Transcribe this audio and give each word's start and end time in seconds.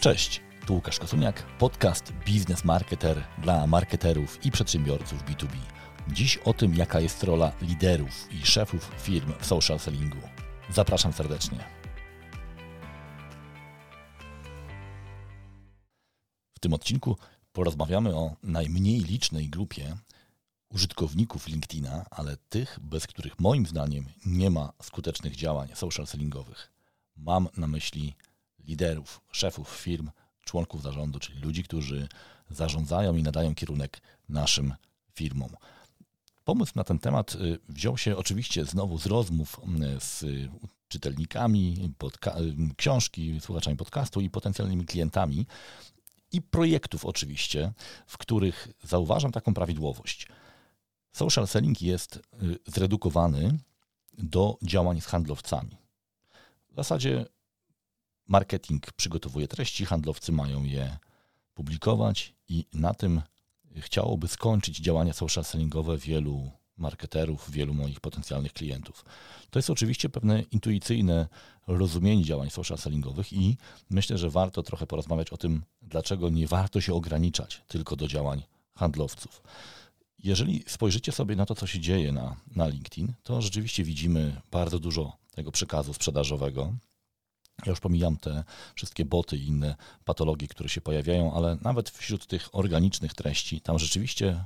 Cześć, 0.00 0.40
tu 0.66 0.74
Łukasz 0.74 0.98
Kosuniak, 0.98 1.46
podcast 1.58 2.12
Biznes 2.12 2.64
Marketer 2.64 3.24
dla 3.38 3.66
marketerów 3.66 4.46
i 4.46 4.50
przedsiębiorców 4.50 5.24
B2B. 5.24 5.56
Dziś 6.08 6.36
o 6.36 6.52
tym, 6.52 6.74
jaka 6.74 7.00
jest 7.00 7.22
rola 7.22 7.52
liderów 7.62 8.32
i 8.32 8.46
szefów 8.46 8.90
firm 8.98 9.32
w 9.40 9.46
social 9.46 9.78
sellingu. 9.78 10.16
Zapraszam 10.70 11.12
serdecznie. 11.12 11.58
W 16.54 16.60
tym 16.60 16.74
odcinku 16.74 17.16
porozmawiamy 17.52 18.16
o 18.16 18.36
najmniej 18.42 19.00
licznej 19.00 19.48
grupie 19.48 19.96
użytkowników 20.68 21.48
LinkedIna, 21.48 22.06
ale 22.10 22.36
tych, 22.36 22.78
bez 22.82 23.06
których 23.06 23.40
moim 23.40 23.66
zdaniem 23.66 24.04
nie 24.26 24.50
ma 24.50 24.72
skutecznych 24.82 25.36
działań 25.36 25.68
social 25.74 26.06
sellingowych. 26.06 26.72
Mam 27.16 27.48
na 27.56 27.66
myśli 27.66 28.14
liderów, 28.68 29.20
szefów 29.32 29.68
firm, 29.68 30.10
członków 30.44 30.82
zarządu, 30.82 31.18
czyli 31.18 31.40
ludzi, 31.40 31.64
którzy 31.64 32.08
zarządzają 32.50 33.16
i 33.16 33.22
nadają 33.22 33.54
kierunek 33.54 34.00
naszym 34.28 34.74
firmom. 35.14 35.50
Pomysł 36.44 36.72
na 36.76 36.84
ten 36.84 36.98
temat 36.98 37.34
y, 37.34 37.58
wziął 37.68 37.98
się 37.98 38.16
oczywiście 38.16 38.64
znowu 38.64 38.98
z 38.98 39.06
rozmów 39.06 39.60
y, 39.96 40.00
z 40.00 40.24
czytelnikami 40.88 41.90
y, 42.70 42.74
książki, 42.76 43.40
słuchaczami 43.40 43.76
podcastu 43.76 44.20
i 44.20 44.30
potencjalnymi 44.30 44.86
klientami 44.86 45.46
i 46.32 46.42
projektów 46.42 47.04
oczywiście, 47.04 47.72
w 48.06 48.18
których 48.18 48.68
zauważam 48.82 49.32
taką 49.32 49.54
prawidłowość. 49.54 50.28
Social 51.12 51.46
selling 51.46 51.82
jest 51.82 52.20
zredukowany 52.66 53.58
do 54.18 54.58
działań 54.62 55.00
z 55.00 55.06
handlowcami. 55.06 55.76
W 56.70 56.74
zasadzie 56.76 57.26
marketing 58.28 58.92
przygotowuje 58.92 59.48
treści, 59.48 59.86
handlowcy 59.86 60.32
mają 60.32 60.64
je 60.64 60.96
publikować 61.54 62.34
i 62.48 62.64
na 62.72 62.94
tym 62.94 63.22
chciałoby 63.76 64.28
skończyć 64.28 64.76
działania 64.78 65.12
social 65.12 65.44
sellingowe 65.44 65.98
wielu 65.98 66.50
marketerów, 66.76 67.50
wielu 67.50 67.74
moich 67.74 68.00
potencjalnych 68.00 68.52
klientów. 68.52 69.04
To 69.50 69.58
jest 69.58 69.70
oczywiście 69.70 70.08
pewne 70.08 70.42
intuicyjne 70.42 71.28
rozumienie 71.66 72.24
działań 72.24 72.50
social 72.50 72.78
sellingowych 72.78 73.32
i 73.32 73.56
myślę, 73.90 74.18
że 74.18 74.30
warto 74.30 74.62
trochę 74.62 74.86
porozmawiać 74.86 75.30
o 75.30 75.36
tym, 75.36 75.62
dlaczego 75.82 76.30
nie 76.30 76.46
warto 76.46 76.80
się 76.80 76.94
ograniczać 76.94 77.62
tylko 77.68 77.96
do 77.96 78.08
działań 78.08 78.42
handlowców. 78.74 79.42
Jeżeli 80.18 80.64
spojrzycie 80.66 81.12
sobie 81.12 81.36
na 81.36 81.46
to, 81.46 81.54
co 81.54 81.66
się 81.66 81.80
dzieje 81.80 82.12
na, 82.12 82.36
na 82.56 82.68
LinkedIn, 82.68 83.12
to 83.22 83.42
rzeczywiście 83.42 83.84
widzimy 83.84 84.40
bardzo 84.50 84.78
dużo 84.78 85.16
tego 85.30 85.52
przekazu 85.52 85.94
sprzedażowego, 85.94 86.72
ja 87.66 87.70
już 87.70 87.80
pomijam 87.80 88.16
te 88.16 88.44
wszystkie 88.74 89.04
boty 89.04 89.36
i 89.36 89.46
inne 89.46 89.76
patologie, 90.04 90.48
które 90.48 90.68
się 90.68 90.80
pojawiają, 90.80 91.34
ale 91.34 91.58
nawet 91.62 91.90
wśród 91.90 92.26
tych 92.26 92.48
organicznych 92.52 93.14
treści, 93.14 93.60
tam 93.60 93.78
rzeczywiście 93.78 94.44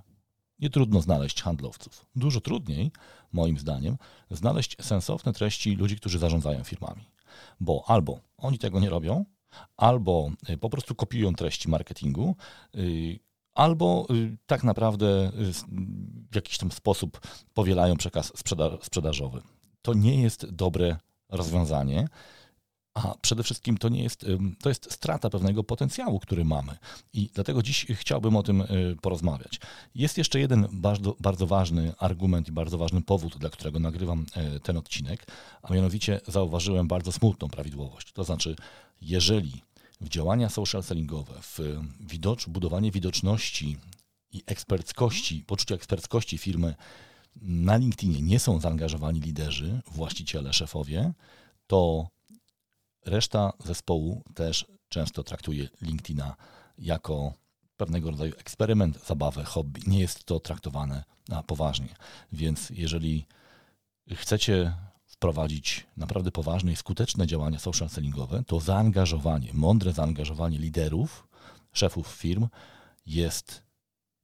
nie 0.59 0.71
trudno 0.71 1.01
znaleźć 1.01 1.43
handlowców. 1.43 2.07
Dużo 2.17 2.41
trudniej, 2.41 2.93
moim 3.33 3.59
zdaniem, 3.59 3.97
znaleźć 4.31 4.77
sensowne 4.81 5.33
treści 5.33 5.77
ludzi, 5.77 5.97
którzy 5.97 6.19
zarządzają 6.19 6.65
firmami. 6.65 7.05
Bo 7.61 7.85
albo 7.87 8.21
oni 8.37 8.59
tego 8.59 8.81
nie 8.81 8.91
robią, 8.91 9.25
albo 9.77 10.31
y, 10.51 10.59
po 10.59 10.71
prostu 10.71 10.95
kopiują 10.95 11.35
treści 11.35 11.69
marketingu, 11.69 12.37
y, 12.75 13.19
albo 13.55 14.07
y, 14.11 14.37
tak 14.47 14.65
naprawdę 14.65 15.33
w 16.31 16.35
jakiś 16.35 16.59
tam 16.59 16.73
sposób 16.73 17.21
powielają 17.55 17.97
przekaz 17.97 18.33
sprzeda- 18.33 18.79
sprzedażowy. 18.83 19.43
To 19.83 19.95
nie 19.95 20.23
jest 20.23 20.51
dobre 20.51 20.97
rozwiązanie. 21.29 22.09
A 22.95 23.15
przede 23.23 23.43
wszystkim 23.43 23.79
to 23.79 23.89
nie 23.89 24.03
jest, 24.03 24.27
to 24.63 24.69
jest 24.69 24.93
strata 24.93 25.31
pewnego 25.31 25.65
potencjału, 25.65 26.21
który 26.21 26.45
mamy. 26.45 26.77
I 27.13 27.31
dlatego 27.35 27.63
dziś 27.63 27.87
chciałbym 27.91 28.37
o 28.37 28.43
tym 28.43 28.61
y, 28.61 28.97
porozmawiać. 29.03 29.61
Jest 29.95 30.19
jeszcze 30.19 30.41
jeden 30.41 30.67
bardzo, 30.73 31.17
bardzo 31.21 31.47
ważny 31.47 31.93
argument 31.99 32.49
i 32.49 32.53
bardzo 32.53 32.79
ważny 32.79 33.03
powód, 33.03 33.39
dla 33.39 33.51
którego 33.51 33.79
nagrywam 33.79 34.27
y, 34.57 34.61
ten 34.61 34.77
odcinek, 34.77 35.27
a 35.63 35.75
mianowicie 35.75 36.21
zauważyłem 36.27 36.89
bardzo 36.89 37.13
smutną 37.13 37.49
prawidłowość. 37.49 38.13
To 38.13 38.25
znaczy, 38.25 38.57
jeżeli 39.01 39.63
w 40.01 40.09
działania 40.09 40.49
social 40.49 40.83
sellingowe, 40.83 41.35
w 41.43 41.59
widocz, 42.01 42.49
budowanie 42.49 42.91
widoczności 42.91 43.77
i 44.33 44.43
eksperckości, 44.47 45.45
poczucia 45.47 45.75
eksperckości 45.75 46.39
firmy 46.39 46.75
na 47.43 47.77
LinkedInie 47.77 48.23
nie 48.23 48.39
są 48.39 48.61
zaangażowani 48.61 49.21
liderzy, 49.21 49.81
właściciele, 49.87 50.53
szefowie, 50.53 51.13
to 51.67 52.09
Reszta 53.07 53.53
zespołu 53.65 54.23
też 54.35 54.67
często 54.89 55.25
traktuje 55.25 55.69
LinkedIna 55.83 56.37
jako 56.79 57.33
pewnego 57.77 58.11
rodzaju 58.11 58.33
eksperyment, 58.39 59.07
zabawę, 59.07 59.45
hobby. 59.45 59.81
Nie 59.87 60.01
jest 60.01 60.25
to 60.25 60.41
traktowane 60.41 61.05
na 61.29 61.43
poważnie. 61.43 61.95
Więc 62.33 62.71
jeżeli 62.71 63.27
chcecie 64.15 64.75
wprowadzić 65.07 65.87
naprawdę 65.97 66.33
poważne 66.33 66.73
i 66.73 66.77
skuteczne 66.77 67.27
działania 67.27 67.59
social 67.59 67.89
sellingowe, 67.89 68.43
to 68.47 68.61
zaangażowanie, 68.61 69.51
mądre 69.53 69.93
zaangażowanie 69.93 70.59
liderów, 70.59 71.29
szefów 71.73 72.07
firm 72.07 72.49
jest 73.07 73.63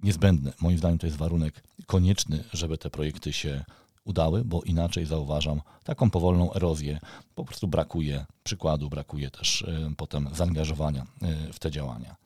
niezbędne. 0.00 0.52
Moim 0.60 0.78
zdaniem 0.78 0.98
to 0.98 1.06
jest 1.06 1.18
warunek 1.18 1.62
konieczny, 1.86 2.44
żeby 2.52 2.78
te 2.78 2.90
projekty 2.90 3.32
się 3.32 3.64
udały, 4.08 4.44
bo 4.44 4.62
inaczej 4.62 5.06
zauważam 5.06 5.60
taką 5.84 6.10
powolną 6.10 6.54
erozję. 6.54 7.00
Po 7.34 7.44
prostu 7.44 7.68
brakuje 7.68 8.26
przykładu, 8.44 8.88
brakuje 8.88 9.30
też 9.30 9.62
y, 9.62 9.94
potem 9.96 10.28
zaangażowania 10.34 11.06
y, 11.48 11.52
w 11.52 11.58
te 11.58 11.70
działania. 11.70 12.16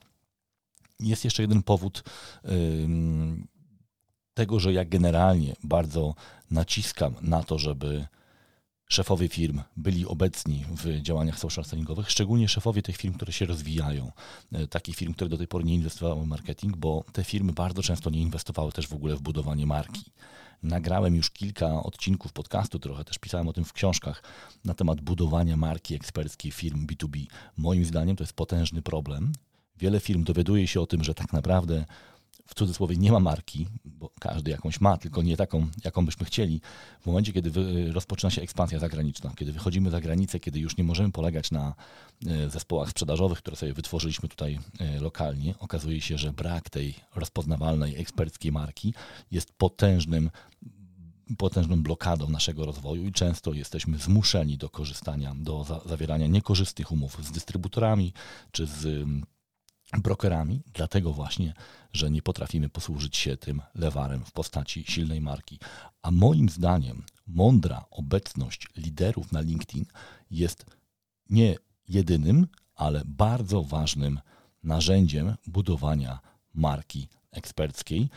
Jest 1.00 1.24
jeszcze 1.24 1.42
jeden 1.42 1.62
powód 1.62 2.04
tego, 4.34 4.60
że 4.60 4.72
ja 4.72 4.84
generalnie 4.84 5.54
bardzo 5.64 6.14
naciskam 6.50 7.14
na 7.20 7.42
to, 7.42 7.58
żeby 7.58 8.06
szefowie 8.92 9.28
firm 9.28 9.60
byli 9.76 10.06
obecni 10.06 10.64
w 10.76 11.02
działaniach 11.02 11.38
social 11.38 11.64
sellingowych, 11.64 12.10
szczególnie 12.10 12.48
szefowie 12.48 12.82
tych 12.82 12.96
firm, 12.96 13.14
które 13.14 13.32
się 13.32 13.46
rozwijają, 13.46 14.12
y, 14.52 14.66
takich 14.66 14.96
firm, 14.96 15.14
które 15.14 15.30
do 15.30 15.38
tej 15.38 15.48
pory 15.48 15.64
nie 15.64 15.74
inwestowały 15.74 16.24
w 16.24 16.26
marketing, 16.26 16.76
bo 16.76 17.04
te 17.12 17.24
firmy 17.24 17.52
bardzo 17.52 17.82
często 17.82 18.10
nie 18.10 18.20
inwestowały 18.20 18.72
też 18.72 18.88
w 18.88 18.92
ogóle 18.92 19.16
w 19.16 19.22
budowanie 19.22 19.66
marki. 19.66 20.04
Nagrałem 20.62 21.14
już 21.14 21.30
kilka 21.30 21.82
odcinków 21.82 22.32
podcastu, 22.32 22.78
trochę 22.78 23.04
też 23.04 23.18
pisałem 23.18 23.48
o 23.48 23.52
tym 23.52 23.64
w 23.64 23.72
książkach 23.72 24.22
na 24.64 24.74
temat 24.74 25.00
budowania 25.00 25.56
marki 25.56 25.94
eksperckiej 25.94 26.52
firm 26.52 26.86
B2B. 26.86 27.26
Moim 27.56 27.84
zdaniem 27.84 28.16
to 28.16 28.24
jest 28.24 28.32
potężny 28.32 28.82
problem. 28.82 29.32
Wiele 29.78 30.00
firm 30.00 30.24
dowiaduje 30.24 30.66
się 30.66 30.80
o 30.80 30.86
tym, 30.86 31.04
że 31.04 31.14
tak 31.14 31.32
naprawdę 31.32 31.84
w 32.52 32.54
cudzysłowie 32.54 32.96
nie 32.96 33.12
ma 33.12 33.20
marki, 33.20 33.66
bo 33.84 34.10
każdy 34.20 34.50
jakąś 34.50 34.80
ma, 34.80 34.96
tylko 34.96 35.22
nie 35.22 35.36
taką, 35.36 35.66
jaką 35.84 36.06
byśmy 36.06 36.26
chcieli. 36.26 36.60
W 37.00 37.06
momencie, 37.06 37.32
kiedy 37.32 37.52
rozpoczyna 37.92 38.30
się 38.30 38.42
ekspansja 38.42 38.78
zagraniczna, 38.78 39.32
kiedy 39.36 39.52
wychodzimy 39.52 39.90
za 39.90 40.00
granicę, 40.00 40.40
kiedy 40.40 40.60
już 40.60 40.76
nie 40.76 40.84
możemy 40.84 41.12
polegać 41.12 41.50
na 41.50 41.74
e, 42.26 42.50
zespołach 42.50 42.90
sprzedażowych, 42.90 43.38
które 43.38 43.56
sobie 43.56 43.72
wytworzyliśmy 43.74 44.28
tutaj 44.28 44.58
e, 44.80 45.00
lokalnie, 45.00 45.54
okazuje 45.58 46.00
się, 46.00 46.18
że 46.18 46.32
brak 46.32 46.70
tej 46.70 46.94
rozpoznawalnej, 47.14 48.00
eksperckiej 48.00 48.52
marki 48.52 48.94
jest 49.30 49.52
potężnym 49.52 50.30
potężną 51.38 51.82
blokadą 51.82 52.28
naszego 52.28 52.66
rozwoju 52.66 53.06
i 53.06 53.12
często 53.12 53.52
jesteśmy 53.52 53.98
zmuszeni 53.98 54.58
do 54.58 54.68
korzystania, 54.68 55.34
do 55.36 55.64
za 55.64 55.80
zawierania 55.86 56.26
niekorzystnych 56.26 56.92
umów 56.92 57.24
z 57.24 57.30
dystrybutorami 57.30 58.12
czy 58.50 58.66
z 58.66 59.06
brokerami, 60.00 60.62
dlatego 60.72 61.12
właśnie, 61.12 61.54
że 61.92 62.10
nie 62.10 62.22
potrafimy 62.22 62.68
posłużyć 62.68 63.16
się 63.16 63.36
tym 63.36 63.62
lewarem 63.74 64.24
w 64.24 64.32
postaci 64.32 64.84
silnej 64.84 65.20
marki. 65.20 65.58
A 66.02 66.10
moim 66.10 66.48
zdaniem 66.48 67.04
mądra 67.26 67.84
obecność 67.90 68.68
liderów 68.76 69.32
na 69.32 69.40
LinkedIn 69.40 69.84
jest 70.30 70.66
nie 71.30 71.56
jedynym, 71.88 72.46
ale 72.74 73.02
bardzo 73.04 73.62
ważnym 73.62 74.20
narzędziem 74.62 75.34
budowania 75.46 76.20
marki 76.54 77.08
eksperckiej, 77.30 78.08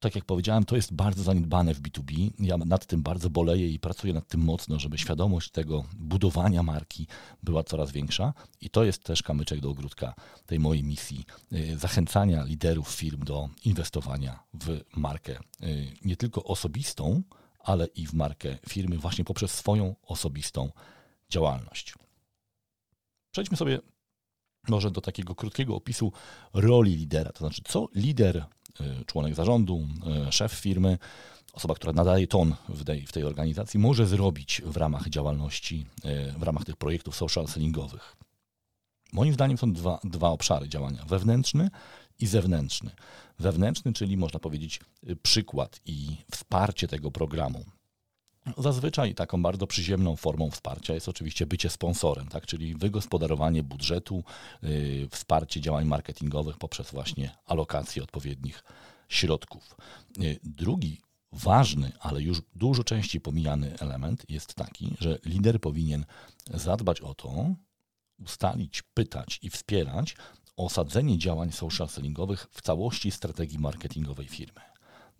tak 0.00 0.14
jak 0.14 0.24
powiedziałem, 0.24 0.64
to 0.64 0.76
jest 0.76 0.94
bardzo 0.94 1.22
zaniedbane 1.22 1.74
w 1.74 1.82
B2B. 1.82 2.30
Ja 2.38 2.56
nad 2.56 2.86
tym 2.86 3.02
bardzo 3.02 3.30
boleję 3.30 3.68
i 3.68 3.78
pracuję 3.78 4.12
nad 4.12 4.28
tym 4.28 4.40
mocno, 4.40 4.78
żeby 4.78 4.98
świadomość 4.98 5.50
tego 5.50 5.84
budowania 5.96 6.62
marki 6.62 7.06
była 7.42 7.64
coraz 7.64 7.92
większa. 7.92 8.34
I 8.60 8.70
to 8.70 8.84
jest 8.84 9.04
też 9.04 9.22
kamyczek 9.22 9.60
do 9.60 9.70
ogródka 9.70 10.14
tej 10.46 10.58
mojej 10.58 10.84
misji 10.84 11.24
y, 11.52 11.78
zachęcania 11.78 12.44
liderów 12.44 12.88
firm 12.88 13.24
do 13.24 13.48
inwestowania 13.64 14.42
w 14.54 14.80
markę 14.96 15.38
y, 15.62 15.92
nie 16.04 16.16
tylko 16.16 16.44
osobistą, 16.44 17.22
ale 17.58 17.86
i 17.86 18.06
w 18.06 18.12
markę 18.12 18.58
firmy 18.68 18.98
właśnie 18.98 19.24
poprzez 19.24 19.50
swoją 19.50 19.94
osobistą 20.02 20.70
działalność. 21.30 21.94
Przejdźmy 23.30 23.56
sobie 23.56 23.80
może 24.68 24.90
do 24.90 25.00
takiego 25.00 25.34
krótkiego 25.34 25.76
opisu 25.76 26.12
roli 26.52 26.96
lidera, 26.96 27.32
to 27.32 27.38
znaczy 27.38 27.62
co 27.64 27.88
lider 27.94 28.46
członek 29.06 29.34
zarządu, 29.34 29.88
y, 30.28 30.32
szef 30.32 30.52
firmy, 30.52 30.98
osoba, 31.52 31.74
która 31.74 31.92
nadaje 31.92 32.26
ton 32.26 32.54
w 32.68 32.84
tej, 32.84 33.06
w 33.06 33.12
tej 33.12 33.24
organizacji, 33.24 33.80
może 33.80 34.06
zrobić 34.06 34.62
w 34.64 34.76
ramach 34.76 35.08
działalności, 35.08 35.86
y, 36.04 36.38
w 36.38 36.42
ramach 36.42 36.64
tych 36.64 36.76
projektów 36.76 37.16
social 37.16 37.46
sellingowych. 37.46 38.16
Moim 39.12 39.34
zdaniem 39.34 39.58
są 39.58 39.72
dwa, 39.72 39.98
dwa 40.04 40.28
obszary 40.28 40.68
działania: 40.68 41.04
wewnętrzny 41.04 41.70
i 42.18 42.26
zewnętrzny. 42.26 42.90
Wewnętrzny, 43.38 43.92
czyli 43.92 44.16
można 44.16 44.40
powiedzieć 44.40 44.80
y, 45.08 45.16
przykład 45.16 45.80
i 45.86 46.16
wsparcie 46.30 46.88
tego 46.88 47.10
programu. 47.10 47.64
Zazwyczaj 48.58 49.14
taką 49.14 49.42
bardzo 49.42 49.66
przyziemną 49.66 50.16
formą 50.16 50.50
wsparcia 50.50 50.94
jest 50.94 51.08
oczywiście 51.08 51.46
bycie 51.46 51.70
sponsorem, 51.70 52.28
tak? 52.28 52.46
czyli 52.46 52.74
wygospodarowanie 52.74 53.62
budżetu, 53.62 54.24
yy, 54.62 55.08
wsparcie 55.10 55.60
działań 55.60 55.84
marketingowych 55.84 56.58
poprzez 56.58 56.90
właśnie 56.90 57.30
alokację 57.46 58.02
odpowiednich 58.02 58.64
środków. 59.08 59.76
Yy, 60.18 60.38
drugi 60.44 61.00
ważny, 61.32 61.92
ale 62.00 62.22
już 62.22 62.42
dużo 62.54 62.84
częściej 62.84 63.20
pomijany 63.20 63.78
element 63.78 64.24
jest 64.28 64.54
taki, 64.54 64.96
że 65.00 65.18
lider 65.24 65.60
powinien 65.60 66.04
zadbać 66.54 67.00
o 67.00 67.14
to, 67.14 67.54
ustalić, 68.18 68.82
pytać 68.82 69.38
i 69.42 69.50
wspierać 69.50 70.16
osadzenie 70.56 71.18
działań 71.18 71.52
social 71.52 71.88
sellingowych 71.88 72.46
w 72.50 72.62
całości 72.62 73.10
strategii 73.10 73.58
marketingowej 73.58 74.28
firmy. 74.28 74.60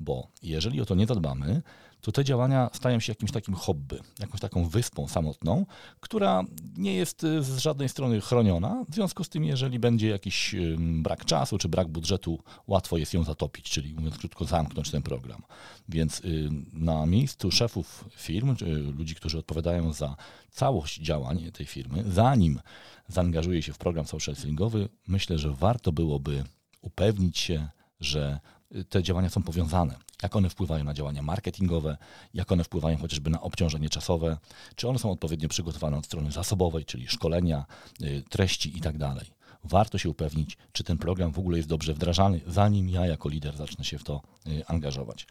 Bo 0.01 0.29
jeżeli 0.43 0.81
o 0.81 0.87
to 0.87 0.95
nie 0.95 1.07
zadbamy, 1.07 1.63
to 2.07 2.13
te 2.13 2.25
działania 2.25 2.71
stają 2.73 3.01
się 3.01 3.11
jakimś 3.11 3.33
takim 3.33 3.55
hobby, 3.55 3.99
jakąś 4.19 4.41
taką 4.41 4.69
wyspą 4.69 5.09
samotną, 5.09 5.67
która 6.01 6.45
nie 6.77 6.95
jest 6.95 7.25
y, 7.25 7.43
z 7.43 7.59
żadnej 7.59 7.89
strony 7.89 8.21
chroniona. 8.21 8.85
W 8.89 8.95
związku 8.95 9.25
z 9.25 9.29
tym, 9.29 9.45
jeżeli 9.45 9.79
będzie 9.79 10.09
jakiś 10.09 10.55
brak 10.79 11.25
czasu 11.25 11.59
czy 11.59 11.69
brak 11.69 11.89
budżetu, 11.89 12.39
łatwo 12.67 12.97
jest 12.97 13.15
ją 13.15 13.25
zatopić, 13.25 13.71
czyli 13.71 13.95
mówiąc 13.95 14.19
krótko, 14.19 14.45
zamknąć 14.45 14.91
ten 14.91 15.03
program. 15.03 15.43
Więc 15.89 16.21
y, 16.21 16.49
na 16.73 17.07
miejscu 17.07 17.51
szefów 17.51 18.05
firm, 18.17 18.57
czy 18.57 18.67
ludzi, 18.67 19.15
którzy 19.15 19.39
odpowiadają 19.39 19.93
za 19.93 20.17
całość 20.51 21.01
działań 21.01 21.51
tej 21.53 21.67
firmy, 21.67 22.05
zanim 22.09 22.61
zaangażuje 23.09 23.63
się 23.63 23.73
w 23.73 23.79
program 23.79 24.07
social 24.07 24.37
sellingowy, 24.37 24.89
myślę, 25.09 25.39
że 25.39 25.51
warto 25.51 25.93
byłoby 25.93 26.45
upewnić 26.81 27.39
się, 27.39 27.69
że 28.01 28.41
te 28.89 29.03
działania 29.03 29.31
są 29.31 29.43
powiązane. 29.43 30.06
Jak 30.23 30.37
one 30.37 30.51
wpływają 30.51 30.85
na 30.85 30.95
działania 30.95 31.23
marketingowe, 31.23 31.97
jak 32.35 32.53
one 32.53 32.65
wpływają 32.65 32.99
chociażby 32.99 33.31
na 33.31 33.41
obciążenie 33.41 33.89
czasowe, 33.89 34.39
czy 34.77 34.89
one 34.89 34.99
są 34.99 35.11
odpowiednio 35.11 35.49
przygotowane 35.49 35.97
od 35.97 36.07
strony 36.07 36.33
zasobowej, 36.33 36.85
czyli 36.85 37.09
szkolenia, 37.09 37.67
y, 38.03 38.23
treści 38.29 38.75
itd. 38.77 39.15
Tak 39.19 39.37
Warto 39.65 39.99
się 39.99 40.11
upewnić, 40.11 40.57
czy 40.73 40.85
ten 40.85 40.99
program 40.99 41.33
w 41.33 41.39
ogóle 41.39 41.57
jest 41.57 41.69
dobrze 41.69 41.95
wdrażany, 41.95 42.41
zanim 42.47 42.89
ja 42.89 43.07
jako 43.07 43.29
lider 43.29 43.57
zacznę 43.57 43.85
się 43.85 43.99
w 43.99 44.05
to 44.05 44.23
y, 44.47 44.67
angażować. 44.67 45.27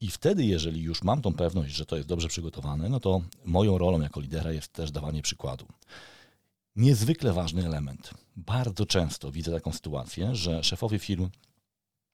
I 0.00 0.10
wtedy, 0.10 0.44
jeżeli 0.44 0.82
już 0.82 1.02
mam 1.02 1.22
tą 1.22 1.34
pewność, 1.34 1.74
że 1.74 1.86
to 1.86 1.96
jest 1.96 2.08
dobrze 2.08 2.28
przygotowane, 2.28 2.88
no 2.88 3.00
to 3.00 3.22
moją 3.44 3.78
rolą 3.78 4.00
jako 4.00 4.20
lidera 4.20 4.52
jest 4.52 4.72
też 4.72 4.90
dawanie 4.90 5.22
przykładu. 5.22 5.66
Niezwykle 6.76 7.32
ważny 7.32 7.66
element. 7.66 8.10
Bardzo 8.36 8.86
często 8.86 9.32
widzę 9.32 9.52
taką 9.52 9.72
sytuację, 9.72 10.34
że 10.34 10.64
szefowie 10.64 10.98
firm 10.98 11.30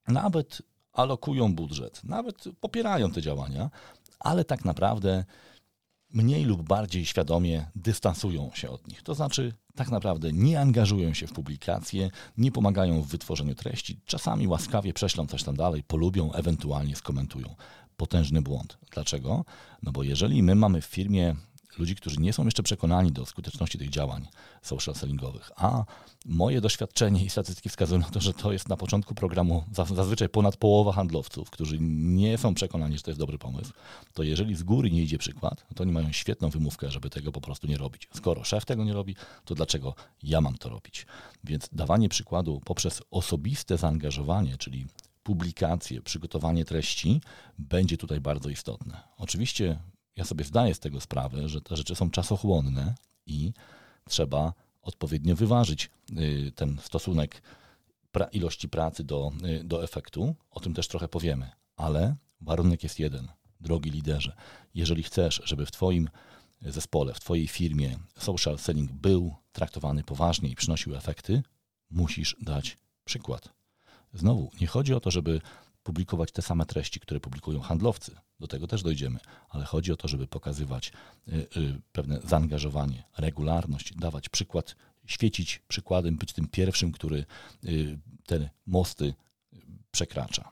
nawet 0.07 0.61
alokują 0.93 1.55
budżet, 1.55 2.03
nawet 2.03 2.43
popierają 2.59 3.11
te 3.11 3.21
działania, 3.21 3.69
ale 4.19 4.45
tak 4.45 4.65
naprawdę 4.65 5.25
mniej 6.13 6.45
lub 6.45 6.61
bardziej 6.61 7.05
świadomie 7.05 7.65
dystansują 7.75 8.49
się 8.53 8.69
od 8.69 8.87
nich. 8.87 9.03
To 9.03 9.15
znaczy, 9.15 9.53
tak 9.75 9.89
naprawdę 9.89 10.33
nie 10.33 10.59
angażują 10.59 11.13
się 11.13 11.27
w 11.27 11.33
publikacje, 11.33 12.09
nie 12.37 12.51
pomagają 12.51 13.01
w 13.01 13.07
wytworzeniu 13.07 13.55
treści, 13.55 13.99
czasami 14.05 14.47
łaskawie 14.47 14.93
prześlą 14.93 15.27
coś 15.27 15.43
tam 15.43 15.55
dalej, 15.55 15.83
polubią, 15.83 16.31
ewentualnie 16.31 16.95
skomentują. 16.95 17.55
Potężny 17.97 18.41
błąd. 18.41 18.77
Dlaczego? 18.91 19.45
No 19.83 19.91
bo 19.91 20.03
jeżeli 20.03 20.43
my 20.43 20.55
mamy 20.55 20.81
w 20.81 20.85
firmie 20.85 21.35
ludzi, 21.77 21.95
którzy 21.95 22.19
nie 22.19 22.33
są 22.33 22.45
jeszcze 22.45 22.63
przekonani 22.63 23.11
do 23.11 23.25
skuteczności 23.25 23.77
tych 23.77 23.89
działań 23.89 24.27
social 24.61 24.95
sellingowych. 24.95 25.51
A 25.55 25.85
moje 26.25 26.61
doświadczenie 26.61 27.25
i 27.25 27.29
statystyki 27.29 27.69
wskazują 27.69 27.99
na 28.01 28.09
to, 28.09 28.19
że 28.21 28.33
to 28.33 28.51
jest 28.51 28.69
na 28.69 28.77
początku 28.77 29.15
programu 29.15 29.63
zazwyczaj 29.71 30.29
ponad 30.29 30.57
połowa 30.57 30.91
handlowców, 30.91 31.49
którzy 31.49 31.77
nie 31.79 32.37
są 32.37 32.53
przekonani, 32.53 32.97
że 32.97 33.03
to 33.03 33.11
jest 33.11 33.19
dobry 33.19 33.37
pomysł. 33.37 33.73
To 34.13 34.23
jeżeli 34.23 34.55
z 34.55 34.63
góry 34.63 34.91
nie 34.91 35.03
idzie 35.03 35.17
przykład, 35.17 35.65
to 35.75 35.83
oni 35.83 35.91
mają 35.91 36.11
świetną 36.11 36.49
wymówkę, 36.49 36.91
żeby 36.91 37.09
tego 37.09 37.31
po 37.31 37.41
prostu 37.41 37.67
nie 37.67 37.77
robić. 37.77 38.07
Skoro 38.13 38.43
szef 38.43 38.65
tego 38.65 38.83
nie 38.83 38.93
robi, 38.93 39.15
to 39.45 39.55
dlaczego 39.55 39.95
ja 40.23 40.41
mam 40.41 40.57
to 40.57 40.69
robić? 40.69 41.05
Więc 41.43 41.69
dawanie 41.71 42.09
przykładu 42.09 42.61
poprzez 42.65 43.01
osobiste 43.11 43.77
zaangażowanie, 43.77 44.57
czyli 44.57 44.87
publikacje, 45.23 46.01
przygotowanie 46.01 46.65
treści 46.65 47.21
będzie 47.59 47.97
tutaj 47.97 48.21
bardzo 48.21 48.49
istotne. 48.49 49.01
Oczywiście 49.17 49.79
ja 50.15 50.25
sobie 50.25 50.45
zdaję 50.45 50.73
z 50.73 50.79
tego 50.79 51.01
sprawę, 51.01 51.49
że 51.49 51.61
te 51.61 51.77
rzeczy 51.77 51.95
są 51.95 52.11
czasochłonne 52.11 52.95
i 53.25 53.53
trzeba 54.09 54.53
odpowiednio 54.81 55.35
wyważyć 55.35 55.89
y, 56.11 56.51
ten 56.55 56.77
stosunek 56.83 57.41
ilości 58.31 58.69
pracy 58.69 59.03
do, 59.03 59.31
y, 59.45 59.63
do 59.63 59.83
efektu. 59.83 60.35
O 60.51 60.59
tym 60.59 60.73
też 60.73 60.87
trochę 60.87 61.07
powiemy, 61.07 61.49
ale 61.75 62.15
warunek 62.41 62.83
jest 62.83 62.99
jeden. 62.99 63.27
Drogi 63.59 63.89
liderze, 63.89 64.35
jeżeli 64.73 65.03
chcesz, 65.03 65.41
żeby 65.43 65.65
w 65.65 65.71
Twoim 65.71 66.09
zespole, 66.61 67.13
w 67.13 67.19
Twojej 67.19 67.47
firmie 67.47 67.97
social 68.17 68.59
selling 68.59 68.91
był 68.91 69.35
traktowany 69.51 70.03
poważnie 70.03 70.49
i 70.49 70.55
przynosił 70.55 70.95
efekty, 70.95 71.43
musisz 71.89 72.35
dać 72.41 72.77
przykład. 73.05 73.49
Znowu, 74.13 74.51
nie 74.61 74.67
chodzi 74.67 74.93
o 74.93 74.99
to, 74.99 75.11
żeby 75.11 75.41
publikować 75.83 76.31
te 76.31 76.41
same 76.41 76.65
treści, 76.65 76.99
które 76.99 77.19
publikują 77.19 77.59
handlowcy. 77.59 78.15
Do 78.39 78.47
tego 78.47 78.67
też 78.67 78.83
dojdziemy, 78.83 79.19
ale 79.49 79.65
chodzi 79.65 79.91
o 79.91 79.97
to, 79.97 80.07
żeby 80.07 80.27
pokazywać 80.27 80.91
y, 81.27 81.31
y, 81.57 81.81
pewne 81.91 82.19
zaangażowanie, 82.23 83.03
regularność, 83.17 83.93
dawać 83.95 84.29
przykład, 84.29 84.75
świecić 85.05 85.61
przykładem, 85.67 86.17
być 86.17 86.33
tym 86.33 86.47
pierwszym, 86.47 86.91
który 86.91 87.25
y, 87.65 87.99
te 88.25 88.49
mosty 88.65 89.13
przekracza. 89.91 90.51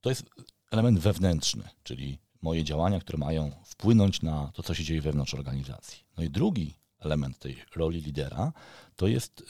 To 0.00 0.08
jest 0.08 0.30
element 0.70 0.98
wewnętrzny, 0.98 1.68
czyli 1.82 2.18
moje 2.42 2.64
działania, 2.64 3.00
które 3.00 3.18
mają 3.18 3.50
wpłynąć 3.64 4.22
na 4.22 4.52
to, 4.54 4.62
co 4.62 4.74
się 4.74 4.84
dzieje 4.84 5.02
wewnątrz 5.02 5.34
organizacji. 5.34 5.98
No 6.16 6.24
i 6.24 6.30
drugi 6.30 6.74
element 6.98 7.38
tej 7.38 7.56
roli 7.76 8.00
lidera 8.00 8.52
to 8.96 9.06
jest 9.06 9.44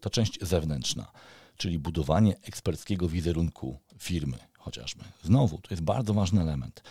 ta 0.00 0.10
część 0.10 0.38
zewnętrzna 0.42 1.12
czyli 1.58 1.78
budowanie 1.78 2.36
eksperckiego 2.42 3.08
wizerunku 3.08 3.78
firmy 3.98 4.38
chociażby. 4.58 5.04
Znowu, 5.24 5.58
to 5.58 5.68
jest 5.70 5.82
bardzo 5.82 6.14
ważny 6.14 6.40
element. 6.40 6.82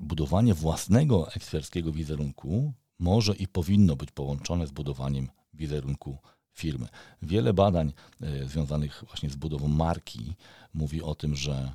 Budowanie 0.00 0.54
własnego 0.54 1.32
eksperckiego 1.32 1.92
wizerunku 1.92 2.72
może 2.98 3.34
i 3.34 3.48
powinno 3.48 3.96
być 3.96 4.10
połączone 4.10 4.66
z 4.66 4.70
budowaniem 4.70 5.28
wizerunku 5.54 6.18
firmy. 6.52 6.88
Wiele 7.22 7.52
badań 7.54 7.92
e, 8.20 8.48
związanych 8.48 9.04
właśnie 9.06 9.30
z 9.30 9.36
budową 9.36 9.68
marki 9.68 10.34
mówi 10.74 11.02
o 11.02 11.14
tym, 11.14 11.36
że 11.36 11.74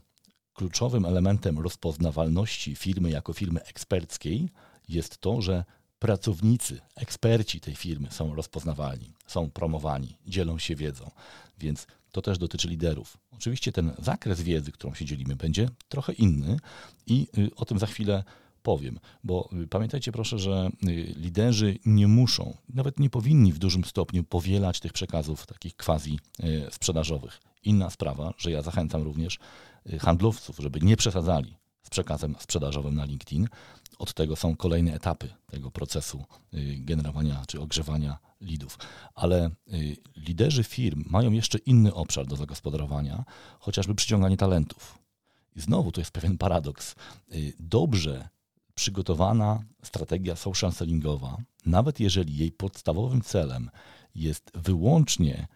kluczowym 0.53 1.05
elementem 1.05 1.59
rozpoznawalności 1.59 2.75
firmy 2.75 3.09
jako 3.09 3.33
firmy 3.33 3.63
eksperckiej 3.63 4.49
jest 4.89 5.17
to, 5.17 5.41
że 5.41 5.65
pracownicy, 6.03 6.81
eksperci 6.95 7.59
tej 7.59 7.75
firmy 7.75 8.07
są 8.11 8.35
rozpoznawalni, 8.35 9.13
są 9.27 9.49
promowani, 9.51 10.17
dzielą 10.27 10.59
się 10.59 10.75
wiedzą. 10.75 11.11
Więc 11.59 11.87
to 12.11 12.21
też 12.21 12.37
dotyczy 12.37 12.67
liderów. 12.67 13.17
Oczywiście 13.31 13.71
ten 13.71 13.91
zakres 13.99 14.41
wiedzy, 14.41 14.71
którą 14.71 14.93
się 14.93 15.05
dzielimy, 15.05 15.35
będzie 15.35 15.69
trochę 15.89 16.13
inny 16.13 16.57
i 17.07 17.27
y, 17.37 17.55
o 17.55 17.65
tym 17.65 17.79
za 17.79 17.87
chwilę 17.87 18.23
powiem, 18.63 18.99
bo 19.23 19.49
y, 19.63 19.67
pamiętajcie 19.67 20.11
proszę, 20.11 20.39
że 20.39 20.69
y, 20.87 20.91
liderzy 21.17 21.79
nie 21.85 22.07
muszą, 22.07 22.57
nawet 22.69 22.99
nie 22.99 23.09
powinni 23.09 23.53
w 23.53 23.59
dużym 23.59 23.85
stopniu 23.85 24.23
powielać 24.23 24.79
tych 24.79 24.93
przekazów 24.93 25.45
takich 25.45 25.75
quasi 25.75 26.19
sprzedażowych. 26.71 27.41
Inna 27.63 27.89
sprawa, 27.89 28.33
że 28.37 28.51
ja 28.51 28.61
zachęcam 28.61 29.03
również 29.03 29.39
handlowców, 29.99 30.57
żeby 30.59 30.79
nie 30.81 30.97
przesadzali 30.97 31.55
z 31.83 31.89
przekazem 31.89 32.35
sprzedażowym 32.39 32.95
na 32.95 33.05
LinkedIn, 33.05 33.47
od 33.99 34.13
tego 34.13 34.35
są 34.35 34.55
kolejne 34.55 34.93
etapy 34.93 35.29
tego 35.47 35.71
procesu 35.71 36.25
y, 36.53 36.75
generowania 36.77 37.43
czy 37.47 37.61
ogrzewania 37.61 38.17
lidów. 38.41 38.77
Ale 39.15 39.49
y, 39.73 39.97
liderzy 40.15 40.63
firm 40.63 41.03
mają 41.09 41.31
jeszcze 41.31 41.57
inny 41.57 41.93
obszar 41.93 42.27
do 42.27 42.35
zagospodarowania, 42.35 43.23
chociażby 43.59 43.95
przyciąganie 43.95 44.37
talentów. 44.37 44.97
I 45.55 45.61
znowu 45.61 45.91
to 45.91 46.01
jest 46.01 46.11
pewien 46.11 46.37
paradoks. 46.37 46.95
Y, 47.33 47.53
dobrze 47.59 48.29
przygotowana 48.75 49.63
strategia 49.83 50.35
social 50.35 50.71
sellingowa, 50.71 51.37
nawet 51.65 51.99
jeżeli 51.99 52.37
jej 52.37 52.51
podstawowym 52.51 53.21
celem 53.21 53.69
jest 54.15 54.51
wyłącznie 54.53 55.47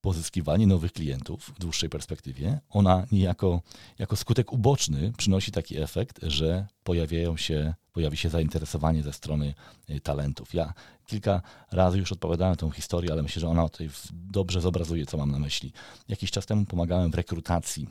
pozyskiwanie 0.00 0.66
nowych 0.66 0.92
klientów 0.92 1.52
w 1.56 1.58
dłuższej 1.58 1.88
perspektywie, 1.88 2.60
ona 2.70 3.06
niejako 3.12 3.62
jako 3.98 4.16
skutek 4.16 4.52
uboczny 4.52 5.12
przynosi 5.16 5.52
taki 5.52 5.78
efekt, 5.78 6.20
że 6.22 6.66
pojawiają 6.84 7.36
się, 7.36 7.74
pojawi 7.92 8.16
się 8.16 8.28
zainteresowanie 8.28 9.02
ze 9.02 9.12
strony 9.12 9.54
y, 9.90 10.00
talentów. 10.00 10.54
Ja 10.54 10.72
kilka 11.06 11.42
razy 11.72 11.98
już 11.98 12.12
odpowiadałem 12.12 12.56
tą 12.56 12.70
historię, 12.70 13.12
ale 13.12 13.22
myślę, 13.22 13.40
że 13.40 13.48
ona 13.48 13.68
tutaj 13.68 13.90
dobrze 14.12 14.60
zobrazuje, 14.60 15.06
co 15.06 15.16
mam 15.16 15.30
na 15.30 15.38
myśli. 15.38 15.72
Jakiś 16.08 16.30
czas 16.30 16.46
temu 16.46 16.64
pomagałem 16.64 17.10
w 17.10 17.14
rekrutacji 17.14 17.88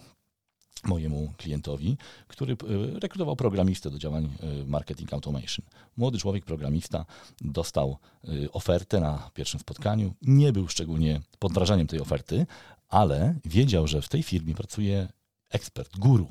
mojemu 0.84 1.34
klientowi, 1.38 1.98
który 2.28 2.54
e, 2.54 3.00
rekrutował 3.00 3.36
programistę 3.36 3.90
do 3.90 4.00
działań 4.00 4.26
e, 4.26 4.66
marketing 4.66 5.14
automation. 5.14 5.66
Młody 5.98 6.18
człowiek, 6.18 6.46
programista, 6.46 7.06
dostał 7.42 7.98
e, 8.24 8.52
ofertę 8.52 9.00
na 9.00 9.30
pierwszym 9.34 9.60
spotkaniu. 9.60 10.14
Nie 10.22 10.54
był 10.54 10.68
szczególnie 10.68 11.22
pod 11.40 11.54
wrażeniem 11.54 11.88
tej 11.88 12.00
oferty, 12.00 12.46
ale 12.90 13.36
wiedział, 13.46 13.88
że 13.88 14.02
w 14.02 14.10
tej 14.10 14.24
firmie 14.24 14.56
pracuje 14.56 15.08
ekspert, 15.50 15.98
guru 15.98 16.28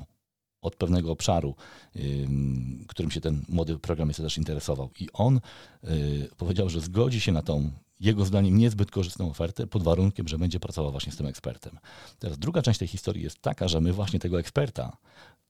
od 0.61 0.77
pewnego 0.77 1.13
obszaru, 1.13 1.55
którym 2.89 3.11
się 3.11 3.21
ten 3.21 3.45
młody 3.49 3.79
programista 3.79 4.23
też 4.23 4.39
interesował. 4.39 4.91
I 5.01 5.09
on 5.13 5.41
powiedział, 6.37 6.69
że 6.69 6.81
zgodzi 6.81 7.21
się 7.21 7.33
na 7.33 7.43
tą 7.43 7.71
jego 8.01 8.25
zdaniem 8.25 8.59
niezbyt 8.59 8.91
korzystną 8.91 9.31
ofertę 9.31 9.67
pod 9.67 9.83
warunkiem, 9.83 10.29
że 10.29 10.39
będzie 10.39 10.61
pracował 10.61 10.91
właśnie 10.91 11.13
z 11.13 11.17
tym 11.17 11.27
ekspertem. 11.27 11.79
Teraz 12.19 12.39
druga 12.39 12.63
część 12.63 12.79
tej 12.79 12.89
historii 12.89 13.23
jest 13.23 13.41
taka, 13.41 13.69
że 13.69 13.81
my 13.81 13.93
właśnie 13.93 14.19
tego 14.19 14.41
eksperta, 14.41 14.97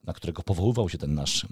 na 0.04 0.12
którego 0.12 0.42
powoływał 0.42 0.88
się 0.88 0.98
ten 0.98 1.14
nasz 1.14 1.44
y, 1.44 1.48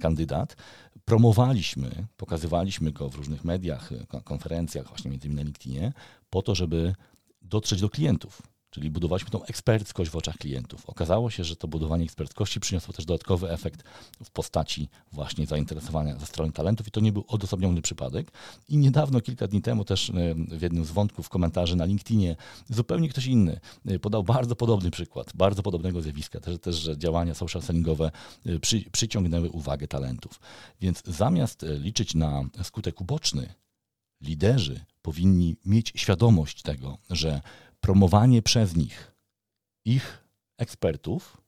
kandydat, 0.00 0.56
promowaliśmy, 1.04 2.06
pokazywaliśmy 2.16 2.92
go 2.92 3.08
w 3.08 3.14
różnych 3.14 3.44
mediach, 3.44 3.90
konferencjach, 4.24 4.88
właśnie 4.88 5.10
między 5.10 5.26
innymi 5.26 5.40
na 5.40 5.44
LinkedInie, 5.44 5.92
po 6.30 6.42
to, 6.42 6.54
żeby 6.54 6.94
dotrzeć 7.42 7.80
do 7.80 7.90
klientów 7.90 8.42
czyli 8.70 8.90
budowaliśmy 8.90 9.30
tą 9.30 9.44
eksperckość 9.44 10.10
w 10.10 10.16
oczach 10.16 10.36
klientów. 10.36 10.86
Okazało 10.86 11.30
się, 11.30 11.44
że 11.44 11.56
to 11.56 11.68
budowanie 11.68 12.04
eksperckości 12.04 12.60
przyniosło 12.60 12.94
też 12.94 13.04
dodatkowy 13.04 13.50
efekt 13.50 13.82
w 14.24 14.30
postaci 14.30 14.88
właśnie 15.12 15.46
zainteresowania 15.46 16.18
ze 16.18 16.26
strony 16.26 16.52
talentów 16.52 16.88
i 16.88 16.90
to 16.90 17.00
nie 17.00 17.12
był 17.12 17.24
odosobniony 17.28 17.82
przypadek. 17.82 18.32
I 18.68 18.76
niedawno, 18.76 19.20
kilka 19.20 19.46
dni 19.46 19.62
temu 19.62 19.84
też 19.84 20.10
e, 20.10 20.34
w 20.34 20.62
jednym 20.62 20.84
z 20.84 20.90
wątków 20.90 21.28
komentarzy 21.28 21.76
na 21.76 21.84
LinkedInie 21.84 22.36
zupełnie 22.68 23.08
ktoś 23.08 23.26
inny 23.26 23.60
e, 23.86 23.98
podał 23.98 24.22
bardzo 24.22 24.56
podobny 24.56 24.90
przykład, 24.90 25.32
bardzo 25.34 25.62
podobnego 25.62 26.02
zjawiska, 26.02 26.40
też, 26.40 26.58
też 26.58 26.76
że 26.76 26.98
działania 26.98 27.34
social 27.34 27.62
sellingowe 27.62 28.10
e, 28.46 28.58
przy, 28.58 28.90
przyciągnęły 28.90 29.50
uwagę 29.50 29.88
talentów. 29.88 30.40
Więc 30.80 31.02
zamiast 31.06 31.64
liczyć 31.68 32.14
na 32.14 32.42
skutek 32.62 33.00
uboczny, 33.00 33.54
liderzy 34.20 34.80
powinni 35.02 35.56
mieć 35.64 35.92
świadomość 35.96 36.62
tego, 36.62 36.98
że 37.10 37.40
promowanie 37.80 38.42
przez 38.42 38.76
nich 38.76 39.12
ich 39.84 40.24
ekspertów, 40.58 41.42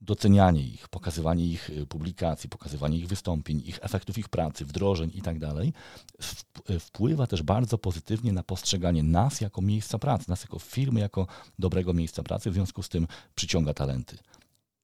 docenianie 0.00 0.62
ich, 0.62 0.88
pokazywanie 0.88 1.46
ich 1.46 1.70
y, 1.70 1.86
publikacji, 1.86 2.48
pokazywanie 2.50 2.98
ich 2.98 3.08
wystąpień, 3.08 3.62
ich 3.64 3.78
efektów 3.82 4.18
ich 4.18 4.28
pracy, 4.28 4.64
wdrożeń 4.64 5.10
itd. 5.14 5.54
Tak 5.54 6.70
y, 6.70 6.80
wpływa 6.80 7.26
też 7.26 7.42
bardzo 7.42 7.78
pozytywnie 7.78 8.32
na 8.32 8.42
postrzeganie 8.42 9.02
nas 9.02 9.40
jako 9.40 9.62
miejsca 9.62 9.98
pracy, 9.98 10.30
nas 10.30 10.42
jako 10.42 10.58
firmy, 10.58 11.00
jako 11.00 11.26
dobrego 11.58 11.92
miejsca 11.92 12.22
pracy, 12.22 12.50
w 12.50 12.54
związku 12.54 12.82
z 12.82 12.88
tym 12.88 13.06
przyciąga 13.34 13.74
talenty. 13.74 14.18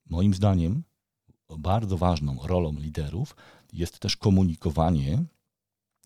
Moim 0.07 0.35
zdaniem 0.35 0.83
bardzo 1.59 1.97
ważną 1.97 2.39
rolą 2.43 2.73
liderów 2.73 3.37
jest 3.73 3.99
też 3.99 4.17
komunikowanie 4.17 5.25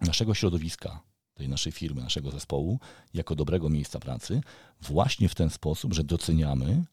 naszego 0.00 0.34
środowiska, 0.34 1.00
tej 1.34 1.48
naszej 1.48 1.72
firmy, 1.72 2.02
naszego 2.02 2.30
zespołu, 2.30 2.80
jako 3.14 3.34
dobrego 3.34 3.68
miejsca 3.68 3.98
pracy, 3.98 4.40
właśnie 4.80 5.28
w 5.28 5.34
ten 5.34 5.50
sposób, 5.50 5.94
że 5.94 6.04
doceniamy, 6.04 6.84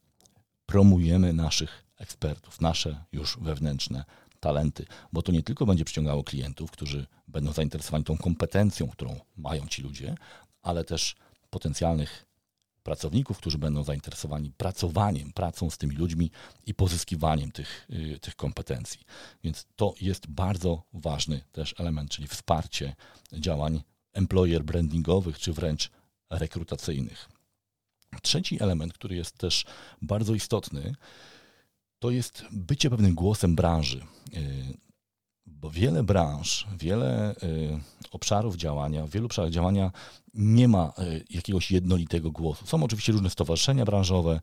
promujemy 0.65 1.33
naszych 1.33 1.85
ekspertów, 1.97 2.61
nasze 2.61 3.03
już 3.11 3.37
wewnętrzne 3.41 4.05
talenty, 4.39 4.85
bo 5.13 5.21
to 5.21 5.31
nie 5.31 5.43
tylko 5.43 5.65
będzie 5.65 5.85
przyciągało 5.85 6.23
klientów, 6.23 6.71
którzy 6.71 7.07
będą 7.27 7.53
zainteresowani 7.53 8.03
tą 8.03 8.17
kompetencją, 8.17 8.87
którą 8.87 9.19
mają 9.37 9.67
ci 9.67 9.81
ludzie, 9.81 10.15
ale 10.61 10.83
też 10.83 11.15
potencjalnych 11.49 12.25
pracowników, 12.83 13.37
którzy 13.37 13.57
będą 13.57 13.83
zainteresowani 13.83 14.51
pracowaniem, 14.51 15.33
pracą 15.33 15.69
z 15.69 15.77
tymi 15.77 15.95
ludźmi 15.95 16.31
i 16.65 16.73
pozyskiwaniem 16.73 17.51
tych, 17.51 17.87
y, 17.89 18.19
tych 18.19 18.35
kompetencji. 18.35 18.99
Więc 19.43 19.65
to 19.75 19.93
jest 20.01 20.27
bardzo 20.27 20.83
ważny 20.93 21.41
też 21.51 21.75
element, 21.77 22.11
czyli 22.11 22.27
wsparcie 22.27 22.95
działań 23.33 23.81
employer 24.13 24.63
brandingowych, 24.63 25.39
czy 25.39 25.53
wręcz 25.53 25.91
rekrutacyjnych. 26.29 27.29
Trzeci 28.21 28.63
element, 28.63 28.93
który 28.93 29.15
jest 29.15 29.37
też 29.37 29.65
bardzo 30.01 30.33
istotny, 30.33 30.95
to 31.99 32.11
jest 32.11 32.45
bycie 32.51 32.89
pewnym 32.89 33.15
głosem 33.15 33.55
branży. 33.55 34.05
Y, 35.59 35.61
bo 35.61 35.69
wiele 35.69 36.03
branż, 36.03 36.67
wiele 36.79 37.35
y, 37.43 37.79
obszarów 38.11 38.55
działania, 38.55 39.07
w 39.07 39.09
wielu 39.09 39.25
obszarach 39.25 39.51
działania 39.51 39.91
nie 40.33 40.67
ma 40.67 40.93
y, 40.99 41.25
jakiegoś 41.29 41.71
jednolitego 41.71 42.31
głosu. 42.31 42.65
Są 42.65 42.83
oczywiście 42.83 43.11
różne 43.11 43.29
stowarzyszenia 43.29 43.85
branżowe, 43.85 44.39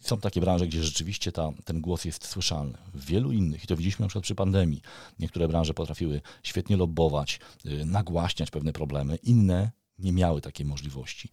są 0.00 0.20
takie 0.20 0.40
branże, 0.40 0.66
gdzie 0.66 0.84
rzeczywiście 0.84 1.32
ta, 1.32 1.52
ten 1.64 1.80
głos 1.80 2.04
jest 2.04 2.26
słyszalny. 2.26 2.78
W 2.94 3.04
wielu 3.04 3.32
innych, 3.32 3.64
i 3.64 3.66
to 3.66 3.76
widzieliśmy 3.76 4.02
na 4.02 4.08
przykład 4.08 4.24
przy 4.24 4.34
pandemii, 4.34 4.82
niektóre 5.18 5.48
branże 5.48 5.74
potrafiły 5.74 6.20
świetnie 6.42 6.76
lobbować, 6.76 7.40
nagłaśniać 7.86 8.50
pewne 8.50 8.72
problemy, 8.72 9.16
inne 9.16 9.70
nie 9.98 10.12
miały 10.12 10.40
takiej 10.40 10.66
możliwości. 10.66 11.28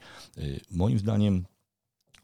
Moim 0.72 1.00
zdaniem 1.00 1.46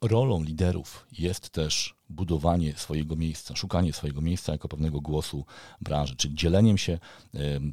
rolą 0.04 0.44
liderów 0.44 1.08
jest 1.12 1.50
też 1.50 1.96
budowanie 2.10 2.74
swojego 2.78 3.16
miejsca, 3.16 3.56
szukanie 3.56 3.94
swojego 3.94 4.22
miejsca 4.22 4.52
jako 4.52 4.68
pewnego 4.68 5.02
głosu 5.02 5.46
branży, 5.82 6.16
czyli 6.16 6.36
dzieleniem 6.36 6.78
się 6.78 7.00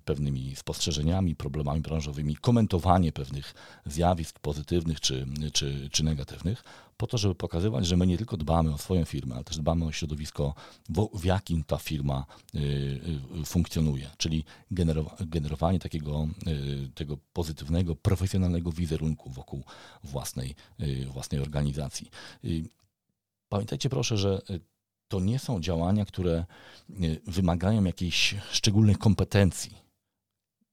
pewnymi 0.04 0.56
spostrzeżeniami, 0.56 1.36
problemami 1.36 1.80
branżowymi, 1.80 2.36
komentowanie 2.36 3.12
pewnych 3.12 3.54
zjawisk 3.86 4.38
pozytywnych 4.38 5.00
czy, 5.00 5.26
czy, 5.52 5.88
czy 5.92 6.04
negatywnych, 6.04 6.64
po 7.00 7.06
to, 7.06 7.18
żeby 7.18 7.34
pokazywać, 7.34 7.86
że 7.86 7.96
my 7.96 8.06
nie 8.06 8.18
tylko 8.18 8.36
dbamy 8.36 8.74
o 8.74 8.78
swoją 8.78 9.04
firmę, 9.04 9.34
ale 9.34 9.44
też 9.44 9.58
dbamy 9.58 9.84
o 9.84 9.92
środowisko, 9.92 10.54
w, 11.14 11.24
jakim 11.24 11.64
ta 11.64 11.76
firma 11.76 12.26
y, 12.54 12.58
y, 13.40 13.44
funkcjonuje, 13.44 14.10
czyli 14.16 14.44
generowanie 15.26 15.78
takiego 15.78 16.28
y, 16.46 16.90
tego 16.94 17.18
pozytywnego, 17.32 17.96
profesjonalnego 17.96 18.72
wizerunku 18.72 19.30
wokół 19.30 19.62
własnej, 20.04 20.54
własnej 21.12 21.40
organizacji. 21.40 22.10
Pamiętajcie 23.48 23.88
proszę, 23.88 24.16
że 24.16 24.42
to 25.08 25.20
nie 25.20 25.38
są 25.38 25.60
działania, 25.60 26.04
które 26.04 26.44
wymagają 27.26 27.84
jakiejś 27.84 28.34
szczególnych 28.50 28.98
kompetencji 28.98 29.89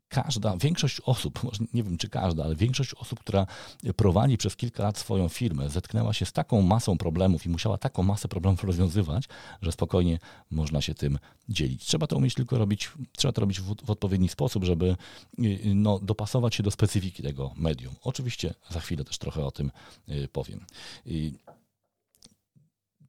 każda, 0.09 0.57
większość 0.57 1.01
osób, 1.05 1.43
może 1.43 1.63
nie 1.73 1.83
wiem 1.83 1.97
czy 1.97 2.09
każda, 2.09 2.43
ale 2.43 2.55
większość 2.55 2.93
osób, 2.93 3.19
która 3.19 3.47
prowadzi 3.95 4.37
przez 4.37 4.55
kilka 4.55 4.83
lat 4.83 4.97
swoją 4.97 5.29
firmę, 5.29 5.69
zetknęła 5.69 6.13
się 6.13 6.25
z 6.25 6.33
taką 6.33 6.61
masą 6.61 6.97
problemów 6.97 7.45
i 7.45 7.49
musiała 7.49 7.77
taką 7.77 8.03
masę 8.03 8.27
problemów 8.27 8.63
rozwiązywać, 8.63 9.23
że 9.61 9.71
spokojnie 9.71 10.19
można 10.51 10.81
się 10.81 10.95
tym 10.95 11.19
dzielić. 11.49 11.85
Trzeba 11.85 12.07
to 12.07 12.17
umieć 12.17 12.33
tylko 12.33 12.57
robić, 12.57 12.91
trzeba 13.17 13.31
to 13.31 13.41
robić 13.41 13.61
w, 13.61 13.85
w 13.85 13.91
odpowiedni 13.91 14.29
sposób, 14.29 14.63
żeby 14.63 14.95
y, 15.39 15.59
no, 15.75 15.99
dopasować 15.99 16.55
się 16.55 16.63
do 16.63 16.71
specyfiki 16.71 17.23
tego 17.23 17.51
medium. 17.55 17.95
Oczywiście 18.03 18.53
za 18.69 18.79
chwilę 18.79 19.03
też 19.03 19.17
trochę 19.17 19.45
o 19.45 19.51
tym 19.51 19.71
y, 20.09 20.27
powiem. 20.27 20.65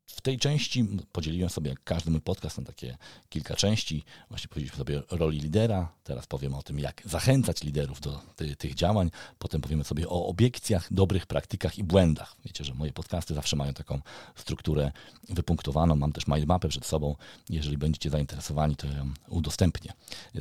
W 0.09 0.21
tej 0.21 0.39
części 0.39 0.87
podzieliłem 1.13 1.51
sobie, 1.51 1.71
jak 1.71 1.85
każdy 1.85 2.11
mój 2.11 2.21
podcast, 2.21 2.59
na 2.59 2.65
takie 2.65 2.97
kilka 3.29 3.57
części. 3.57 4.05
Właśnie 4.29 4.49
powiedzieliśmy 4.49 4.79
sobie 4.79 5.03
o 5.09 5.17
roli 5.17 5.41
lidera, 5.41 5.93
teraz 6.05 6.27
powiem 6.27 6.55
o 6.55 6.63
tym, 6.63 6.79
jak 6.79 7.03
zachęcać 7.05 7.65
liderów 7.65 8.01
do 8.01 8.23
ty, 8.37 8.57
tych 8.57 8.75
działań, 8.75 9.11
potem 9.39 9.61
powiemy 9.61 9.85
sobie 9.85 10.09
o 10.09 10.27
obiekcjach, 10.27 10.93
dobrych 10.93 11.27
praktykach 11.27 11.79
i 11.79 11.85
błędach. 11.85 12.37
Wiecie, 12.45 12.65
że 12.65 12.75
moje 12.75 12.93
podcasty 12.93 13.35
zawsze 13.35 13.57
mają 13.57 13.75
taką 13.75 14.01
strukturę 14.37 14.93
wypunktowaną. 15.29 15.97
Mam 15.97 16.13
też 16.13 16.27
mindmapę 16.27 16.69
przed 16.69 16.87
sobą. 16.87 17.17
Jeżeli 17.49 17.79
będziecie 17.79 18.11
zainteresowani, 18.11 18.77
to 18.77 18.87
ją 18.87 19.13
udostępnię, 19.29 19.93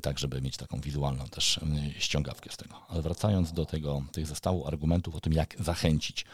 tak 0.02 0.20
żeby 0.20 0.42
mieć 0.42 0.58
taką 0.58 0.82
wizualną 0.82 1.26
też 1.26 1.60
ściągawkę 2.00 2.52
z 2.52 2.58
tego. 2.58 2.76
Ale 2.88 3.02
wracając 3.02 3.54
do 3.54 3.66
tego, 3.66 4.04
tych 4.12 4.28
zestawu 4.28 4.68
argumentów 4.68 5.16
o 5.16 5.20
tym, 5.20 5.34
jak 5.34 5.56
zachęcić 5.60 6.26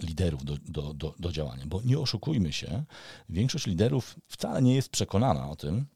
liderów 0.00 0.44
do, 0.44 0.56
do, 0.68 0.94
do, 0.94 1.14
do 1.18 1.32
działania, 1.32 1.66
bo 1.66 1.82
nie 1.82 1.98
oszukujmy 1.98 2.47
się, 2.52 2.84
większość 3.28 3.66
liderów 3.66 4.16
wcale 4.28 4.62
nie 4.62 4.74
jest 4.74 4.88
przekonana 4.88 5.50
o 5.50 5.56
tym, 5.56 5.86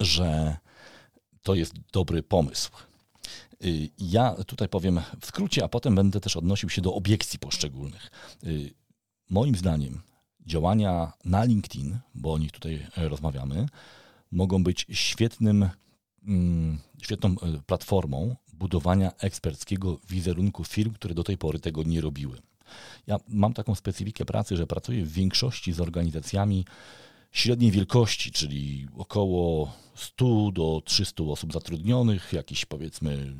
że 0.00 0.56
to 1.42 1.54
jest 1.54 1.74
dobry 1.92 2.22
pomysł. 2.22 2.70
Y, 3.64 3.90
ja 3.98 4.34
tutaj 4.34 4.68
powiem 4.68 5.00
w 5.20 5.26
skrócie, 5.26 5.64
a 5.64 5.68
potem 5.68 5.94
będę 5.94 6.20
też 6.20 6.36
odnosił 6.36 6.68
się 6.68 6.82
do 6.82 6.94
obiekcji 6.94 7.38
poszczególnych. 7.38 8.10
Y, 8.44 8.74
moim 9.30 9.56
zdaniem 9.56 10.02
działania 10.46 11.12
na 11.24 11.44
LinkedIn, 11.44 11.98
bo 12.14 12.32
o 12.32 12.38
nich 12.38 12.52
tutaj 12.52 12.86
rozmawiamy, 12.96 13.66
mogą 14.30 14.64
być 14.64 14.86
świetnym, 14.90 15.68
mm, 16.26 16.78
świetną 17.02 17.30
y, 17.30 17.62
platformą 17.66 18.36
budowania 18.52 19.12
eksperckiego 19.18 19.98
wizerunku 20.08 20.64
firm, 20.64 20.92
które 20.92 21.14
do 21.14 21.24
tej 21.24 21.38
pory 21.38 21.58
tego 21.58 21.82
nie 21.82 22.00
robiły. 22.00 22.38
Ja 23.06 23.16
mam 23.28 23.54
taką 23.54 23.74
specyfikę 23.74 24.24
pracy, 24.24 24.56
że 24.56 24.66
pracuję 24.66 25.04
w 25.04 25.12
większości 25.12 25.72
z 25.72 25.80
organizacjami 25.80 26.64
średniej 27.32 27.70
wielkości, 27.70 28.32
czyli 28.32 28.86
około 28.96 29.72
100 29.94 30.50
do 30.52 30.82
300 30.84 31.24
osób 31.24 31.52
zatrudnionych, 31.52 32.32
jakiś 32.32 32.64
powiedzmy 32.64 33.34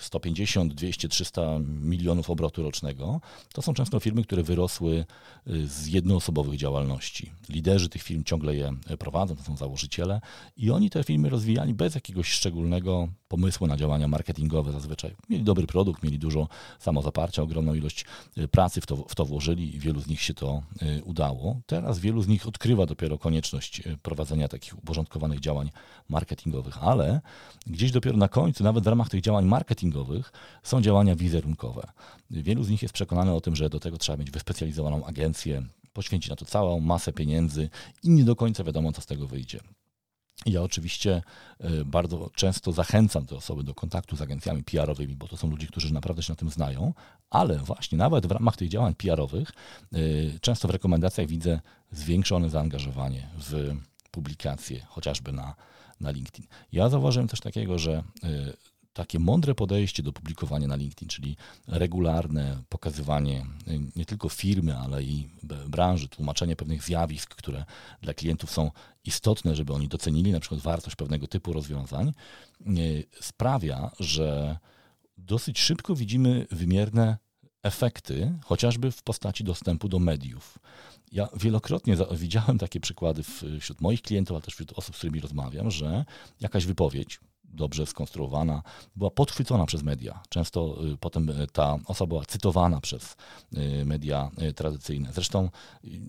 150, 0.00 0.74
200, 0.74 1.08
300 1.08 1.58
milionów 1.80 2.30
obrotu 2.30 2.62
rocznego, 2.62 3.20
to 3.52 3.62
są 3.62 3.74
często 3.74 4.00
firmy, 4.00 4.22
które 4.22 4.42
wyrosły 4.42 5.04
y, 5.46 5.68
z 5.68 5.86
jednoosobowych 5.86 6.58
działalności. 6.58 7.30
Liderzy 7.48 7.88
tych 7.88 8.02
firm 8.02 8.24
ciągle 8.24 8.56
je 8.56 8.72
prowadzą, 8.98 9.36
to 9.36 9.42
są 9.42 9.56
założyciele 9.56 10.20
i 10.56 10.70
oni 10.70 10.90
te 10.90 11.04
firmy 11.04 11.28
rozwijali 11.28 11.74
bez 11.74 11.94
jakiegoś 11.94 12.30
szczególnego 12.30 13.08
pomysłu 13.28 13.66
na 13.66 13.76
działania 13.76 14.08
marketingowe 14.08 14.72
zazwyczaj. 14.72 15.16
Mieli 15.28 15.44
dobry 15.44 15.66
produkt, 15.66 16.02
mieli 16.02 16.18
dużo 16.18 16.48
samozaparcia, 16.78 17.42
ogromną 17.42 17.74
ilość 17.74 18.04
y, 18.38 18.48
pracy 18.48 18.80
w 18.80 18.86
to, 18.86 18.96
w 18.96 19.14
to 19.14 19.24
włożyli 19.24 19.76
i 19.76 19.78
wielu 19.78 20.00
z 20.00 20.06
nich 20.06 20.22
się 20.22 20.34
to 20.34 20.62
y, 20.82 21.04
udało. 21.04 21.60
Teraz 21.66 21.98
wielu 21.98 22.22
z 22.22 22.28
nich 22.28 22.46
odkrywa 22.46 22.86
dopiero 22.86 23.18
konieczność 23.18 23.82
prowadzenia 24.02 24.48
takich 24.48 24.78
uporządkowanych 24.78 25.40
działań 25.40 25.70
marketingowych, 26.08 26.82
ale 26.82 27.20
gdzieś 27.66 27.92
dopiero 27.92 28.16
na 28.16 28.28
końcu, 28.28 28.64
nawet 28.64 28.84
w 28.84 28.86
ramach 28.86 29.08
tych 29.08 29.20
działań 29.20 29.44
marketingowych, 29.44 30.32
są 30.62 30.80
działania 30.80 31.16
wizerunkowe. 31.16 31.86
Wielu 32.30 32.64
z 32.64 32.68
nich 32.68 32.82
jest 32.82 32.94
przekonane 32.94 33.34
o 33.34 33.40
tym, 33.40 33.56
że 33.56 33.70
do 33.70 33.80
tego 33.80 33.98
trzeba 33.98 34.18
mieć 34.18 34.30
wyspecjalizowaną 34.30 35.04
agencję, 35.04 35.62
poświęcić 35.92 36.30
na 36.30 36.36
to 36.36 36.44
całą 36.44 36.80
masę 36.80 37.12
pieniędzy 37.12 37.70
i 38.02 38.10
nie 38.10 38.24
do 38.24 38.36
końca 38.36 38.64
wiadomo, 38.64 38.92
co 38.92 39.00
z 39.00 39.06
tego 39.06 39.26
wyjdzie. 39.26 39.60
Ja 40.46 40.62
oczywiście 40.62 41.22
e, 41.60 41.84
bardzo 41.84 42.30
często 42.34 42.72
zachęcam 42.72 43.26
te 43.26 43.36
osoby 43.36 43.64
do 43.64 43.74
kontaktu 43.74 44.16
z 44.16 44.22
agencjami 44.22 44.64
PR-owymi, 44.64 45.16
bo 45.16 45.28
to 45.28 45.36
są 45.36 45.50
ludzie, 45.50 45.66
którzy 45.66 45.94
naprawdę 45.94 46.22
się 46.22 46.32
na 46.32 46.36
tym 46.36 46.50
znają, 46.50 46.94
ale 47.30 47.58
właśnie 47.58 47.98
nawet 47.98 48.26
w 48.26 48.30
ramach 48.30 48.56
tych 48.56 48.68
działań 48.68 48.94
PR-owych 48.94 49.50
e, 49.92 49.98
często 50.40 50.68
w 50.68 50.70
rekomendacjach 50.70 51.26
widzę 51.26 51.60
zwiększone 51.92 52.50
zaangażowanie 52.50 53.28
w 53.38 53.76
publikacje, 54.10 54.80
chociażby 54.88 55.32
na, 55.32 55.54
na 56.00 56.10
LinkedIn. 56.10 56.46
Ja 56.72 56.88
zauważyłem 56.88 57.28
coś 57.28 57.40
takiego, 57.40 57.78
że 57.78 57.92
e, 58.24 58.28
takie 58.92 59.18
mądre 59.18 59.54
podejście 59.54 60.02
do 60.02 60.12
publikowania 60.12 60.68
na 60.68 60.76
LinkedIn, 60.76 61.08
czyli 61.08 61.36
regularne 61.66 62.62
pokazywanie 62.68 63.46
nie 63.96 64.04
tylko 64.04 64.28
firmy, 64.28 64.76
ale 64.78 65.02
i 65.02 65.28
branży, 65.68 66.08
tłumaczenie 66.08 66.56
pewnych 66.56 66.82
zjawisk, 66.82 67.34
które 67.34 67.64
dla 68.02 68.14
klientów 68.14 68.50
są 68.50 68.70
istotne, 69.08 69.54
żeby 69.54 69.72
oni 69.72 69.88
docenili 69.88 70.32
na 70.32 70.40
przykład 70.40 70.60
wartość 70.60 70.96
pewnego 70.96 71.26
typu 71.26 71.52
rozwiązań, 71.52 72.12
y, 72.66 73.04
sprawia, 73.20 73.90
że 74.00 74.58
dosyć 75.16 75.58
szybko 75.58 75.94
widzimy 75.94 76.46
wymierne 76.50 77.16
efekty, 77.62 78.34
chociażby 78.44 78.90
w 78.90 79.02
postaci 79.02 79.44
dostępu 79.44 79.88
do 79.88 79.98
mediów. 79.98 80.58
Ja 81.12 81.28
wielokrotnie 81.36 81.96
widziałem 82.12 82.58
takie 82.58 82.80
przykłady 82.80 83.22
wśród 83.60 83.80
moich 83.80 84.02
klientów, 84.02 84.34
ale 84.34 84.42
też 84.42 84.54
wśród 84.54 84.72
osób, 84.72 84.94
z 84.94 84.98
którymi 84.98 85.20
rozmawiam, 85.20 85.70
że 85.70 86.04
jakaś 86.40 86.66
wypowiedź, 86.66 87.20
dobrze 87.48 87.86
skonstruowana, 87.86 88.62
była 88.96 89.10
podchwycona 89.10 89.66
przez 89.66 89.82
media. 89.82 90.22
Często 90.28 90.86
y, 90.86 90.96
potem 90.96 91.28
y, 91.28 91.46
ta 91.52 91.78
osoba 91.86 92.08
była 92.08 92.24
cytowana 92.24 92.80
przez 92.80 93.16
y, 93.56 93.84
media 93.84 94.30
tradycyjne. 94.56 95.12
Zresztą 95.12 95.50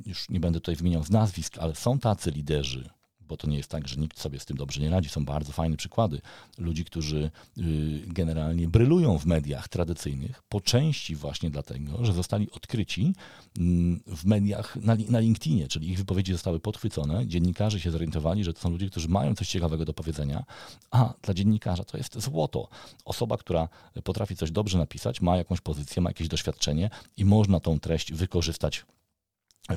już 0.06 0.30
nie 0.30 0.40
będę 0.40 0.60
tutaj 0.60 0.76
wymieniał 0.76 1.04
z 1.04 1.10
nazwisk, 1.10 1.58
ale 1.58 1.76
są 1.76 2.00
tacy 2.00 2.32
liderzy 2.32 2.90
bo 3.30 3.38
to 3.38 3.48
nie 3.48 3.58
jest 3.58 3.70
tak, 3.70 3.88
że 3.88 3.96
nikt 3.96 4.20
sobie 4.20 4.40
z 4.40 4.46
tym 4.46 4.58
dobrze 4.58 4.82
nie 4.82 4.90
radzi. 4.90 5.10
Są 5.10 5.26
bardzo 5.26 5.52
fajne 5.52 5.78
przykłady 5.78 6.22
ludzi, 6.58 6.86
którzy 6.86 7.32
y, 7.58 7.62
generalnie 8.08 8.68
brylują 8.68 9.18
w 9.18 9.26
mediach 9.26 9.68
tradycyjnych, 9.68 10.44
po 10.50 10.62
części 10.62 11.16
właśnie 11.16 11.50
dlatego, 11.50 12.06
że 12.06 12.14
zostali 12.14 12.52
odkryci 12.52 13.14
mm, 13.58 14.00
w 14.08 14.26
mediach 14.26 14.76
na, 14.76 14.98
na 15.10 15.20
LinkedInie, 15.20 15.68
czyli 15.68 15.90
ich 15.90 15.98
wypowiedzi 15.98 16.32
zostały 16.32 16.60
podchwycone, 16.60 17.28
dziennikarze 17.28 17.80
się 17.80 17.92
zorientowali, 17.92 18.44
że 18.44 18.54
to 18.54 18.60
są 18.60 18.70
ludzie, 18.70 18.90
którzy 18.90 19.08
mają 19.08 19.36
coś 19.36 19.48
ciekawego 19.48 19.86
do 19.86 19.94
powiedzenia, 19.94 20.44
a 20.92 21.14
dla 21.22 21.34
dziennikarza 21.34 21.84
to 21.84 21.98
jest 21.98 22.20
złoto. 22.22 22.70
Osoba, 23.06 23.38
która 23.38 23.70
potrafi 24.04 24.36
coś 24.36 24.52
dobrze 24.52 24.78
napisać, 24.78 25.22
ma 25.22 25.38
jakąś 25.38 25.62
pozycję, 25.62 26.02
ma 26.02 26.10
jakieś 26.10 26.28
doświadczenie 26.28 26.90
i 27.18 27.26
można 27.26 27.60
tą 27.60 27.80
treść 27.80 28.14
wykorzystać 28.14 28.86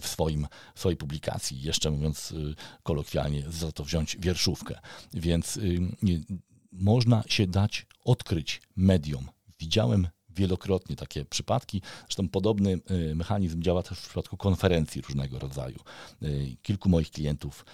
w, 0.00 0.06
swoim, 0.06 0.46
w 0.74 0.80
swojej 0.80 0.96
publikacji, 0.96 1.62
jeszcze 1.62 1.90
mówiąc 1.90 2.32
y, 2.32 2.54
kolokwialnie, 2.82 3.44
za 3.50 3.72
to 3.72 3.84
wziąć 3.84 4.16
wierszówkę. 4.20 4.78
Więc 5.14 5.56
y, 5.56 5.80
można 6.72 7.22
się 7.26 7.46
dać 7.46 7.86
odkryć 8.04 8.62
mediom. 8.76 9.28
Widziałem 9.60 10.08
wielokrotnie 10.30 10.96
takie 10.96 11.24
przypadki. 11.24 11.82
Zresztą 12.00 12.28
podobny 12.28 12.80
y, 13.10 13.14
mechanizm 13.14 13.62
działa 13.62 13.82
też 13.82 13.98
w 13.98 14.04
przypadku 14.04 14.36
konferencji 14.36 15.02
różnego 15.02 15.38
rodzaju. 15.38 15.78
Kilku 16.62 16.88
moich 16.88 17.10
klientów 17.10 17.64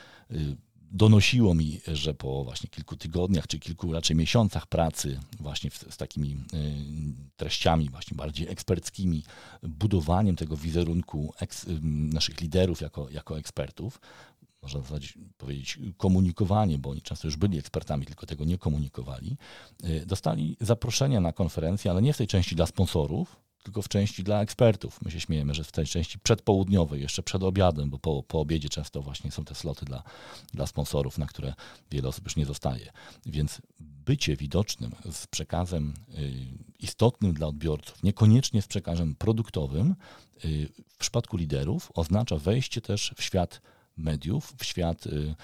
donosiło 0.91 1.55
mi, 1.55 1.81
że 1.87 2.15
po 2.15 2.45
właśnie 2.45 2.69
kilku 2.69 2.97
tygodniach, 2.97 3.47
czy 3.47 3.59
kilku 3.59 3.93
raczej 3.93 4.17
miesiącach 4.17 4.67
pracy 4.67 5.21
właśnie 5.41 5.71
z 5.71 5.97
takimi 5.97 6.33
y, 6.33 6.37
treściami 7.37 7.91
właśnie 7.91 8.17
bardziej 8.17 8.49
eksperckimi, 8.49 9.23
budowaniem 9.63 10.37
tego 10.37 10.57
wizerunku 10.57 11.35
eks, 11.41 11.65
y, 11.65 11.81
naszych 11.83 12.41
liderów 12.41 12.81
jako, 12.81 13.11
jako 13.11 13.39
ekspertów, 13.39 14.01
można 14.63 14.81
powiedzieć 15.37 15.79
komunikowanie, 15.97 16.79
bo 16.79 16.91
oni 16.91 17.03
często 17.03 17.29
już 17.29 17.37
byli 17.37 17.59
ekspertami, 17.59 18.07
tylko 18.07 18.27
tego 18.27 18.45
nie 18.45 18.59
komunikowali, 18.59 19.37
y, 19.85 20.07
dostali 20.07 20.57
zaproszenia 20.61 21.21
na 21.21 21.33
konferencję, 21.33 21.91
ale 21.91 22.03
nie 22.03 22.13
w 22.13 22.17
tej 22.17 22.27
części 22.27 22.57
dla 22.57 22.67
sponsorów, 22.67 23.37
tylko 23.63 23.83
w 23.83 23.89
części 23.89 24.25
dla 24.25 24.43
ekspertów. 24.43 25.03
My 25.03 25.11
się 25.11 25.21
śmiejemy, 25.21 25.55
że 25.55 25.65
w 25.65 25.73
tej 25.73 25.87
części 25.87 26.19
przedpołudniowej, 26.19 27.01
jeszcze 27.01 27.23
przed 27.23 27.43
obiadem, 27.43 27.91
bo 27.91 27.99
po, 27.99 28.23
po 28.23 28.41
obiedzie 28.41 28.69
często 28.69 29.03
właśnie 29.03 29.31
są 29.31 29.45
te 29.45 29.55
sloty 29.55 29.85
dla, 29.85 30.03
dla 30.55 30.67
sponsorów, 30.67 31.19
na 31.19 31.27
które 31.27 31.55
wiele 31.91 32.09
osób 32.09 32.25
już 32.25 32.37
nie 32.37 32.47
zostaje. 32.47 32.93
Więc 33.27 33.63
bycie 33.81 34.37
widocznym 34.37 34.93
z 35.13 35.27
przekazem 35.27 35.95
y, 36.19 36.33
istotnym 36.79 37.33
dla 37.33 37.47
odbiorców, 37.47 38.03
niekoniecznie 38.03 38.63
z 38.63 38.67
przekazem 38.67 39.15
produktowym, 39.15 39.95
y, 40.45 40.69
w 40.89 40.97
przypadku 40.97 41.37
liderów 41.37 41.93
oznacza 41.95 42.37
wejście 42.37 42.81
też 42.81 43.15
w 43.17 43.23
świat 43.23 43.61
mediów, 43.99 44.55
w 44.59 44.65
świat 44.65 45.07
y, 45.07 45.35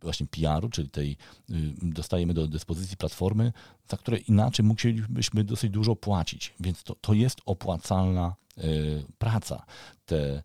właśnie 0.00 0.26
PR-u, 0.26 0.68
czyli 0.68 0.88
tej 0.88 1.16
y, 1.50 1.54
dostajemy 1.82 2.34
do 2.34 2.46
dyspozycji 2.46 2.96
platformy, 2.96 3.52
za 3.88 3.96
które 3.96 4.18
inaczej 4.18 4.66
musielibyśmy 4.66 5.44
dosyć 5.44 5.70
dużo 5.70 5.96
płacić. 5.96 6.54
Więc 6.60 6.82
to, 6.82 6.94
to 6.94 7.12
jest 7.12 7.40
opłacalna 7.46 8.34
y, 8.58 9.04
praca. 9.18 9.66
Te 10.06 10.42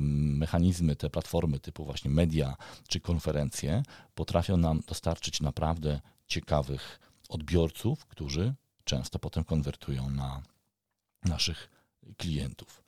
mechanizmy, 0.00 0.96
te 0.96 1.10
platformy 1.10 1.58
typu 1.58 1.84
właśnie 1.84 2.10
media 2.10 2.56
czy 2.88 3.00
konferencje 3.00 3.82
potrafią 4.14 4.56
nam 4.56 4.80
dostarczyć 4.88 5.40
naprawdę 5.40 6.00
ciekawych 6.26 7.00
odbiorców, 7.28 8.06
którzy 8.06 8.54
często 8.84 9.18
potem 9.18 9.44
konwertują 9.44 10.10
na 10.10 10.42
naszych 11.24 11.70
klientów. 12.16 12.84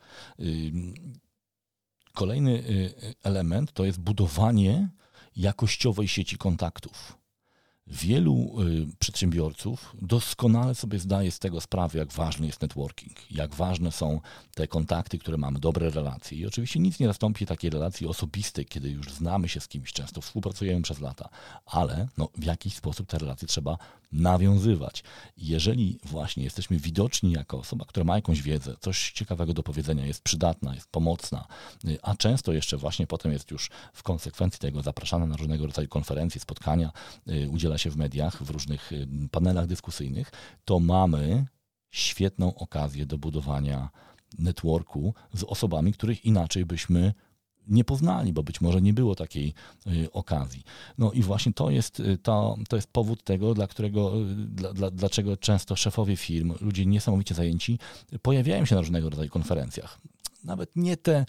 Kolejny 2.17 2.51
y, 2.51 2.55
y, 2.63 3.15
element 3.23 3.73
to 3.73 3.85
jest 3.85 4.01
budowanie 4.01 4.89
jakościowej 5.37 6.09
sieci 6.09 6.39
kontaktów. 6.39 7.19
Wielu 7.89 8.63
y, 8.63 8.87
przedsiębiorców 8.99 9.97
doskonale 10.03 10.75
sobie 10.75 10.99
zdaje 10.99 11.31
z 11.31 11.39
tego 11.39 11.61
sprawę, 11.61 11.99
jak 11.99 12.13
ważny 12.13 12.47
jest 12.47 12.63
networking, 12.63 13.31
jak 13.31 13.55
ważne 13.55 13.93
są 13.93 14.21
te 14.55 14.69
kontakty, 14.69 15.19
które 15.19 15.37
mamy, 15.37 15.59
dobre 15.59 15.91
relacje. 15.91 16.39
I 16.39 16.47
oczywiście 16.47 16.81
nic 16.81 17.01
nie 17.01 17.07
zastąpi 17.07 17.47
takiej 17.47 17.71
relacji 17.71 18.07
osobistej, 18.07 18.67
kiedy 18.67 18.91
już 18.91 19.13
znamy 19.13 19.49
się 19.49 19.61
z 19.61 19.69
kimś, 19.69 19.93
często 19.93 20.21
współpracujemy 20.21 20.83
przez 20.83 21.01
lata, 21.01 21.29
ale 21.67 22.09
no, 22.19 22.29
w 22.35 22.45
jakiś 22.45 22.75
sposób 22.75 23.09
te 23.09 23.19
relacje 23.19 23.49
trzeba 23.49 23.79
nawiązywać. 24.13 25.05
Jeżeli 25.37 25.99
właśnie 26.05 26.45
jesteśmy 26.45 26.79
widoczni 26.79 27.33
jako 27.33 27.59
osoba, 27.59 27.85
która 27.85 28.05
ma 28.05 28.17
jakąś 28.17 28.43
wiedzę, 28.43 28.77
coś 28.81 29.13
ciekawego 29.13 29.55
do 29.55 29.63
powiedzenia, 29.63 30.07
jest 30.07 30.23
przydatna, 30.23 30.75
jest 30.75 30.89
pomocna, 30.89 31.47
a 32.03 32.15
często 32.15 32.53
jeszcze 32.53 32.77
właśnie 32.77 33.07
potem 33.07 33.33
jest 33.33 33.51
już 33.51 33.71
w 33.93 34.03
konsekwencji 34.03 34.61
tego 34.61 34.83
zapraszana 34.83 35.27
na 35.27 35.37
różnego 35.37 35.67
rodzaju 35.67 35.89
konferencje, 35.89 36.41
spotkania, 36.41 36.93
udziela 37.49 37.76
się 37.79 37.91
w 37.91 37.97
mediach, 37.97 38.43
w 38.43 38.51
różnych 38.51 38.91
panelach 39.31 39.67
dyskusyjnych, 39.67 40.31
to 40.65 40.81
mamy 40.81 41.47
świetną 41.91 42.55
okazję 42.55 43.07
do 43.07 43.19
budowania 43.19 43.91
networku 44.39 45.15
z 45.33 45.45
osobami, 45.45 45.93
których 45.93 46.25
inaczej 46.25 46.67
byśmy 46.67 47.15
nie 47.67 47.85
poznali, 47.85 48.33
bo 48.33 48.43
być 48.43 48.61
może 48.61 48.83
nie 48.83 48.93
było 48.93 49.15
takiej 49.15 49.55
y, 49.87 50.13
okazji. 50.13 50.63
No 50.99 51.13
i 51.13 51.23
właśnie 51.23 51.53
to 51.53 51.71
jest, 51.71 52.01
y, 52.01 52.19
to, 52.19 52.57
to 52.69 52.77
jest 52.77 52.89
powód 52.93 53.25
tego, 53.25 53.55
dla 53.55 53.67
którego, 53.67 54.21
y, 54.21 54.35
dla, 54.35 54.73
dla, 54.73 54.91
dlaczego 54.91 55.37
często 55.37 55.77
szefowie 55.77 56.17
firm, 56.17 56.55
ludzie 56.61 56.87
niesamowicie 56.87 57.35
zajęci, 57.35 57.79
pojawiają 58.23 58.65
się 58.65 58.75
na 58.75 58.81
różnego 58.81 59.11
rodzaju 59.11 59.31
konferencjach. 59.31 59.99
Nawet 60.45 60.77
nie 60.77 60.97
te 60.97 61.27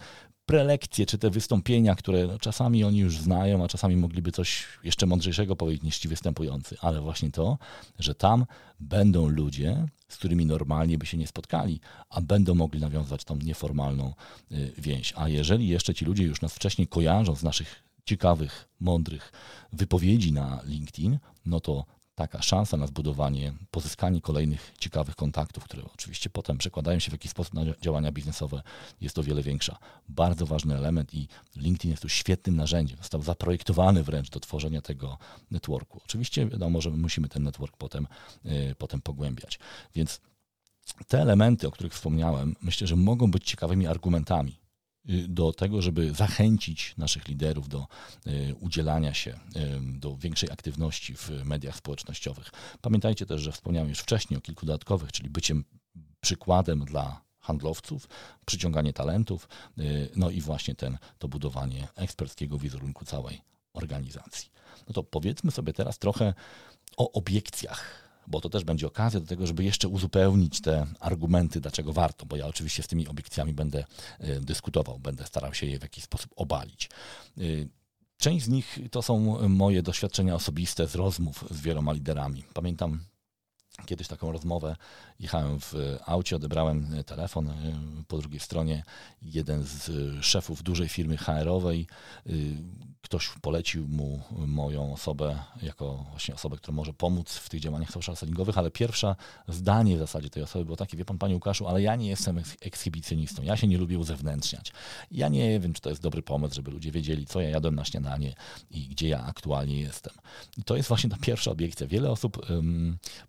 prelekcje, 0.48 1.06
czy 1.06 1.18
te 1.18 1.30
wystąpienia, 1.30 1.94
które 1.94 2.26
no, 2.26 2.38
czasami 2.38 2.84
oni 2.84 2.98
już 2.98 3.18
znają, 3.18 3.64
a 3.64 3.68
czasami 3.68 3.96
mogliby 3.96 4.32
coś 4.32 4.66
jeszcze 4.84 5.06
mądrzejszego 5.06 5.56
powiedzieć 5.56 5.82
niż 5.82 5.98
ci 5.98 6.08
występujący, 6.08 6.76
ale 6.80 7.00
właśnie 7.00 7.30
to, 7.30 7.58
że 7.98 8.14
tam 8.14 8.46
będą 8.80 9.28
ludzie, 9.28 9.86
z 10.08 10.16
którymi 10.16 10.46
normalnie 10.46 10.98
by 10.98 11.06
się 11.06 11.16
nie 11.16 11.26
spotkali, 11.26 11.80
a 12.10 12.20
będą 12.20 12.54
mogli 12.54 12.80
nawiązać 12.80 13.24
tą 13.24 13.36
nieformalną 13.36 14.14
y, 14.52 14.72
więź. 14.78 15.12
A 15.16 15.28
jeżeli 15.28 15.68
jeszcze 15.68 15.94
ci 15.94 16.04
ludzie 16.04 16.24
już 16.24 16.40
nas 16.40 16.54
wcześniej 16.54 16.86
kojarzą 16.86 17.36
z 17.36 17.42
naszych 17.42 17.84
ciekawych, 18.04 18.68
mądrych 18.80 19.32
wypowiedzi 19.72 20.32
na 20.32 20.60
LinkedIn, 20.64 21.18
no 21.46 21.60
to 21.60 21.84
taka 22.18 22.42
szansa 22.42 22.76
na 22.76 22.86
zbudowanie, 22.86 23.52
pozyskanie 23.70 24.20
kolejnych 24.20 24.72
ciekawych 24.78 25.16
kontaktów, 25.16 25.64
które 25.64 25.82
oczywiście 25.94 26.30
potem 26.30 26.58
przekładają 26.58 26.98
się 26.98 27.10
w 27.10 27.12
jakiś 27.12 27.30
sposób 27.30 27.54
na 27.54 27.62
działania 27.82 28.12
biznesowe, 28.12 28.62
jest 29.00 29.18
o 29.18 29.22
wiele 29.22 29.42
większa. 29.42 29.78
Bardzo 30.08 30.46
ważny 30.46 30.76
element 30.76 31.14
i 31.14 31.28
LinkedIn 31.56 31.90
jest 31.90 32.02
tu 32.02 32.08
świetnym 32.08 32.56
narzędziem. 32.56 32.98
Został 32.98 33.22
zaprojektowany 33.22 34.02
wręcz 34.02 34.30
do 34.30 34.40
tworzenia 34.40 34.82
tego 34.82 35.18
networku. 35.50 36.00
Oczywiście 36.04 36.46
wiadomo, 36.46 36.80
że 36.80 36.90
musimy 36.90 37.28
ten 37.28 37.42
network 37.42 37.76
potem, 37.76 38.06
yy, 38.44 38.74
potem 38.78 39.00
pogłębiać. 39.00 39.58
Więc 39.94 40.20
te 41.08 41.20
elementy, 41.20 41.68
o 41.68 41.70
których 41.70 41.92
wspomniałem, 41.92 42.56
myślę, 42.62 42.86
że 42.86 42.96
mogą 42.96 43.30
być 43.30 43.44
ciekawymi 43.44 43.86
argumentami 43.86 44.67
do 45.28 45.52
tego, 45.52 45.82
żeby 45.82 46.14
zachęcić 46.14 46.94
naszych 46.96 47.28
liderów 47.28 47.68
do 47.68 47.86
y, 48.26 48.54
udzielania 48.60 49.14
się, 49.14 49.30
y, 49.30 49.98
do 49.98 50.16
większej 50.16 50.50
aktywności 50.50 51.14
w 51.14 51.30
mediach 51.44 51.76
społecznościowych. 51.76 52.50
Pamiętajcie 52.80 53.26
też, 53.26 53.40
że 53.40 53.52
wspomniałem 53.52 53.88
już 53.88 53.98
wcześniej 53.98 54.38
o 54.38 54.40
kilku 54.40 54.66
dodatkowych, 54.66 55.12
czyli 55.12 55.30
byciem 55.30 55.64
przykładem 56.20 56.84
dla 56.84 57.20
handlowców, 57.40 58.08
przyciąganie 58.46 58.92
talentów, 58.92 59.48
no 60.16 60.30
i 60.30 60.40
właśnie 60.40 60.74
ten, 60.74 60.98
to 61.18 61.28
budowanie 61.28 61.88
eksperckiego 61.96 62.58
wizerunku 62.58 63.04
całej 63.04 63.40
organizacji. 63.72 64.50
No 64.88 64.92
to 64.94 65.02
powiedzmy 65.02 65.50
sobie 65.50 65.72
teraz 65.72 65.98
trochę 65.98 66.34
o 66.96 67.12
obiekcjach 67.12 68.07
bo 68.28 68.40
to 68.40 68.48
też 68.48 68.64
będzie 68.64 68.86
okazja 68.86 69.20
do 69.20 69.26
tego, 69.26 69.46
żeby 69.46 69.64
jeszcze 69.64 69.88
uzupełnić 69.88 70.60
te 70.60 70.86
argumenty, 71.00 71.60
dlaczego 71.60 71.92
warto, 71.92 72.26
bo 72.26 72.36
ja 72.36 72.46
oczywiście 72.46 72.82
z 72.82 72.86
tymi 72.86 73.08
obiekcjami 73.08 73.52
będę 73.52 73.84
e, 74.18 74.40
dyskutował, 74.40 74.98
będę 74.98 75.26
starał 75.26 75.54
się 75.54 75.66
je 75.66 75.78
w 75.78 75.82
jakiś 75.82 76.04
sposób 76.04 76.30
obalić. 76.36 76.90
E, 77.38 77.40
część 78.18 78.44
z 78.44 78.48
nich 78.48 78.78
to 78.90 79.02
są 79.02 79.48
moje 79.48 79.82
doświadczenia 79.82 80.34
osobiste 80.34 80.86
z 80.86 80.94
rozmów 80.94 81.44
z 81.50 81.60
wieloma 81.60 81.92
liderami. 81.92 82.44
Pamiętam 82.54 83.00
kiedyś 83.86 84.08
taką 84.08 84.32
rozmowę. 84.32 84.76
Jechałem 85.20 85.60
w 85.60 85.74
aucie, 86.06 86.36
odebrałem 86.36 87.04
telefon. 87.06 87.52
Po 88.08 88.18
drugiej 88.18 88.40
stronie 88.40 88.82
jeden 89.22 89.62
z 89.62 89.90
szefów 90.24 90.62
dużej 90.62 90.88
firmy 90.88 91.16
HR-owej 91.16 91.86
ktoś 93.02 93.30
polecił 93.42 93.88
mu 93.88 94.20
moją 94.30 94.92
osobę 94.92 95.38
jako 95.62 96.06
właśnie 96.10 96.34
osobę, 96.34 96.56
która 96.56 96.74
może 96.74 96.92
pomóc 96.92 97.32
w 97.32 97.48
tych 97.48 97.60
działaniach 97.60 97.90
social 97.90 98.16
sellingowych, 98.16 98.58
ale 98.58 98.70
pierwsze 98.70 99.16
zdanie 99.48 99.96
w 99.96 99.98
zasadzie 99.98 100.30
tej 100.30 100.42
osoby 100.42 100.64
było 100.64 100.76
takie, 100.76 100.96
wie 100.96 101.04
pan, 101.04 101.18
panie 101.18 101.34
Łukaszu, 101.34 101.68
ale 101.68 101.82
ja 101.82 101.96
nie 101.96 102.08
jestem 102.08 102.42
ekshibicjonistą, 102.60 103.42
ja 103.42 103.56
się 103.56 103.66
nie 103.66 103.78
lubię 103.78 103.98
uzewnętrzniać. 103.98 104.72
Ja 105.10 105.28
nie 105.28 105.60
wiem, 105.60 105.72
czy 105.72 105.80
to 105.80 105.90
jest 105.90 106.02
dobry 106.02 106.22
pomysł, 106.22 106.54
żeby 106.54 106.70
ludzie 106.70 106.90
wiedzieli, 106.90 107.26
co 107.26 107.40
ja 107.40 107.48
jadłem 107.48 107.74
na 107.74 107.84
śniadanie 107.84 108.34
i 108.70 108.88
gdzie 108.88 109.08
ja 109.08 109.24
aktualnie 109.24 109.80
jestem. 109.80 110.14
I 110.56 110.64
to 110.64 110.76
jest 110.76 110.88
właśnie 110.88 111.10
ta 111.10 111.16
pierwsza 111.16 111.50
obiekcja. 111.50 111.86
Wiele 111.86 112.10
osób 112.10 112.46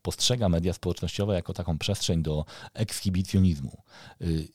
postrzega 0.02 0.50
media 0.50 0.74
społecznościowe 0.74 1.34
jako 1.34 1.54
taką 1.54 1.78
przestrzeń 1.80 2.24
do 2.24 2.46
ekshibicjonizmu. 2.74 3.84
Y, 4.22 4.48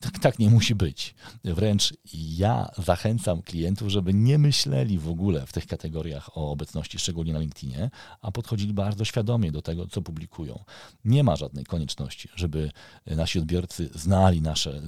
tak, 0.00 0.18
tak 0.18 0.38
nie 0.38 0.50
musi 0.50 0.74
być. 0.74 1.14
Wręcz 1.44 1.94
ja 2.12 2.70
zachęcam 2.78 3.42
klientów, 3.42 3.88
żeby 3.88 4.14
nie 4.14 4.38
myśleli 4.38 4.98
w 4.98 5.08
ogóle 5.08 5.46
w 5.46 5.52
tych 5.52 5.66
kategoriach 5.66 6.38
o 6.38 6.50
obecności, 6.50 6.98
szczególnie 6.98 7.32
na 7.32 7.38
LinkedInie, 7.38 7.90
a 8.20 8.32
podchodzili 8.32 8.74
bardzo 8.74 9.04
świadomie 9.04 9.52
do 9.52 9.62
tego, 9.62 9.86
co 9.86 10.02
publikują. 10.02 10.64
Nie 11.04 11.24
ma 11.24 11.36
żadnej 11.36 11.64
konieczności, 11.64 12.28
żeby 12.34 12.70
nasi 13.06 13.38
odbiorcy 13.38 13.90
znali 13.94 14.42
nasze 14.42 14.82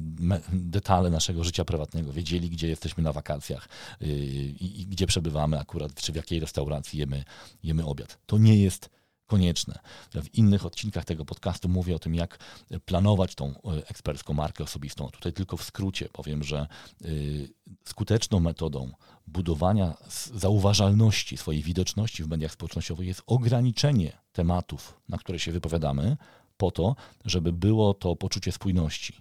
detale 0.53 1.11
naszego 1.11 1.45
życia 1.45 1.65
prywatnego, 1.65 2.13
wiedzieli, 2.13 2.51
gdzie 2.51 2.69
jesteśmy 2.69 3.03
na 3.03 3.13
wakacjach 3.13 3.69
yy, 4.01 4.09
i, 4.09 4.81
i 4.81 4.87
gdzie 4.87 5.07
przebywamy 5.07 5.59
akurat, 5.59 5.95
czy 5.95 6.13
w 6.13 6.17
jakiej 6.17 6.41
restauracji 6.41 6.99
jemy, 6.99 7.25
jemy 7.63 7.87
obiad. 7.87 8.19
To 8.27 8.39
nie 8.39 8.63
jest 8.63 8.98
konieczne. 9.29 9.79
W 10.15 10.35
innych 10.35 10.67
odcinkach 10.67 11.05
tego 11.05 11.25
podcastu 11.25 11.69
mówię 11.69 11.97
o 11.97 11.99
tym, 11.99 12.15
jak 12.15 12.39
planować 12.85 13.35
tą 13.35 13.49
e, 13.49 13.89
ekspercką 13.89 14.35
markę 14.35 14.65
osobistą. 14.65 15.09
Tutaj 15.11 15.33
tylko 15.33 15.57
w 15.57 15.65
skrócie 15.65 16.09
powiem, 16.13 16.43
że 16.43 16.67
y, 17.05 17.49
skuteczną 17.85 18.41
metodą 18.41 18.93
budowania 19.27 19.95
zauważalności 20.35 21.37
swojej 21.37 21.63
widoczności 21.63 22.25
w 22.25 22.29
mediach 22.29 22.53
społecznościowych 22.53 23.07
jest 23.07 23.23
ograniczenie 23.27 24.13
tematów, 24.33 25.01
na 25.09 25.19
które 25.19 25.39
się 25.39 25.53
wypowiadamy, 25.53 26.17
po 26.57 26.71
to, 26.71 26.97
żeby 27.25 27.53
było 27.53 27.95
to 27.95 28.17
poczucie 28.17 28.53
spójności. 28.53 29.21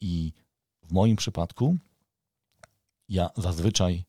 I 0.00 0.32
w 0.82 0.92
moim 0.92 1.16
przypadku 1.16 1.76
ja 3.08 3.30
zazwyczaj 3.36 4.04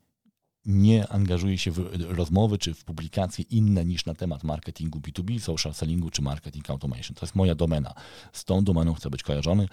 nie 0.66 1.08
angażuje 1.08 1.58
się 1.58 1.72
w 1.72 1.90
rozmowy 2.18 2.58
czy 2.58 2.74
w 2.74 2.84
publikacje 2.84 3.46
inne 3.50 3.86
niż 3.86 4.06
na 4.06 4.14
temat 4.14 4.44
marketingu 4.44 5.00
B2B, 5.00 5.40
social 5.40 5.74
sellingu 5.74 6.10
czy 6.10 6.22
marketing 6.22 6.70
automation. 6.70 7.16
To 7.16 7.26
jest 7.26 7.36
moja 7.36 7.56
domena. 7.56 7.94
Z 8.34 8.46
tą 8.46 8.64
domeną 8.64 8.94
chcę 8.94 9.10
być 9.10 9.24
kojarzony 9.24 9.68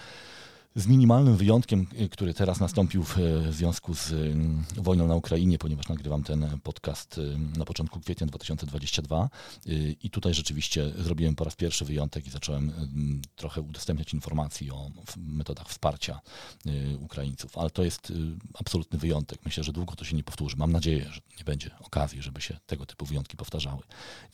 z 0.77 0.87
minimalnym 0.87 1.37
wyjątkiem, 1.37 1.87
y, 2.01 2.09
który 2.09 2.35
teraz 2.35 2.61
nastąpił 2.61 3.03
w 3.03 3.17
związku 3.51 3.95
z 3.95 4.11
y, 4.11 4.35
wojną 4.77 5.07
na 5.07 5.15
Ukrainie, 5.15 5.59
ponieważ 5.59 5.89
nagrywam 5.89 6.23
ten 6.23 6.59
podcast 6.63 7.19
y, 7.19 7.39
na 7.59 7.65
początku 7.65 8.01
kwietnia 8.01 8.27
2022 8.27 9.31
i 10.03 10.11
tutaj 10.11 10.35
rzeczywiście 10.35 10.93
zrobiłem 10.99 11.35
po 11.35 11.45
raz 11.45 11.57
pierwszy 11.57 11.85
wyjątek 11.85 12.27
i 12.27 12.31
zacząłem 12.31 12.73
trochę 13.37 13.61
udostępniać 13.61 14.15
informacji 14.15 14.71
o 14.71 14.91
metodach 15.17 15.69
wsparcia 15.69 16.21
Ukraińców, 17.01 17.59
ale 17.59 17.71
to 17.71 17.85
jest 17.85 18.13
absolutny 18.61 18.99
wyjątek. 18.99 19.39
Myślę, 19.45 19.65
że 19.65 19.73
długo 19.73 19.97
to 19.97 20.05
się 20.05 20.17
nie 20.17 20.25
powtórzy. 20.25 20.57
Mam 20.57 20.73
nadzieję, 20.73 21.07
że 21.11 21.21
nie 21.39 21.45
będzie 21.45 21.71
okazji, 21.81 22.23
żeby 22.23 22.41
się 22.41 22.59
tego 22.67 22.87
typu 22.87 23.07
wyjątki 23.07 23.37
powtarzały. 23.37 23.83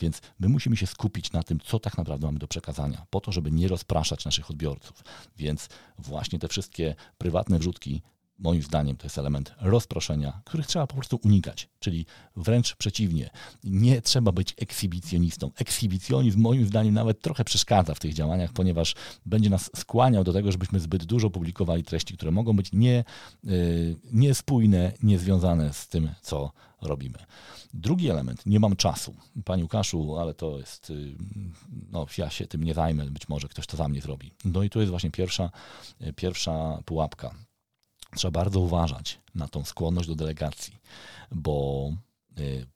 Więc 0.01 0.21
my 0.41 0.49
musimy 0.49 0.77
się 0.77 0.87
skupić 0.87 1.33
na 1.33 1.43
tym, 1.43 1.61
co 1.61 1.79
tak 1.79 1.99
naprawdę 1.99 2.27
mamy 2.27 2.39
do 2.39 2.49
przekazania, 2.49 3.07
po 3.11 3.21
to, 3.21 3.33
żeby 3.33 3.51
nie 3.51 3.69
rozpraszać 3.69 4.25
naszych 4.25 4.51
odbiorców. 4.51 5.05
Więc 5.39 5.69
właśnie 5.99 6.32
właśnie 6.33 6.39
te 6.39 6.49
wszystkie 6.49 6.95
prywatne 7.19 7.59
wrzutki, 7.59 8.03
moim 8.39 8.63
zdaniem, 8.63 8.97
to 8.97 9.07
jest 9.07 9.19
element 9.19 9.55
rozproszenia, 9.61 10.43
których 10.45 10.67
trzeba 10.67 10.87
po 10.87 10.95
prostu 10.95 11.21
unikać. 11.25 11.69
Czyli 11.79 12.07
wręcz 12.37 12.77
przeciwnie, 12.77 13.31
nie 13.65 14.03
trzeba 14.03 14.33
być 14.33 14.55
ekshibicjonistą. 14.59 15.51
Ekshibicjonizm, 15.57 16.41
moim 16.41 16.67
zdaniem, 16.67 16.95
nawet 16.95 17.21
trochę 17.21 17.45
przeszkadza 17.45 17.95
w 17.95 18.01
tych 18.01 18.15
działaniach, 18.15 18.53
ponieważ 18.53 18.95
będzie 19.27 19.51
nas 19.51 19.71
skłaniał 19.77 20.25
do 20.25 20.33
tego, 20.33 20.53
żebyśmy 20.53 20.81
zbyt 20.81 21.05
dużo 21.05 21.31
publikowali 21.31 21.83
treści, 21.83 22.15
które 22.15 22.31
mogą 22.31 22.57
być 22.57 22.73
nie, 22.73 23.05
yy, 23.45 23.97
niespójne, 24.13 24.93
niezwiązane 25.03 25.73
z 25.73 25.89
tym, 25.89 26.11
co 26.23 26.53
robimy. 26.83 27.19
Drugi 27.75 28.11
element, 28.11 28.47
nie 28.47 28.61
mam 28.61 28.77
czasu. 28.77 29.15
Panie 29.45 29.63
Łukaszu, 29.63 30.19
ale 30.19 30.35
to 30.35 30.59
jest, 30.59 30.91
y, 30.91 31.15
no 31.91 32.07
ja 32.19 32.31
się 32.31 32.47
tym 32.47 32.65
nie 32.65 32.75
zajmę, 32.75 33.05
być 33.05 33.29
może 33.29 33.49
ktoś 33.49 33.67
to 33.67 33.77
za 33.77 33.89
mnie 33.89 34.01
zrobi. 34.01 34.33
No 34.45 34.63
i 34.63 34.71
tu 34.71 34.81
jest 34.81 34.91
właśnie 34.91 35.11
pierwsza, 35.11 35.51
y, 36.01 36.13
pierwsza 36.13 36.83
pułapka. 36.85 37.35
Trzeba 38.17 38.31
bardzo 38.31 38.61
uważać 38.61 39.19
na 39.35 39.49
tą 39.49 39.65
skłonność 39.65 40.09
do 40.09 40.15
delegacji, 40.15 40.79
bo 41.31 41.91
y, 42.39 42.67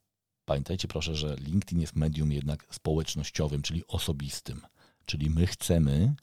pamiętajcie 0.45 0.89
proszę, 0.89 1.17
że 1.17 1.37
LinkedIn 1.37 1.81
jest 1.81 1.97
medium 1.97 2.33
jednak 2.33 2.67
społecznościowym, 2.71 3.63
czyli 3.63 3.87
osobistym. 3.87 4.61
Czyli 5.07 5.31
my 5.31 5.47
chcemy 5.47 6.15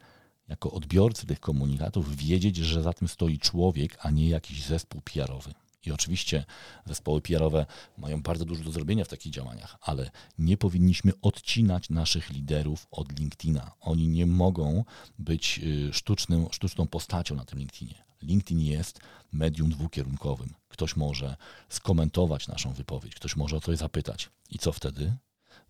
jako 0.47 0.71
odbiorcy 0.71 1.25
tych 1.25 1.39
komunikatów 1.39 2.15
wiedzieć, 2.15 2.57
że 2.57 2.83
za 2.83 2.93
tym 2.93 3.07
stoi 3.07 3.39
człowiek, 3.39 3.97
a 3.99 4.11
nie 4.11 4.29
jakiś 4.29 4.65
zespół 4.65 5.01
PR-owy. 5.01 5.53
I 5.85 5.91
oczywiście 5.91 6.45
zespoły 6.85 7.21
PR-owe 7.21 7.65
mają 7.97 8.21
bardzo 8.21 8.45
dużo 8.45 8.63
do 8.63 8.71
zrobienia 8.71 9.05
w 9.05 9.07
takich 9.07 9.33
działaniach, 9.33 9.77
ale 9.81 10.11
nie 10.37 10.57
powinniśmy 10.57 11.11
odcinać 11.21 11.89
naszych 11.89 12.29
liderów 12.29 12.87
od 12.91 13.19
LinkedIna. 13.19 13.71
Oni 13.79 14.07
nie 14.07 14.25
mogą 14.25 14.83
być 15.19 15.59
y, 15.63 15.93
sztuczną, 15.93 16.49
sztuczną 16.51 16.87
postacią 16.87 17.35
na 17.35 17.45
tym 17.45 17.59
LinkedInie. 17.59 18.03
LinkedIn 18.21 18.59
jest 18.59 18.99
medium 19.31 19.69
dwukierunkowym. 19.69 20.53
Ktoś 20.67 20.95
może 20.95 21.35
skomentować 21.69 22.47
naszą 22.47 22.73
wypowiedź, 22.73 23.15
ktoś 23.15 23.35
może 23.35 23.57
o 23.57 23.61
coś 23.61 23.77
zapytać. 23.77 24.29
I 24.49 24.59
co 24.59 24.71
wtedy? 24.71 25.13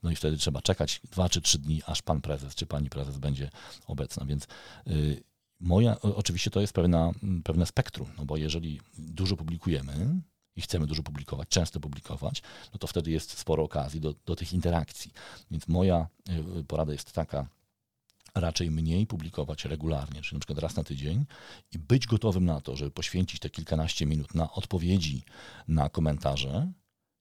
No 0.03 0.11
i 0.11 0.15
wtedy 0.15 0.37
trzeba 0.37 0.61
czekać 0.61 1.01
dwa 1.11 1.29
czy 1.29 1.41
trzy 1.41 1.59
dni, 1.59 1.81
aż 1.85 2.01
pan 2.01 2.21
prezes 2.21 2.55
czy 2.55 2.65
pani 2.65 2.89
prezes 2.89 3.17
będzie 3.17 3.49
obecna. 3.87 4.25
Więc 4.25 4.47
yy, 4.85 5.23
Moja, 5.63 6.01
oczywiście 6.01 6.51
to 6.51 6.61
jest 6.61 6.73
pewna, 6.73 7.11
pewne 7.43 7.65
spektrum, 7.65 8.07
no 8.17 8.25
bo 8.25 8.37
jeżeli 8.37 8.81
dużo 8.97 9.37
publikujemy 9.37 10.21
i 10.55 10.61
chcemy 10.61 10.87
dużo 10.87 11.03
publikować, 11.03 11.47
często 11.49 11.79
publikować, 11.79 12.41
no 12.73 12.79
to 12.79 12.87
wtedy 12.87 13.11
jest 13.11 13.37
sporo 13.37 13.63
okazji 13.63 14.01
do, 14.01 14.15
do 14.25 14.35
tych 14.35 14.53
interakcji. 14.53 15.11
Więc 15.51 15.67
moja 15.67 16.07
y, 16.59 16.63
porada 16.63 16.91
jest 16.91 17.11
taka, 17.11 17.47
raczej 18.35 18.71
mniej 18.71 19.07
publikować 19.07 19.65
regularnie, 19.65 20.21
czyli 20.21 20.35
na 20.35 20.39
przykład 20.39 20.59
raz 20.59 20.75
na 20.75 20.83
tydzień 20.83 21.25
i 21.71 21.79
być 21.79 22.07
gotowym 22.07 22.45
na 22.45 22.61
to, 22.61 22.75
żeby 22.75 22.91
poświęcić 22.91 23.39
te 23.39 23.49
kilkanaście 23.49 24.05
minut 24.05 24.35
na 24.35 24.51
odpowiedzi 24.51 25.23
na 25.67 25.89
komentarze, 25.89 26.71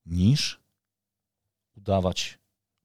niż 0.07 0.61
udawać 1.76 2.38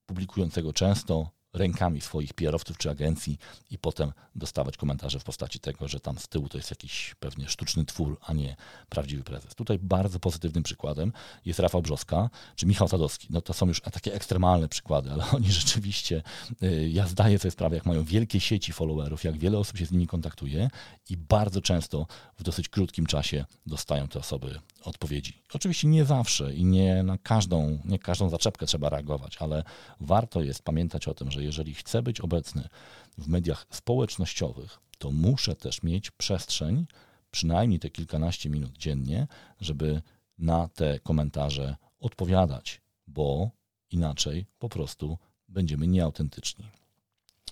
publikującego 0.05 0.73
często 0.73 1.36
rękami 1.53 2.01
swoich 2.01 2.33
PR-owców 2.33 2.77
czy 2.77 2.89
agencji 2.89 3.37
i 3.71 3.77
potem 3.77 4.11
dostawać 4.35 4.77
komentarze 4.77 5.19
w 5.19 5.23
postaci 5.23 5.59
tego, 5.59 5.87
że 5.87 5.99
tam 5.99 6.17
z 6.19 6.27
tyłu 6.27 6.49
to 6.49 6.57
jest 6.57 6.69
jakiś 6.69 7.15
pewnie 7.19 7.49
sztuczny 7.49 7.85
twór, 7.85 8.17
a 8.21 8.33
nie 8.33 8.55
prawdziwy 8.89 9.23
prezes. 9.23 9.55
Tutaj 9.55 9.79
bardzo 9.79 10.19
pozytywnym 10.19 10.63
przykładem 10.63 11.13
jest 11.45 11.59
Rafał 11.59 11.81
Brzoska 11.81 12.29
czy 12.55 12.65
Michał 12.65 12.87
Sadowski. 12.87 13.27
No 13.29 13.41
to 13.41 13.53
są 13.53 13.67
już 13.67 13.81
takie 13.81 14.13
ekstremalne 14.13 14.69
przykłady, 14.69 15.11
ale 15.11 15.25
oni 15.35 15.51
rzeczywiście, 15.51 16.23
y, 16.63 16.89
ja 16.89 17.07
zdaję 17.07 17.39
sobie 17.39 17.51
sprawę, 17.51 17.75
jak 17.75 17.85
mają 17.85 18.03
wielkie 18.03 18.39
sieci 18.39 18.73
followerów, 18.73 19.23
jak 19.23 19.37
wiele 19.37 19.57
osób 19.57 19.77
się 19.77 19.85
z 19.85 19.91
nimi 19.91 20.07
kontaktuje 20.07 20.69
i 21.09 21.17
bardzo 21.17 21.61
często 21.61 22.07
w 22.39 22.43
dosyć 22.43 22.69
krótkim 22.69 23.05
czasie 23.05 23.45
dostają 23.65 24.07
te 24.07 24.19
osoby 24.19 24.59
odpowiedzi. 24.83 25.33
Oczywiście 25.53 25.87
nie 25.87 26.05
zawsze 26.05 26.53
i 26.53 26.65
nie 26.65 27.03
na 27.03 27.17
każdą, 27.17 27.79
nie 27.85 27.99
każdą 27.99 28.29
zaczepkę 28.29 28.65
trzeba 28.65 28.89
reagować, 28.89 29.37
ale 29.37 29.63
warto 29.99 30.41
jest 30.41 30.63
pamiętać 30.63 31.07
o 31.07 31.13
tym, 31.13 31.31
że 31.31 31.36
jeżeli 31.43 31.73
chcę 31.73 32.01
być 32.01 32.21
obecny 32.21 32.69
w 33.17 33.27
mediach 33.27 33.67
społecznościowych, 33.69 34.79
to 34.97 35.11
muszę 35.11 35.55
też 35.55 35.83
mieć 35.83 36.11
przestrzeń, 36.11 36.85
przynajmniej 37.31 37.79
te 37.79 37.89
kilkanaście 37.89 38.49
minut 38.49 38.77
dziennie, 38.77 39.27
żeby 39.61 40.01
na 40.37 40.67
te 40.67 40.99
komentarze 40.99 41.75
odpowiadać, 41.99 42.81
bo 43.07 43.49
inaczej 43.91 44.45
po 44.59 44.69
prostu 44.69 45.17
będziemy 45.47 45.87
nieautentyczni. 45.87 46.65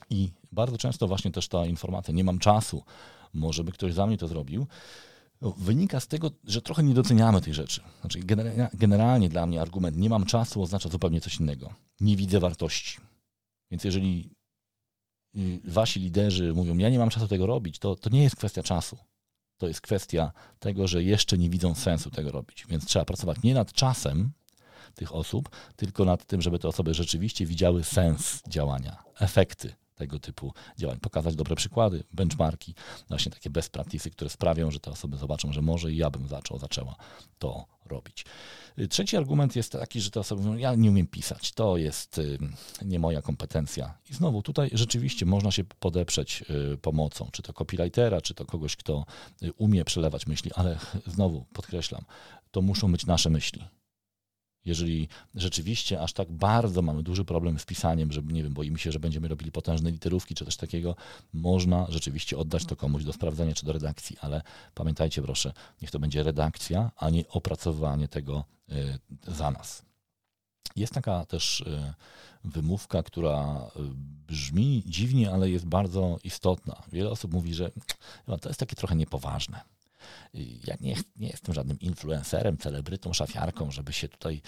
I 0.10 0.32
bardzo 0.52 0.78
często 0.78 1.08
właśnie 1.08 1.32
też 1.32 1.48
ta 1.48 1.66
informacja, 1.66 2.14
nie 2.14 2.24
mam 2.24 2.40
czasu, 2.40 2.84
może 3.34 3.64
by 3.64 3.72
ktoś 3.72 3.94
za 3.94 4.08
mnie 4.08 4.18
to 4.18 4.28
zrobił, 4.28 4.68
wynika 5.42 6.00
z 6.00 6.08
tego, 6.08 6.32
że 6.44 6.62
trochę 6.62 6.84
nie 6.84 6.94
doceniamy 6.94 7.42
tych 7.42 7.54
rzeczy. 7.54 7.82
Znaczy, 8.02 8.20
generalnie 8.74 9.30
dla 9.30 9.46
mnie 9.46 9.62
argument 9.62 9.98
nie 9.98 10.10
mam 10.10 10.26
czasu 10.26 10.62
oznacza 10.62 10.90
zupełnie 10.90 11.22
coś 11.22 11.40
innego. 11.40 11.74
Nie 12.00 12.16
widzę 12.16 12.40
wartości. 12.40 12.98
Więc 13.76 13.84
jeżeli 13.84 14.30
y, 15.38 15.60
wasi 15.64 16.00
liderzy 16.00 16.54
mówią, 16.54 16.78
ja 16.78 16.90
nie 16.90 17.00
mam 17.00 17.10
czasu 17.10 17.28
tego 17.28 17.46
robić, 17.46 17.80
to, 17.80 17.96
to 17.96 18.10
nie 18.10 18.24
jest 18.24 18.36
kwestia 18.36 18.64
czasu. 18.64 18.98
To 19.58 19.68
jest 19.68 19.82
kwestia 19.82 20.32
tego, 20.60 20.88
że 20.88 21.04
jeszcze 21.04 21.38
nie 21.38 21.50
widzą 21.50 21.76
sensu 21.76 22.12
tego 22.12 22.32
robić. 22.32 22.66
Więc 22.70 22.86
trzeba 22.86 23.06
pracować 23.06 23.38
nie 23.44 23.54
nad 23.54 23.74
czasem 23.74 24.32
tych 24.94 25.16
osób, 25.16 25.50
tylko 25.76 26.06
nad 26.06 26.26
tym, 26.26 26.42
żeby 26.42 26.60
te 26.60 26.68
osoby 26.68 26.94
rzeczywiście 26.94 27.46
widziały 27.46 27.84
sens 27.84 28.42
działania, 28.48 29.04
efekty 29.20 29.76
tego 29.96 30.20
typu 30.20 30.54
działań. 30.78 31.00
Pokazać 31.00 31.36
dobre 31.36 31.56
przykłady, 31.56 32.04
benchmarki, 32.14 32.76
właśnie 33.10 33.32
takie 33.32 33.50
best 33.50 33.70
practices, 33.70 34.14
które 34.14 34.30
sprawią, 34.30 34.72
że 34.72 34.80
te 34.80 34.92
osoby 34.92 35.18
zobaczą, 35.18 35.54
że 35.54 35.62
może 35.62 35.92
i 35.92 35.98
ja 35.98 36.10
bym 36.10 36.28
zaczął, 36.28 36.60
zaczęła 36.60 36.96
to 37.40 37.66
robić. 37.86 38.26
Trzeci 38.90 39.18
argument 39.18 39.56
jest 39.56 39.72
taki, 39.72 40.02
że 40.02 40.12
te 40.12 40.20
osoby 40.20 40.42
mówią, 40.42 40.58
ja 40.58 40.76
nie 40.76 40.90
umiem 40.90 41.08
pisać, 41.08 41.52
to 41.52 41.78
jest 41.78 42.18
y, 42.18 42.38
nie 42.86 43.00
moja 43.00 43.22
kompetencja. 43.22 43.98
I 44.10 44.14
znowu 44.14 44.42
tutaj 44.42 44.70
rzeczywiście 44.74 45.26
można 45.26 45.52
się 45.52 45.64
podeprzeć 45.64 46.44
y, 46.74 46.78
pomocą, 46.78 47.30
czy 47.32 47.42
to 47.42 47.54
copywritera, 47.54 48.22
czy 48.22 48.34
to 48.34 48.46
kogoś, 48.46 48.76
kto 48.76 49.06
y, 49.44 49.54
umie 49.54 49.86
przelewać 49.86 50.28
myśli, 50.28 50.52
ale 50.56 50.80
znowu 51.08 51.46
podkreślam, 51.54 52.06
to 52.52 52.62
muszą 52.62 52.92
być 52.92 53.06
nasze 53.06 53.30
myśli 53.30 53.68
jeżeli 54.66 55.08
rzeczywiście 55.36 56.02
aż 56.02 56.14
tak 56.14 56.32
bardzo 56.32 56.82
mamy 56.82 57.04
duży 57.04 57.26
problem 57.26 57.60
z 57.60 57.66
pisaniem, 57.66 58.12
że 58.12 58.22
nie 58.22 58.44
wiem, 58.44 58.54
boimy 58.54 58.80
się, 58.80 58.92
że 58.92 59.00
będziemy 59.00 59.28
robili 59.28 59.52
potężne 59.52 59.92
literówki 59.92 60.36
czy 60.36 60.46
coś 60.46 60.58
takiego, 60.58 60.96
można 61.34 61.86
rzeczywiście 61.90 62.38
oddać 62.38 62.66
to 62.66 62.76
komuś 62.76 63.04
do 63.04 63.14
sprawdzenia 63.14 63.54
czy 63.54 63.66
do 63.66 63.74
redakcji, 63.74 64.18
ale 64.22 64.42
pamiętajcie 64.74 65.22
proszę, 65.22 65.54
niech 65.82 65.92
to 65.92 66.00
będzie 66.00 66.24
redakcja, 66.24 66.92
a 66.98 67.10
nie 67.10 67.28
opracowanie 67.28 68.08
tego 68.08 68.44
y, 68.72 69.00
za 69.28 69.52
nas. 69.52 69.86
Jest 70.76 70.94
taka 70.94 71.26
też 71.26 71.60
y, 71.62 71.94
wymówka, 72.44 73.04
która 73.04 73.68
y, 73.76 73.80
brzmi 74.28 74.84
dziwnie, 74.86 75.32
ale 75.32 75.50
jest 75.50 75.66
bardzo 75.66 76.18
istotna. 76.24 76.82
Wiele 76.92 77.10
osób 77.10 77.34
mówi, 77.34 77.54
że 77.54 77.72
to 78.42 78.50
jest 78.50 78.60
takie 78.60 78.76
trochę 78.76 78.96
niepoważne 78.96 79.75
ja 80.68 80.76
nie, 80.82 80.96
nie 81.16 81.28
jestem 81.28 81.56
żadnym 81.56 81.80
influencerem, 81.80 82.58
celebrytą, 82.58 83.14
szafiarką, 83.14 83.72
żeby 83.72 83.94
się 83.94 84.10
tutaj 84.10 84.42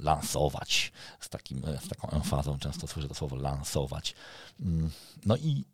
lansować 0.00 0.92
z, 1.20 1.28
takim, 1.28 1.62
z 1.84 1.88
taką 1.88 2.10
emfazą. 2.10 2.58
Często 2.58 2.86
słyszę 2.86 3.08
to 3.08 3.14
słowo 3.14 3.36
lansować. 3.36 4.14
Mm, 4.60 4.90
no 5.26 5.36
i, 5.36 5.64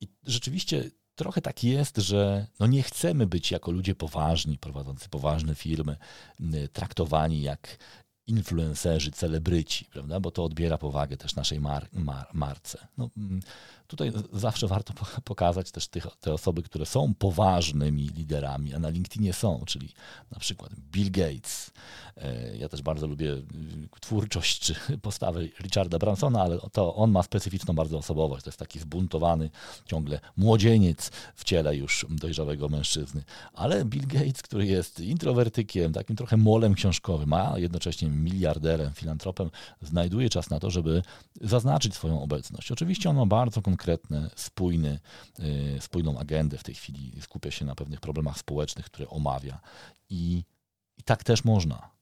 i 0.00 0.08
rzeczywiście 0.22 0.90
trochę 1.14 1.40
tak 1.40 1.64
jest, 1.64 1.96
że 1.96 2.46
no 2.60 2.66
nie 2.66 2.82
chcemy 2.82 3.26
być 3.26 3.50
jako 3.50 3.70
ludzie 3.70 3.94
poważni, 3.94 4.58
prowadzący 4.58 5.08
poważne 5.08 5.54
firmy, 5.54 5.96
traktowani 6.72 7.42
jak 7.42 7.78
influencerzy, 8.26 9.10
celebryci, 9.10 9.84
prawda? 9.84 10.20
bo 10.20 10.30
to 10.30 10.44
odbiera 10.44 10.78
powagę 10.78 11.16
też 11.16 11.34
naszej 11.36 11.60
mar, 11.60 11.88
mar 11.92 12.28
marce. 12.32 12.86
No, 12.98 13.10
mm, 13.16 13.40
Tutaj 13.86 14.12
zawsze 14.32 14.66
warto 14.66 14.92
pokazać 15.24 15.70
też 15.70 15.88
tych, 15.88 16.06
te 16.20 16.32
osoby, 16.32 16.62
które 16.62 16.86
są 16.86 17.14
poważnymi 17.14 18.08
liderami, 18.08 18.74
a 18.74 18.78
na 18.78 18.88
LinkedInie 18.88 19.32
są, 19.32 19.62
czyli 19.66 19.92
na 20.30 20.38
przykład 20.38 20.72
Bill 20.92 21.10
Gates. 21.10 21.70
E, 22.16 22.56
ja 22.56 22.68
też 22.68 22.82
bardzo 22.82 23.06
lubię 23.06 23.32
y, 23.32 23.44
twórczość 24.00 24.60
czy 24.60 24.74
postawę 25.02 25.40
Richarda 25.60 25.98
Bransona, 25.98 26.42
ale 26.42 26.58
to 26.72 26.94
on 26.94 27.10
ma 27.10 27.22
specyficzną 27.22 27.74
bardzo 27.74 27.98
osobowość. 27.98 28.44
To 28.44 28.50
jest 28.50 28.58
taki 28.58 28.78
zbuntowany, 28.78 29.50
ciągle 29.86 30.20
młodzieniec 30.36 31.10
w 31.34 31.44
ciele 31.44 31.76
już 31.76 32.06
dojrzałego 32.10 32.68
mężczyzny. 32.68 33.22
Ale 33.52 33.84
Bill 33.84 34.06
Gates, 34.06 34.42
który 34.42 34.66
jest 34.66 35.00
introwertykiem, 35.00 35.92
takim 35.92 36.16
trochę 36.16 36.36
molem 36.36 36.74
książkowym, 36.74 37.32
a 37.32 37.58
jednocześnie 37.58 38.08
miliarderem, 38.08 38.92
filantropem, 38.92 39.50
znajduje 39.82 40.28
czas 40.28 40.50
na 40.50 40.60
to, 40.60 40.70
żeby 40.70 41.02
zaznaczyć 41.40 41.94
swoją 41.94 42.22
obecność. 42.22 42.72
Oczywiście 42.72 43.10
on 43.10 43.16
ma 43.16 43.26
bardzo 43.26 43.62
konkretne, 43.62 43.75
spójny, 44.36 44.98
y, 45.40 45.78
spójną 45.80 46.18
agendę 46.18 46.58
w 46.58 46.64
tej 46.64 46.74
chwili, 46.74 47.12
skupia 47.20 47.50
się 47.50 47.64
na 47.64 47.74
pewnych 47.74 48.00
problemach 48.00 48.38
społecznych, 48.38 48.86
które 48.86 49.08
omawia 49.08 49.60
i, 50.10 50.44
i 50.98 51.02
tak 51.02 51.24
też 51.24 51.44
można. 51.44 51.96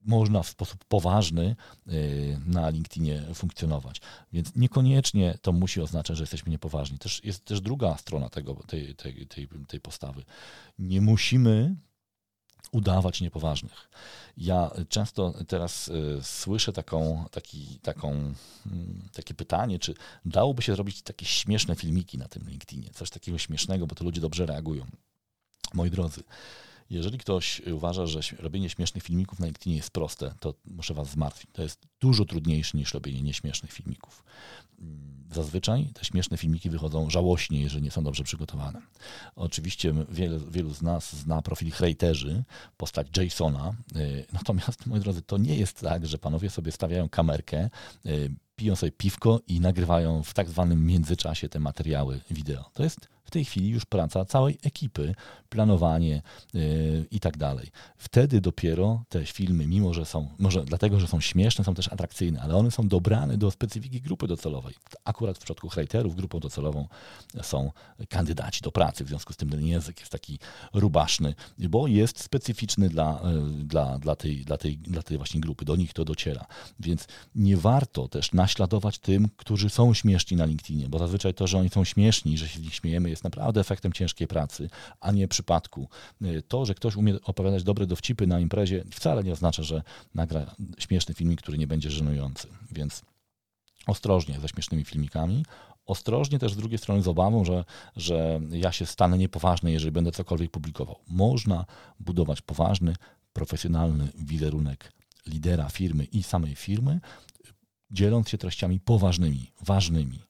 Można 0.00 0.42
w 0.42 0.48
sposób 0.48 0.84
poważny 0.84 1.56
y, 1.88 2.40
na 2.46 2.70
LinkedInie 2.70 3.22
funkcjonować. 3.34 4.00
Więc 4.32 4.56
niekoniecznie 4.56 5.38
to 5.42 5.52
musi 5.52 5.80
oznaczać, 5.80 6.16
że 6.16 6.22
jesteśmy 6.22 6.52
niepoważni. 6.52 6.98
Też 6.98 7.24
jest 7.24 7.44
też 7.44 7.60
druga 7.60 7.96
strona 7.96 8.28
tego, 8.28 8.54
tej, 8.54 8.94
tej, 8.94 9.26
tej, 9.26 9.48
tej 9.68 9.80
postawy. 9.80 10.24
Nie 10.78 11.00
musimy 11.00 11.76
udawać 12.74 13.20
niepoważnych. 13.20 13.90
Ja 14.36 14.70
często 14.88 15.34
teraz 15.48 15.88
y, 15.88 16.18
słyszę 16.22 16.72
taką, 16.72 17.24
taki, 17.30 17.78
taką, 17.82 18.10
mm, 18.66 19.08
takie 19.12 19.34
pytanie, 19.34 19.78
czy 19.78 19.94
dałoby 20.24 20.62
się 20.62 20.74
zrobić 20.74 21.02
takie 21.02 21.26
śmieszne 21.26 21.76
filmiki 21.76 22.18
na 22.18 22.28
tym 22.28 22.48
LinkedInie, 22.48 22.90
coś 22.90 23.10
takiego 23.10 23.38
śmiesznego, 23.38 23.86
bo 23.86 23.94
to 23.94 24.04
ludzie 24.04 24.20
dobrze 24.20 24.46
reagują. 24.46 24.86
Moi 25.74 25.90
drodzy, 25.90 26.22
jeżeli 26.90 27.18
ktoś 27.18 27.60
uważa, 27.60 28.06
że 28.06 28.20
robienie 28.38 28.70
śmiesznych 28.70 29.04
filmików 29.04 29.38
na 29.38 29.46
LinkedInie 29.46 29.76
jest 29.76 29.90
proste, 29.90 30.34
to 30.40 30.54
muszę 30.64 30.94
Was 30.94 31.10
zmartwić. 31.10 31.50
To 31.52 31.62
jest 31.62 31.86
dużo 32.00 32.24
trudniejsze 32.24 32.78
niż 32.78 32.94
robienie 32.94 33.22
nieśmiesznych 33.22 33.72
filmików. 33.72 34.24
Zazwyczaj 35.32 35.90
te 35.94 36.04
śmieszne 36.04 36.36
filmiki 36.36 36.70
wychodzą 36.70 37.10
żałośnie, 37.10 37.60
jeżeli 37.60 37.82
nie 37.82 37.90
są 37.90 38.04
dobrze 38.04 38.24
przygotowane. 38.24 38.80
Oczywiście 39.36 39.94
wiele, 40.08 40.40
wielu 40.50 40.74
z 40.74 40.82
nas 40.82 41.16
zna 41.16 41.42
profil 41.42 41.70
hejterzy, 41.70 42.44
postać 42.76 43.06
Jasona, 43.16 43.74
y, 43.96 44.26
natomiast, 44.32 44.86
moi 44.86 45.00
drodzy, 45.00 45.22
to 45.22 45.38
nie 45.38 45.56
jest 45.56 45.80
tak, 45.80 46.06
że 46.06 46.18
panowie 46.18 46.50
sobie 46.50 46.72
stawiają 46.72 47.08
kamerkę, 47.08 47.70
y, 48.06 48.34
piją 48.56 48.76
sobie 48.76 48.92
piwko 48.92 49.40
i 49.46 49.60
nagrywają 49.60 50.22
w 50.22 50.34
tak 50.34 50.48
zwanym 50.48 50.86
międzyczasie 50.86 51.48
te 51.48 51.60
materiały 51.60 52.20
wideo. 52.30 52.70
To 52.74 52.82
jest 52.82 53.13
w 53.24 53.30
tej 53.30 53.44
chwili 53.44 53.68
już 53.68 53.84
praca 53.84 54.24
całej 54.24 54.58
ekipy, 54.62 55.14
planowanie 55.48 56.22
yy, 56.54 57.06
i 57.10 57.20
tak 57.20 57.36
dalej. 57.36 57.70
Wtedy 57.96 58.40
dopiero 58.40 59.04
te 59.08 59.26
filmy, 59.26 59.66
mimo 59.66 59.94
że 59.94 60.04
są, 60.04 60.28
może 60.38 60.64
dlatego, 60.64 61.00
że 61.00 61.06
są 61.06 61.20
śmieszne, 61.20 61.64
są 61.64 61.74
też 61.74 61.88
atrakcyjne, 61.88 62.40
ale 62.40 62.56
one 62.56 62.70
są 62.70 62.88
dobrane 62.88 63.38
do 63.38 63.50
specyfiki 63.50 64.00
grupy 64.00 64.26
docelowej. 64.26 64.74
Akurat 65.04 65.36
w 65.36 65.40
przypadku 65.40 65.68
hejterów 65.68 66.16
grupą 66.16 66.40
docelową 66.40 66.88
są 67.42 67.70
kandydaci 68.08 68.60
do 68.62 68.72
pracy, 68.72 69.04
w 69.04 69.08
związku 69.08 69.32
z 69.32 69.36
tym 69.36 69.50
ten 69.50 69.66
język 69.66 70.00
jest 70.00 70.12
taki 70.12 70.38
rubaszny, 70.72 71.34
bo 71.58 71.86
jest 71.86 72.20
specyficzny 72.20 72.88
dla, 72.88 73.20
yy, 73.24 73.64
dla, 73.64 73.98
dla, 73.98 74.16
tej, 74.16 74.44
dla, 74.44 74.56
tej, 74.58 74.78
dla 74.78 75.02
tej 75.02 75.16
właśnie 75.16 75.40
grupy, 75.40 75.64
do 75.64 75.76
nich 75.76 75.92
to 75.92 76.04
dociera. 76.04 76.46
Więc 76.80 77.06
nie 77.34 77.56
warto 77.56 78.08
też 78.08 78.32
naśladować 78.32 78.98
tym, 78.98 79.28
którzy 79.36 79.70
są 79.70 79.94
śmieszni 79.94 80.36
na 80.36 80.44
LinkedInie, 80.44 80.88
bo 80.88 80.98
zazwyczaj 80.98 81.34
to, 81.34 81.46
że 81.46 81.58
oni 81.58 81.68
są 81.68 81.84
śmieszni, 81.84 82.38
że 82.38 82.48
się 82.48 82.58
z 82.58 82.62
nich 82.62 82.74
śmiejemy, 82.74 83.10
jest 83.14 83.24
naprawdę 83.24 83.60
efektem 83.60 83.92
ciężkiej 83.92 84.28
pracy, 84.28 84.70
a 85.00 85.12
nie 85.12 85.28
przypadku. 85.28 85.88
To, 86.48 86.66
że 86.66 86.74
ktoś 86.74 86.96
umie 86.96 87.14
opowiadać 87.22 87.62
dobre 87.64 87.86
dowcipy 87.86 88.26
na 88.26 88.40
imprezie, 88.40 88.84
wcale 88.90 89.24
nie 89.24 89.32
oznacza, 89.32 89.62
że 89.62 89.82
nagra 90.14 90.54
śmieszny 90.78 91.14
filmik, 91.14 91.42
który 91.42 91.58
nie 91.58 91.66
będzie 91.66 91.90
żenujący. 91.90 92.48
Więc 92.72 93.02
ostrożnie 93.86 94.40
ze 94.40 94.48
śmiesznymi 94.48 94.84
filmikami, 94.84 95.44
ostrożnie 95.86 96.38
też 96.38 96.52
z 96.52 96.56
drugiej 96.56 96.78
strony 96.78 97.02
z 97.02 97.08
obawą, 97.08 97.44
że, 97.44 97.64
że 97.96 98.40
ja 98.50 98.72
się 98.72 98.86
stanę 98.86 99.18
niepoważny, 99.18 99.72
jeżeli 99.72 99.92
będę 99.92 100.12
cokolwiek 100.12 100.50
publikował. 100.50 100.96
Można 101.08 101.64
budować 102.00 102.42
poważny, 102.42 102.96
profesjonalny 103.32 104.08
wizerunek 104.18 104.92
lidera 105.26 105.68
firmy 105.68 106.04
i 106.04 106.22
samej 106.22 106.54
firmy, 106.54 107.00
dzieląc 107.90 108.28
się 108.28 108.38
treściami 108.38 108.80
poważnymi, 108.80 109.50
ważnymi. 109.60 110.22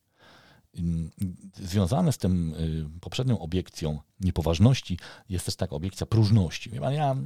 Związane 1.55 2.13
z 2.13 2.19
tym 2.19 2.55
y, 2.55 3.01
poprzednią 3.01 3.39
obiekcją 3.39 4.01
niepoważności 4.21 4.99
jest 5.29 5.47
też 5.47 5.57
taka 5.57 5.77
obiekcja 5.77 6.07
próżności. 6.07 6.71
Ja, 6.83 7.17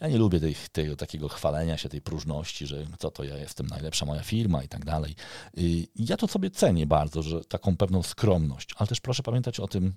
ja 0.00 0.08
nie 0.08 0.18
lubię 0.18 0.40
tej, 0.40 0.56
tego 0.72 0.96
takiego 0.96 1.28
chwalenia 1.28 1.76
się, 1.76 1.88
tej 1.88 2.00
próżności, 2.00 2.66
że 2.66 2.86
co 2.98 3.10
to 3.10 3.24
ja 3.24 3.36
jestem 3.36 3.66
najlepsza 3.66 4.06
moja 4.06 4.22
firma 4.22 4.62
i 4.62 4.68
tak 4.68 4.84
dalej. 4.84 5.14
Y, 5.58 5.86
ja 5.96 6.16
to 6.16 6.28
sobie 6.28 6.50
cenię 6.50 6.86
bardzo, 6.86 7.22
że 7.22 7.44
taką 7.44 7.76
pewną 7.76 8.02
skromność, 8.02 8.74
ale 8.76 8.86
też 8.86 9.00
proszę 9.00 9.22
pamiętać 9.22 9.60
o 9.60 9.68
tym, 9.68 9.94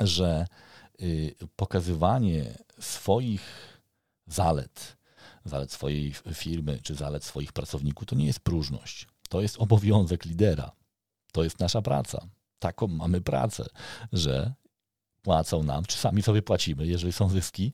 że 0.00 0.46
y, 1.02 1.34
pokazywanie 1.56 2.58
swoich 2.80 3.42
zalet, 4.26 4.96
zalet 5.44 5.72
swojej 5.72 6.14
firmy 6.34 6.78
czy 6.82 6.94
zalet 6.94 7.24
swoich 7.24 7.52
pracowników 7.52 8.06
to 8.06 8.16
nie 8.16 8.26
jest 8.26 8.40
próżność. 8.40 9.06
To 9.28 9.40
jest 9.40 9.56
obowiązek 9.58 10.24
lidera. 10.24 10.77
To 11.38 11.44
jest 11.44 11.60
nasza 11.60 11.82
praca. 11.82 12.26
Taką 12.58 12.86
mamy 12.86 13.20
pracę, 13.20 13.66
że 14.12 14.52
płacą 15.22 15.62
nam, 15.62 15.84
czy 15.84 15.96
sami 15.96 16.22
sobie 16.22 16.42
płacimy, 16.42 16.86
jeżeli 16.86 17.12
są 17.12 17.28
zyski, 17.28 17.72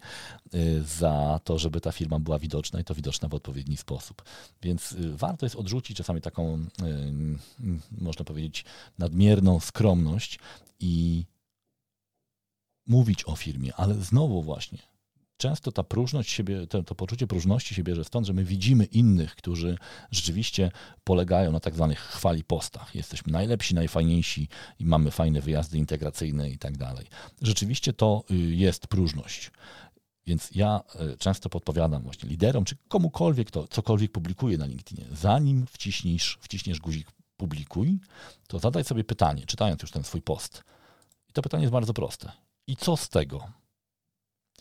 y, 0.54 0.82
za 0.82 1.40
to, 1.44 1.58
żeby 1.58 1.80
ta 1.80 1.92
firma 1.92 2.18
była 2.18 2.38
widoczna 2.38 2.80
i 2.80 2.84
to 2.84 2.94
widoczna 2.94 3.28
w 3.28 3.34
odpowiedni 3.34 3.76
sposób. 3.76 4.22
Więc 4.62 4.92
y, 4.92 5.16
warto 5.16 5.46
jest 5.46 5.56
odrzucić 5.56 5.96
czasami 5.96 6.20
taką, 6.20 6.54
y, 6.54 6.66
można 7.90 8.24
powiedzieć, 8.24 8.64
nadmierną 8.98 9.60
skromność 9.60 10.38
i 10.80 11.24
mówić 12.86 13.24
o 13.24 13.36
firmie, 13.36 13.74
ale 13.74 13.94
znowu 13.94 14.42
właśnie 14.42 14.93
często 15.36 15.72
ta 15.72 15.82
próżność 15.82 16.30
siebie, 16.30 16.66
to, 16.66 16.82
to, 16.82 16.94
poczucie 16.94 17.26
próżności 17.26 17.74
się 17.74 17.82
bierze 17.82 18.04
stąd, 18.04 18.26
że 18.26 18.32
my 18.32 18.44
widzimy 18.44 18.84
innych, 18.84 19.36
którzy 19.36 19.78
rzeczywiście 20.10 20.70
polegają 21.04 21.52
na 21.52 21.60
tak 21.60 21.74
zwanych 21.74 21.98
chwali 21.98 22.44
postach. 22.44 22.94
Jesteśmy 22.94 23.32
najlepsi, 23.32 23.74
najfajniejsi 23.74 24.48
i 24.78 24.84
mamy 24.84 25.10
fajne 25.10 25.40
wyjazdy 25.40 25.78
integracyjne 25.78 26.50
i 26.50 26.58
tak 26.58 26.76
dalej. 26.76 27.06
Rzeczywiście 27.42 27.92
to 27.92 28.24
y, 28.30 28.34
jest 28.36 28.86
próżność. 28.86 29.50
Więc 30.26 30.50
ja 30.54 30.80
y, 31.14 31.16
często 31.16 31.48
podpowiadam 31.48 32.02
właśnie 32.02 32.28
liderom, 32.28 32.64
czy 32.64 32.76
komukolwiek, 32.88 33.48
kto 33.48 33.68
cokolwiek 33.68 34.12
publikuje 34.12 34.58
na 34.58 34.66
LinkedInie, 34.66 35.06
zanim 35.12 35.66
wciśniesz, 35.66 36.38
wciśniesz 36.40 36.80
guzik 36.80 37.08
publikuj, 37.36 37.98
to 38.46 38.58
zadaj 38.58 38.84
sobie 38.84 39.04
pytanie, 39.04 39.46
czytając 39.46 39.82
już 39.82 39.90
ten 39.90 40.04
swój 40.04 40.22
post. 40.22 40.64
I 41.28 41.32
to 41.32 41.42
pytanie 41.42 41.62
jest 41.62 41.72
bardzo 41.72 41.94
proste. 41.94 42.32
I 42.66 42.76
co 42.76 42.96
z 42.96 43.08
tego? 43.08 43.63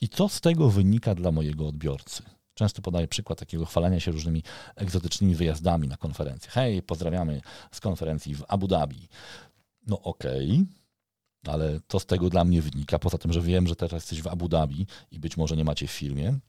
I 0.04 0.10
co 0.10 0.30
z 0.30 0.42
tego 0.42 0.70
wynika 0.70 1.16
dla 1.16 1.32
mojego 1.32 1.68
odbiorcy? 1.68 2.24
Często 2.54 2.82
podaję 2.82 3.08
przykład 3.08 3.40
takiego 3.40 3.66
chwalenia 3.66 4.00
się 4.00 4.12
różnymi 4.12 4.44
egzotycznymi 4.76 5.36
wyjazdami 5.36 5.88
na 5.88 5.98
konferencje. 5.98 6.52
Hej, 6.52 6.82
pozdrawiamy 6.82 7.42
z 7.72 7.80
konferencji 7.80 8.36
w 8.36 8.44
Abu 8.48 8.68
Dhabi. 8.68 9.08
No 9.88 10.02
okej, 10.02 10.52
okay, 11.44 11.54
ale 11.54 11.80
co 11.88 12.00
z 12.00 12.06
tego 12.06 12.30
dla 12.30 12.44
mnie 12.44 12.62
wynika? 12.62 13.00
Poza 13.00 13.18
tym, 13.18 13.34
że 13.34 13.42
wiem, 13.42 13.68
że 13.68 13.76
teraz 13.76 14.02
jesteś 14.02 14.22
w 14.22 14.28
Abu 14.28 14.50
Dhabi 14.50 14.88
i 15.12 15.20
być 15.20 15.38
może 15.38 15.56
nie 15.56 15.64
macie 15.64 15.88
w 15.88 15.92
firmie, 15.92 16.40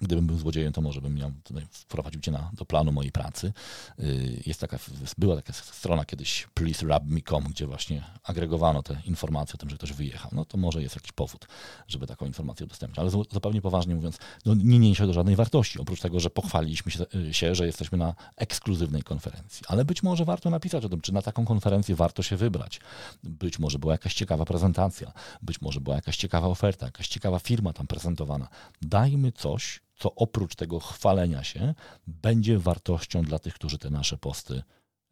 Gdybym 0.00 0.26
był 0.26 0.38
złodziejem, 0.38 0.72
to 0.72 0.80
może 0.80 1.00
bym 1.00 1.14
miał 1.14 1.32
wprowadził 1.70 2.20
cię 2.20 2.30
na, 2.30 2.50
do 2.52 2.64
planu 2.64 2.92
mojej 2.92 3.12
pracy. 3.12 3.52
Y, 4.00 4.42
jest 4.46 4.60
taka, 4.60 4.78
była 5.18 5.36
taka 5.36 5.52
strona 5.52 6.04
kiedyś 6.04 6.48
pleaserabme.com, 6.54 7.44
gdzie 7.44 7.66
właśnie 7.66 8.04
agregowano 8.22 8.82
te 8.82 9.00
informacje 9.04 9.54
o 9.54 9.58
tym, 9.58 9.70
że 9.70 9.76
ktoś 9.76 9.92
wyjechał. 9.92 10.30
No 10.34 10.44
to 10.44 10.58
może 10.58 10.82
jest 10.82 10.94
jakiś 10.94 11.12
powód, 11.12 11.46
żeby 11.88 12.06
taką 12.06 12.26
informację 12.26 12.66
udostępnić. 12.66 12.98
Ale 12.98 13.10
zupełnie 13.10 13.62
poważnie 13.62 13.94
mówiąc, 13.94 14.18
no 14.46 14.54
nie 14.54 14.78
niesie 14.78 15.06
do 15.06 15.12
żadnej 15.12 15.36
wartości, 15.36 15.78
oprócz 15.78 16.00
tego, 16.00 16.20
że 16.20 16.30
pochwaliliśmy 16.30 16.92
y, 17.14 17.34
się, 17.34 17.54
że 17.54 17.66
jesteśmy 17.66 17.98
na 17.98 18.14
ekskluzywnej 18.36 19.02
konferencji. 19.02 19.62
Ale 19.68 19.84
być 19.84 20.02
może 20.02 20.24
warto 20.24 20.50
napisać 20.50 20.84
o 20.84 20.88
tym, 20.88 21.00
czy 21.00 21.14
na 21.14 21.22
taką 21.22 21.44
konferencję 21.44 21.94
warto 21.94 22.22
się 22.22 22.36
wybrać. 22.36 22.80
Być 23.24 23.58
może 23.58 23.78
była 23.78 23.92
jakaś 23.92 24.14
ciekawa 24.14 24.44
prezentacja, 24.44 25.12
być 25.42 25.60
może 25.60 25.80
była 25.80 25.96
jakaś 25.96 26.16
ciekawa 26.16 26.48
oferta, 26.48 26.86
jakaś 26.86 27.08
ciekawa 27.08 27.38
firma 27.38 27.72
tam 27.72 27.86
prezentowana. 27.86 28.48
Dajmy 28.82 29.32
coś, 29.32 29.85
co 29.96 30.14
oprócz 30.14 30.54
tego 30.54 30.80
chwalenia 30.80 31.44
się 31.44 31.74
będzie 32.06 32.58
wartością 32.58 33.22
dla 33.22 33.38
tych, 33.38 33.54
którzy 33.54 33.78
te 33.78 33.90
nasze 33.90 34.18
posty 34.18 34.62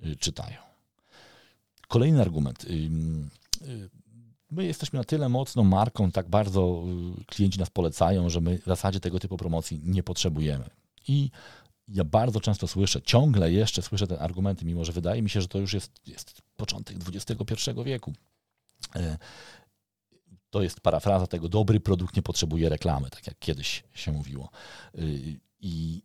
y, 0.07 0.17
czytają. 0.17 0.57
Kolejny 1.89 2.21
argument. 2.21 2.65
Y, 2.65 2.91
my 4.51 4.65
jesteśmy 4.65 4.99
na 4.99 5.05
tyle 5.05 5.29
mocną 5.29 5.65
marką, 5.65 6.11
tak 6.11 6.29
bardzo 6.29 6.85
y, 7.21 7.25
klienci 7.25 7.59
nas 7.59 7.71
polecają, 7.71 8.31
że 8.31 8.41
my 8.41 8.59
w 8.59 8.65
zasadzie 8.65 9.01
tego 9.01 9.19
typu 9.19 9.37
promocji 9.37 9.81
nie 9.85 10.03
potrzebujemy. 10.03 10.71
I 11.09 11.31
ja 11.89 12.05
bardzo 12.05 12.41
często 12.41 12.67
słyszę, 12.67 13.03
ciągle 13.03 13.53
jeszcze 13.53 13.83
słyszę 13.83 14.07
te 14.07 14.19
argumenty, 14.19 14.65
mimo 14.65 14.85
że 14.85 14.93
wydaje 14.93 15.23
mi 15.23 15.31
się, 15.31 15.41
że 15.41 15.49
to 15.49 15.59
już 15.59 15.73
jest, 15.75 16.01
jest 16.07 16.43
początek 16.57 16.97
XXI 17.15 17.71
wieku. 17.85 18.13
To 20.55 20.63
jest 20.63 20.81
parafraza 20.81 21.27
tego, 21.27 21.49
dobry 21.49 21.81
produkt 21.81 22.17
nie 22.17 22.23
potrzebuje 22.23 22.69
reklamy, 22.69 23.11
tak 23.11 23.27
jak 23.27 23.39
kiedyś 23.39 23.85
się 23.95 24.13
mówiło. 24.13 24.51
Y, 24.99 25.41
I 25.61 26.03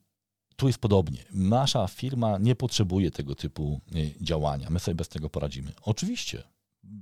tu 0.56 0.68
jest 0.68 0.80
podobnie. 0.80 1.26
Nasza 1.32 1.88
firma 1.88 2.38
nie 2.38 2.56
potrzebuje 2.56 3.12
tego 3.12 3.36
typu 3.36 3.82
y, 3.96 4.14
działania. 4.22 4.70
My 4.70 4.80
sobie 4.80 4.96
bez 4.96 5.10
tego 5.10 5.30
poradzimy. 5.30 5.72
Oczywiście, 5.82 6.44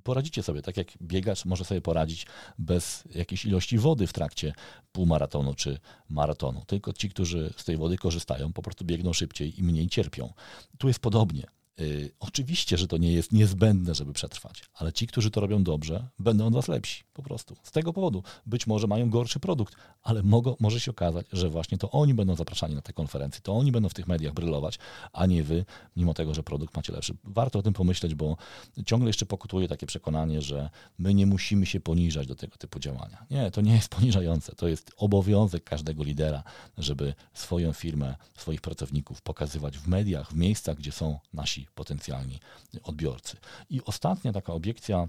poradzicie 0.04 0.44
sobie, 0.44 0.62
tak 0.62 0.78
jak 0.78 0.88
biegacz 1.02 1.46
może 1.46 1.66
sobie 1.66 1.82
poradzić 1.82 2.26
bez 2.58 3.04
jakiejś 3.16 3.46
ilości 3.46 3.78
wody 3.78 4.08
w 4.08 4.14
trakcie 4.14 4.54
półmaratonu 4.92 5.54
czy 5.54 5.80
maratonu. 6.10 6.64
Tylko 6.66 6.94
ci, 6.94 7.10
którzy 7.10 7.54
z 7.58 7.64
tej 7.64 7.78
wody 7.78 7.98
korzystają, 7.98 8.54
po 8.54 8.62
prostu 8.62 8.86
biegną 8.86 9.14
szybciej 9.14 9.60
i 9.60 9.64
mniej 9.64 9.88
cierpią. 9.88 10.34
Tu 10.78 10.88
jest 10.88 11.00
podobnie. 11.00 11.44
Y, 11.82 12.12
oczywiście, 12.20 12.78
że 12.78 12.88
to 12.88 12.98
nie 12.98 13.12
jest 13.12 13.32
niezbędne, 13.32 13.96
żeby 13.96 14.14
przetrwać, 14.14 14.64
ale 14.74 14.94
ci, 14.94 15.08
którzy 15.08 15.32
to 15.32 15.42
robią 15.42 15.64
dobrze, 15.64 16.08
będą 16.20 16.48
od 16.48 16.54
was 16.54 16.68
lepsi. 16.68 17.04
Po 17.14 17.24
prostu. 17.24 17.56
Z 17.64 17.72
tego 17.72 17.94
powodu. 17.94 18.24
Być 18.46 18.68
może 18.68 18.88
mają 18.88 19.10
gorszy 19.10 19.40
produkt, 19.40 19.76
ale 20.04 20.24
mogą, 20.24 20.56
może 20.60 20.80
się 20.80 20.92
okazać, 20.92 21.26
że 21.34 21.50
właśnie 21.50 21.78
to 21.78 21.92
oni 21.92 22.14
będą 22.14 22.36
zapraszani 22.36 22.76
na 22.76 22.82
te 22.82 22.94
konferencje, 22.94 23.42
to 23.42 23.58
oni 23.58 23.72
będą 23.72 23.90
w 23.90 23.94
tych 23.94 24.08
mediach 24.08 24.34
brylować, 24.34 24.80
a 25.14 25.26
nie 25.26 25.44
wy, 25.44 25.66
mimo 25.96 26.14
tego, 26.14 26.34
że 26.34 26.44
produkt 26.44 26.76
macie 26.76 26.94
lepszy. 26.94 27.18
Warto 27.24 27.60
o 27.60 27.62
tym 27.62 27.74
pomyśleć, 27.74 28.16
bo 28.16 28.38
ciągle 28.86 29.10
jeszcze 29.10 29.26
pokutuje 29.26 29.68
takie 29.68 29.86
przekonanie, 29.86 30.42
że 30.42 30.70
my 30.98 31.14
nie 31.14 31.26
musimy 31.26 31.66
się 31.66 31.80
poniżać 31.80 32.28
do 32.28 32.36
tego 32.36 32.58
typu 32.58 32.80
działania. 32.80 33.26
Nie, 33.32 33.52
to 33.52 33.62
nie 33.62 33.74
jest 33.76 33.90
poniżające. 33.90 34.56
To 34.56 34.68
jest 34.68 34.92
obowiązek 34.98 35.64
każdego 35.64 36.04
lidera, 36.04 36.44
żeby 36.78 37.14
swoją 37.34 37.74
firmę, 37.74 38.16
swoich 38.38 38.62
pracowników 38.62 39.22
pokazywać 39.22 39.78
w 39.78 39.88
mediach, 39.88 40.32
w 40.32 40.36
miejscach, 40.36 40.78
gdzie 40.78 40.92
są 40.92 41.20
nasi 41.34 41.67
potencjalni 41.76 42.40
odbiorcy. 42.84 43.38
I 43.70 43.82
ostatnia 43.86 44.34
taka 44.34 44.54
obiekcja, 44.54 45.08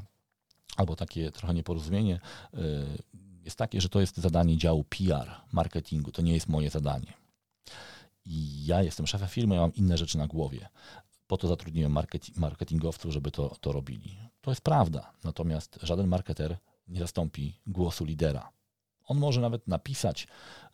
albo 0.77 0.97
takie 0.97 1.31
trochę 1.33 1.55
nieporozumienie 1.55 2.21
y, 2.55 2.59
jest 3.45 3.59
takie, 3.59 3.81
że 3.81 3.89
to 3.89 4.01
jest 4.01 4.17
zadanie 4.17 4.57
działu 4.57 4.85
PR, 4.85 5.31
marketingu. 5.53 6.13
To 6.13 6.23
nie 6.23 6.35
jest 6.35 6.49
moje 6.49 6.71
zadanie. 6.71 7.13
I 8.25 8.67
ja 8.67 8.83
jestem 8.83 9.07
szefem 9.07 9.29
firmy, 9.29 9.55
ja 9.55 9.61
mam 9.61 9.75
inne 9.75 9.99
rzeczy 9.99 10.19
na 10.19 10.27
głowie. 10.27 10.69
Po 11.27 11.37
to 11.37 11.49
zatrudniłem 11.49 11.97
marketingowców, 12.37 13.13
żeby 13.13 13.31
to, 13.31 13.57
to 13.61 13.73
robili. 13.73 14.19
To 14.41 14.51
jest 14.51 14.61
prawda. 14.61 15.13
Natomiast 15.25 15.79
żaden 15.83 16.09
marketer 16.09 16.57
nie 16.89 17.01
zastąpi 17.01 17.61
głosu 17.67 18.05
lidera. 18.05 18.53
On 19.07 19.19
może 19.19 19.41
nawet 19.41 19.69
napisać 19.69 20.27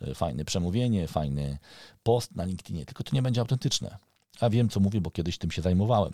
y, 0.03 0.15
fajne 0.15 0.45
przemówienie, 0.45 1.09
fajny 1.09 1.59
post 2.03 2.37
na 2.37 2.45
LinkedInie, 2.45 2.87
tylko 2.87 3.05
to 3.05 3.11
nie 3.15 3.23
będzie 3.23 3.41
autentyczne. 3.41 3.99
A 4.41 4.51
wiem, 4.51 4.69
co 4.69 4.81
mówię, 4.81 5.01
bo 5.01 5.11
kiedyś 5.11 5.39
tym 5.39 5.51
się 5.51 5.63
zajmowałem. 5.63 6.13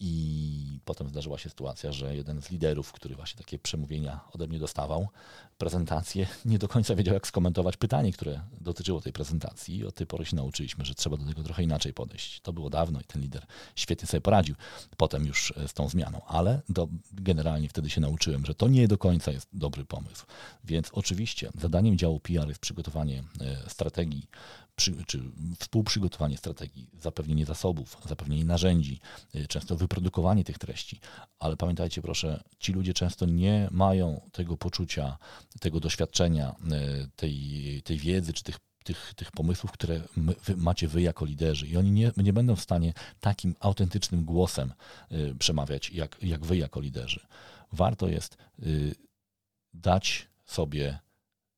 I 0.00 0.80
potem 0.84 1.08
zdarzyła 1.08 1.38
się 1.38 1.48
sytuacja, 1.48 1.92
że 1.92 2.16
jeden 2.16 2.42
z 2.42 2.50
liderów, 2.50 2.92
który 2.92 3.14
właśnie 3.14 3.38
takie 3.38 3.58
przemówienia 3.58 4.20
ode 4.32 4.46
mnie 4.46 4.58
dostawał, 4.58 5.08
prezentację, 5.58 6.26
nie 6.44 6.58
do 6.58 6.68
końca 6.68 6.94
wiedział, 6.94 7.14
jak 7.14 7.26
skomentować 7.26 7.76
pytanie, 7.76 8.12
które 8.12 8.40
dotyczyło 8.60 9.00
tej 9.00 9.12
prezentacji. 9.12 9.76
I 9.76 9.84
od 9.84 9.94
tej 9.94 10.06
pory 10.06 10.24
się 10.24 10.36
nauczyliśmy, 10.36 10.84
że 10.84 10.94
trzeba 10.94 11.16
do 11.16 11.24
tego 11.24 11.42
trochę 11.42 11.62
inaczej 11.62 11.94
podejść. 11.94 12.40
To 12.40 12.52
było 12.52 12.70
dawno 12.70 13.00
i 13.00 13.04
ten 13.04 13.22
lider 13.22 13.46
świetnie 13.76 14.08
sobie 14.08 14.20
poradził 14.20 14.54
potem 14.96 15.26
już 15.26 15.52
e, 15.56 15.68
z 15.68 15.72
tą 15.72 15.88
zmianą, 15.88 16.20
ale 16.26 16.62
do, 16.68 16.88
generalnie 17.12 17.68
wtedy 17.68 17.90
się 17.90 18.00
nauczyłem, 18.00 18.46
że 18.46 18.54
to 18.54 18.68
nie 18.68 18.88
do 18.88 18.98
końca 18.98 19.30
jest 19.30 19.48
dobry 19.52 19.84
pomysł. 19.84 20.26
Więc 20.64 20.90
oczywiście 20.92 21.50
zadaniem 21.60 21.98
działu 21.98 22.20
PR 22.20 22.48
jest 22.48 22.60
przygotowanie 22.60 23.24
e, 23.40 23.70
strategii 23.70 24.28
przy, 24.76 25.04
czy 25.06 25.22
współprzygotowanie 25.58 26.36
strategii, 26.36 26.90
zapewnienie 27.00 27.46
zasobów, 27.46 27.96
zapewnienie 28.08 28.44
narzędzi, 28.44 29.00
y, 29.34 29.46
często 29.46 29.76
wyprodukowanie 29.76 30.44
tych 30.44 30.58
treści. 30.58 31.00
Ale 31.38 31.56
pamiętajcie 31.56 32.02
proszę, 32.02 32.44
ci 32.58 32.72
ludzie 32.72 32.94
często 32.94 33.26
nie 33.26 33.68
mają 33.70 34.20
tego 34.32 34.56
poczucia, 34.56 35.18
tego 35.60 35.80
doświadczenia, 35.80 36.54
y, 37.04 37.08
tej, 37.16 37.82
tej 37.84 37.98
wiedzy 37.98 38.32
czy 38.32 38.42
tych 38.44 38.58
tych, 38.84 39.14
tych 39.16 39.32
pomysłów, 39.32 39.72
które 39.72 40.00
macie 40.56 40.88
wy 40.88 41.02
jako 41.02 41.24
liderzy 41.24 41.66
i 41.66 41.76
oni 41.76 41.90
nie, 41.90 42.12
nie 42.16 42.32
będą 42.32 42.56
w 42.56 42.60
stanie 42.60 42.92
takim 43.20 43.54
autentycznym 43.60 44.24
głosem 44.24 44.72
y, 45.12 45.34
przemawiać 45.38 45.90
jak, 45.90 46.16
jak 46.22 46.46
wy 46.46 46.56
jako 46.56 46.80
liderzy. 46.80 47.20
Warto 47.72 48.08
jest 48.08 48.36
y, 48.62 48.94
dać 49.74 50.28
sobie 50.44 50.98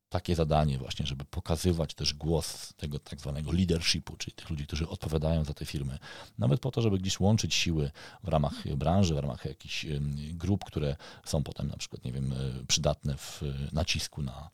takie 0.08 0.34
zadanie 0.34 0.78
właśnie, 0.78 1.06
żeby 1.06 1.24
pokazywać 1.24 1.94
też 1.94 2.14
głos 2.14 2.72
tego 2.76 2.98
tak 2.98 3.20
zwanego 3.20 3.52
leadershipu, 3.52 4.16
czyli 4.16 4.34
tych 4.34 4.50
ludzi, 4.50 4.66
którzy 4.66 4.88
odpowiadają 4.88 5.44
za 5.44 5.54
te 5.54 5.64
firmy. 5.64 5.98
Nawet 6.38 6.60
po 6.60 6.70
to, 6.70 6.82
żeby 6.82 6.98
gdzieś 6.98 7.20
łączyć 7.20 7.54
siły 7.54 7.90
w 8.24 8.28
ramach 8.28 8.76
branży, 8.76 9.14
w 9.14 9.18
ramach 9.18 9.44
jakichś 9.44 9.86
grup, 10.32 10.64
które 10.64 10.96
są 11.24 11.42
potem 11.42 11.68
na 11.68 11.76
przykład, 11.76 12.04
nie 12.04 12.12
wiem, 12.12 12.32
e, 12.32 12.36
przydatne 12.68 13.16
w 13.16 13.42
nacisku 13.72 14.22
na 14.22 14.50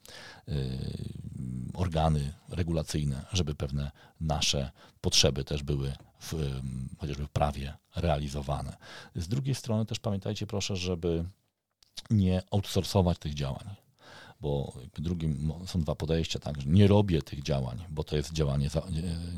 e, 0.48 0.53
organy 1.74 2.34
regulacyjne, 2.48 3.24
żeby 3.32 3.55
pewne 3.55 3.90
nasze 4.20 4.70
potrzeby 5.00 5.44
też 5.44 5.62
były 5.62 5.92
w, 6.20 6.61
chociażby 6.98 7.26
w 7.26 7.30
prawie 7.30 7.74
realizowane. 7.96 8.76
Z 9.16 9.28
drugiej 9.28 9.55
strony 9.55 9.86
też 9.86 9.98
pamiętajcie 9.98 10.46
proszę, 10.46 10.76
żeby 10.76 11.24
nie 12.11 12.42
outsourcować 12.50 13.18
tych 13.18 13.34
działań 13.34 13.82
bo 14.43 14.72
drugim 14.95 15.53
są 15.66 15.80
dwa 15.80 15.95
podejścia, 15.95 16.38
tak, 16.38 16.61
że 16.61 16.68
nie 16.68 16.86
robię 16.86 17.22
tych 17.22 17.43
działań, 17.43 17.78
bo 17.90 18.05
to 18.05 18.16
jest 18.16 18.32
działanie, 18.32 18.68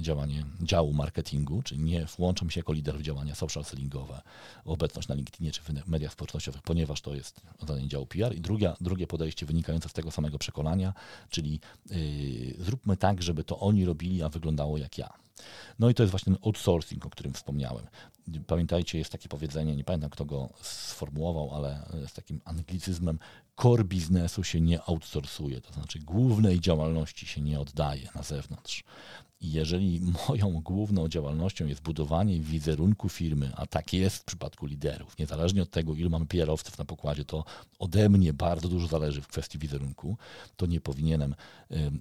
działanie 0.00 0.44
działu 0.62 0.92
marketingu, 0.92 1.62
czyli 1.62 1.82
nie 1.82 2.06
włączam 2.18 2.50
się 2.50 2.60
jako 2.60 2.72
lider 2.72 2.98
w 2.98 3.02
działania 3.02 3.34
social 3.34 3.64
sellingowe, 3.64 4.22
obecność 4.64 5.08
na 5.08 5.14
LinkedInie 5.14 5.52
czy 5.52 5.60
w 5.62 5.88
mediach 5.88 6.12
społecznościowych, 6.12 6.62
ponieważ 6.62 7.00
to 7.00 7.14
jest 7.14 7.40
zadanie 7.60 7.88
działu 7.88 8.06
PR. 8.06 8.36
I 8.36 8.40
drugie, 8.40 8.72
drugie 8.80 9.06
podejście 9.06 9.46
wynikające 9.46 9.88
z 9.88 9.92
tego 9.92 10.10
samego 10.10 10.38
przekonania, 10.38 10.94
czyli 11.30 11.60
yy, 11.90 12.64
zróbmy 12.64 12.96
tak, 12.96 13.22
żeby 13.22 13.44
to 13.44 13.58
oni 13.58 13.84
robili, 13.84 14.22
a 14.22 14.28
wyglądało 14.28 14.78
jak 14.78 14.98
ja. 14.98 15.23
No 15.78 15.90
i 15.90 15.94
to 15.94 16.02
jest 16.02 16.10
właśnie 16.10 16.34
ten 16.34 16.42
outsourcing, 16.46 17.06
o 17.06 17.10
którym 17.10 17.32
wspomniałem. 17.32 17.86
Pamiętajcie, 18.46 18.98
jest 18.98 19.12
takie 19.12 19.28
powiedzenie, 19.28 19.76
nie 19.76 19.84
pamiętam 19.84 20.10
kto 20.10 20.24
go 20.24 20.48
sformułował, 20.62 21.54
ale 21.54 21.86
z 22.08 22.12
takim 22.12 22.40
anglicyzmem, 22.44 23.18
core 23.62 23.84
biznesu 23.84 24.44
się 24.44 24.60
nie 24.60 24.82
outsourcuje, 24.82 25.60
to 25.60 25.72
znaczy 25.72 25.98
głównej 25.98 26.60
działalności 26.60 27.26
się 27.26 27.40
nie 27.40 27.60
oddaje 27.60 28.08
na 28.14 28.22
zewnątrz. 28.22 28.84
Jeżeli 29.40 30.00
moją 30.28 30.60
główną 30.60 31.08
działalnością 31.08 31.66
jest 31.66 31.82
budowanie 31.82 32.40
wizerunku 32.40 33.08
firmy, 33.08 33.52
a 33.56 33.66
tak 33.66 33.92
jest 33.92 34.16
w 34.16 34.24
przypadku 34.24 34.66
liderów, 34.66 35.18
niezależnie 35.18 35.62
od 35.62 35.70
tego, 35.70 35.94
ilu 35.94 36.10
mamy 36.10 36.26
PR-owców 36.26 36.78
na 36.78 36.84
pokładzie, 36.84 37.24
to 37.24 37.44
ode 37.78 38.08
mnie 38.08 38.32
bardzo 38.32 38.68
dużo 38.68 38.86
zależy 38.86 39.20
w 39.22 39.28
kwestii 39.28 39.58
wizerunku, 39.58 40.16
to 40.56 40.66
nie 40.66 40.80
powinienem 40.80 41.34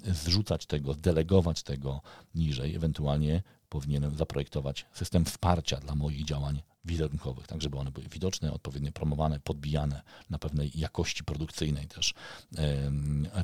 zrzucać 0.05 0.65
tego, 0.65 0.93
delegować 0.93 1.63
tego 1.63 2.01
niżej, 2.35 2.75
ewentualnie 2.75 3.43
powinienem 3.69 4.15
zaprojektować 4.15 4.85
system 4.93 5.25
wsparcia 5.25 5.77
dla 5.77 5.95
moich 5.95 6.25
działań 6.25 6.61
wizerunkowych, 6.85 7.47
tak 7.47 7.61
żeby 7.61 7.77
one 7.77 7.91
były 7.91 8.07
widoczne, 8.07 8.53
odpowiednio 8.53 8.91
promowane, 8.91 9.39
podbijane 9.39 10.01
na 10.29 10.39
pewnej 10.39 10.71
jakości 10.75 11.23
produkcyjnej 11.23 11.87
też 11.87 12.13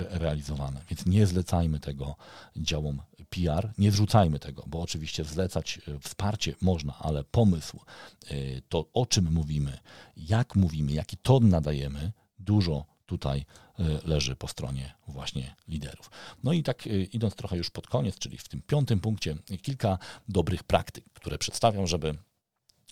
realizowane. 0.10 0.82
Więc 0.90 1.06
nie 1.06 1.28
zlecajmy 1.28 1.80
tego 1.80 2.16
działom 2.56 3.02
PR, 3.30 3.74
nie 3.78 3.92
zrzucajmy 3.92 4.40
tego, 4.40 4.64
bo 4.68 4.82
oczywiście 4.82 5.24
zlecać 5.24 5.80
e, 5.88 6.00
wsparcie 6.00 6.56
można, 6.62 6.94
ale 7.00 7.24
pomysł, 7.24 7.80
e, 8.28 8.36
to 8.70 8.86
o 8.94 9.06
czym 9.06 9.32
mówimy, 9.32 9.78
jak 10.18 10.56
mówimy, 10.56 10.92
jaki 10.92 11.18
ton 11.18 11.50
nadajemy, 11.50 12.12
dużo 12.40 12.86
tutaj 13.06 13.46
e, 13.80 13.84
leży 14.08 14.36
po 14.36 14.48
stronie 14.48 14.94
właśnie 15.08 15.56
liderów. 15.68 16.12
No 16.44 16.54
i 16.54 16.64
tak 16.64 16.88
idąc 17.12 17.36
trochę 17.36 17.58
już 17.58 17.70
pod 17.70 17.88
koniec, 17.88 18.18
czyli 18.20 18.38
w 18.38 18.48
tym 18.48 18.62
piątym 18.62 19.00
punkcie, 19.00 19.36
kilka 19.62 19.98
dobrych 20.30 20.64
praktyk, 20.64 21.06
które 21.14 21.38
przedstawiam, 21.38 21.88
żeby 21.88 22.16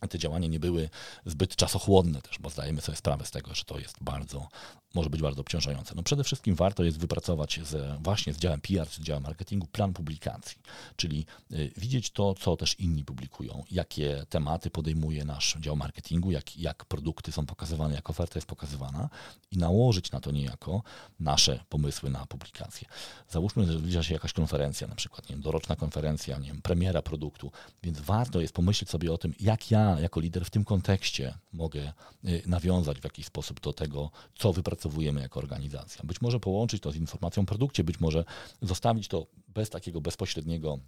te 0.09 0.19
działania 0.19 0.47
nie 0.47 0.59
były 0.59 0.89
zbyt 1.25 1.55
czasochłonne 1.55 2.21
też, 2.21 2.39
bo 2.39 2.49
zdajemy 2.49 2.81
sobie 2.81 2.95
sprawę 2.95 3.25
z 3.25 3.31
tego, 3.31 3.55
że 3.55 3.63
to 3.63 3.79
jest 3.79 3.95
bardzo, 4.01 4.47
może 4.95 5.09
być 5.09 5.21
bardzo 5.21 5.41
obciążające. 5.41 5.95
No 5.95 6.03
przede 6.03 6.23
wszystkim 6.23 6.55
warto 6.55 6.83
jest 6.83 6.99
wypracować 6.99 7.59
z, 7.63 8.01
właśnie 8.01 8.33
z 8.33 8.37
działem 8.37 8.61
PR, 8.61 8.87
z 8.89 8.99
działem 8.99 9.23
marketingu 9.23 9.67
plan 9.67 9.93
publikacji, 9.93 10.57
czyli 10.95 11.25
y, 11.51 11.71
widzieć 11.77 12.11
to, 12.11 12.35
co 12.35 12.57
też 12.57 12.79
inni 12.79 13.03
publikują, 13.03 13.63
jakie 13.71 14.25
tematy 14.29 14.69
podejmuje 14.69 15.25
nasz 15.25 15.57
dział 15.59 15.75
marketingu, 15.75 16.31
jak, 16.31 16.57
jak 16.57 16.85
produkty 16.85 17.31
są 17.31 17.45
pokazywane, 17.45 17.95
jak 17.95 18.09
oferta 18.09 18.37
jest 18.37 18.47
pokazywana 18.47 19.09
i 19.51 19.57
nałożyć 19.57 20.11
na 20.11 20.19
to 20.19 20.31
niejako 20.31 20.83
nasze 21.19 21.59
pomysły 21.69 22.09
na 22.09 22.25
publikację. 22.25 22.87
Załóżmy, 23.29 23.65
że 23.65 23.79
zbliża 23.79 24.03
się 24.03 24.13
jakaś 24.13 24.33
konferencja, 24.33 24.87
na 24.87 24.95
przykład 24.95 25.29
nie 25.29 25.35
wiem, 25.35 25.41
doroczna 25.41 25.75
konferencja, 25.75 26.37
nie 26.37 26.47
wiem, 26.47 26.61
premiera 26.61 27.01
produktu, 27.01 27.51
więc 27.83 27.99
warto 27.99 28.41
jest 28.41 28.53
pomyśleć 28.53 28.89
sobie 28.89 29.13
o 29.13 29.17
tym, 29.17 29.33
jak 29.39 29.71
ja 29.71 29.86
jako 29.99 30.19
lider 30.19 30.45
w 30.45 30.49
tym 30.49 30.65
kontekście 30.65 31.33
mogę 31.53 31.93
y, 32.25 32.41
nawiązać 32.45 32.99
w 32.99 33.03
jakiś 33.03 33.25
sposób 33.25 33.59
do 33.59 33.73
tego, 33.73 34.11
co 34.35 34.53
wypracowujemy 34.53 35.21
jako 35.21 35.39
organizacja. 35.39 36.01
Być 36.03 36.21
może 36.21 36.39
połączyć 36.39 36.81
to 36.81 36.91
z 36.91 36.95
informacją 36.95 37.43
o 37.43 37.45
produkcie, 37.45 37.83
być 37.83 37.99
może 37.99 38.25
zostawić 38.61 39.07
to 39.07 39.27
bez 39.47 39.69
takiego 39.69 40.01
bezpośredniego 40.01 40.79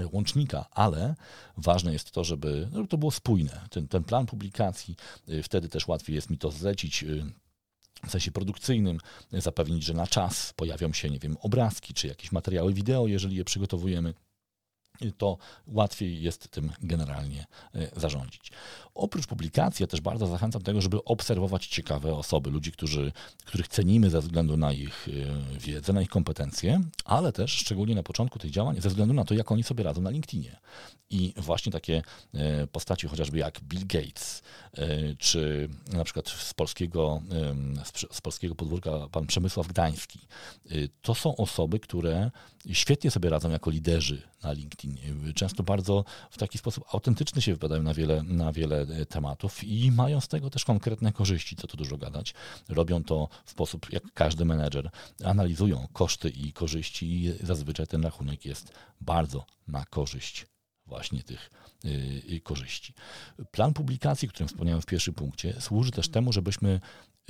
y, 0.00 0.08
łącznika, 0.12 0.66
ale 0.70 1.14
ważne 1.56 1.92
jest 1.92 2.10
to, 2.10 2.24
żeby, 2.24 2.68
żeby 2.72 2.88
to 2.88 2.98
było 2.98 3.10
spójne. 3.10 3.66
Ten, 3.70 3.88
ten 3.88 4.04
plan 4.04 4.26
publikacji, 4.26 4.96
y, 5.28 5.42
wtedy 5.42 5.68
też 5.68 5.88
łatwiej 5.88 6.16
jest 6.16 6.30
mi 6.30 6.38
to 6.38 6.50
zlecić 6.50 7.04
w 8.06 8.10
sensie 8.10 8.30
produkcyjnym, 8.30 8.98
zapewnić, 9.32 9.84
że 9.84 9.94
na 9.94 10.06
czas 10.06 10.52
pojawią 10.56 10.92
się, 10.92 11.10
nie 11.10 11.18
wiem, 11.18 11.36
obrazki 11.40 11.94
czy 11.94 12.06
jakieś 12.06 12.32
materiały 12.32 12.74
wideo, 12.74 13.06
jeżeli 13.06 13.36
je 13.36 13.44
przygotowujemy 13.44 14.14
to 15.12 15.36
łatwiej 15.66 16.22
jest 16.22 16.48
tym 16.48 16.72
generalnie 16.82 17.46
e, 17.74 18.00
zarządzić. 18.00 18.52
Oprócz 18.94 19.26
publikacji, 19.26 19.82
ja 19.82 19.86
też 19.86 20.00
bardzo 20.00 20.26
zachęcam 20.26 20.62
do 20.62 20.66
tego, 20.66 20.80
żeby 20.80 21.04
obserwować 21.04 21.66
ciekawe 21.66 22.14
osoby, 22.14 22.50
ludzi, 22.50 22.72
którzy, 22.72 23.12
których 23.44 23.68
cenimy 23.68 24.10
ze 24.10 24.20
względu 24.20 24.56
na 24.56 24.72
ich 24.72 25.08
e, 25.08 25.58
wiedzę, 25.58 25.92
na 25.92 26.02
ich 26.02 26.08
kompetencje, 26.08 26.80
ale 27.04 27.32
też 27.32 27.52
szczególnie 27.52 27.94
na 27.94 28.02
początku 28.02 28.38
tych 28.38 28.50
działań, 28.50 28.80
ze 28.80 28.88
względu 28.88 29.14
na 29.14 29.24
to, 29.24 29.34
jak 29.34 29.52
oni 29.52 29.62
sobie 29.62 29.84
radzą 29.84 30.00
na 30.00 30.10
LinkedInie. 30.10 30.56
I 31.10 31.34
właśnie 31.36 31.72
takie 31.72 32.02
e, 32.34 32.66
postaci 32.66 33.08
chociażby 33.08 33.38
jak 33.38 33.60
Bill 33.60 33.86
Gates, 33.86 34.42
czy 35.18 35.68
na 35.92 36.04
przykład 36.04 36.28
z 36.28 36.54
polskiego, 36.54 37.22
z 38.12 38.20
polskiego 38.20 38.54
podwórka 38.54 38.90
pan 39.12 39.26
Przemysław 39.26 39.66
Gdański, 39.66 40.18
to 41.02 41.14
są 41.14 41.36
osoby, 41.36 41.80
które 41.80 42.30
świetnie 42.72 43.10
sobie 43.10 43.30
radzą 43.30 43.50
jako 43.50 43.70
liderzy 43.70 44.22
na 44.42 44.52
LinkedIn. 44.52 44.93
Często 45.34 45.62
bardzo 45.62 46.04
w 46.30 46.38
taki 46.38 46.58
sposób 46.58 46.84
autentyczny 46.92 47.42
się 47.42 47.52
wypowiadają 47.52 47.82
na 47.82 47.94
wiele, 47.94 48.22
na 48.22 48.52
wiele 48.52 48.80
e, 48.80 49.06
tematów 49.06 49.64
i 49.64 49.92
mają 49.92 50.20
z 50.20 50.28
tego 50.28 50.50
też 50.50 50.64
konkretne 50.64 51.12
korzyści, 51.12 51.56
co 51.56 51.66
tu 51.66 51.76
dużo 51.76 51.98
gadać. 51.98 52.34
Robią 52.68 53.04
to 53.04 53.28
w 53.44 53.50
sposób, 53.50 53.92
jak 53.92 54.02
każdy 54.14 54.44
menedżer, 54.44 54.90
analizują 55.24 55.88
koszty 55.92 56.30
i 56.30 56.52
korzyści 56.52 57.24
i 57.24 57.32
zazwyczaj 57.46 57.86
ten 57.86 58.04
rachunek 58.04 58.44
jest 58.44 58.72
bardzo 59.00 59.46
na 59.68 59.84
korzyść 59.84 60.46
właśnie 60.86 61.22
tych 61.22 61.50
yy, 61.84 62.40
korzyści. 62.40 62.94
Plan 63.50 63.74
publikacji, 63.74 64.28
o 64.28 64.30
którym 64.30 64.48
wspomniałem 64.48 64.82
w 64.82 64.86
pierwszym 64.86 65.14
punkcie, 65.14 65.60
służy 65.60 65.90
też 65.90 66.08
temu, 66.08 66.32
żebyśmy 66.32 66.80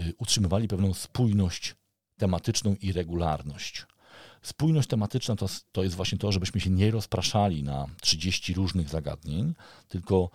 y, 0.00 0.14
utrzymywali 0.18 0.68
pewną 0.68 0.94
spójność 0.94 1.74
tematyczną 2.16 2.76
i 2.80 2.92
regularność. 2.92 3.86
Spójność 4.44 4.88
tematyczna 4.88 5.36
to, 5.36 5.46
to 5.72 5.82
jest 5.82 5.96
właśnie 5.96 6.18
to, 6.18 6.32
żebyśmy 6.32 6.60
się 6.60 6.70
nie 6.70 6.90
rozpraszali 6.90 7.62
na 7.62 7.86
30 8.00 8.54
różnych 8.54 8.88
zagadnień, 8.88 9.54
tylko 9.88 10.30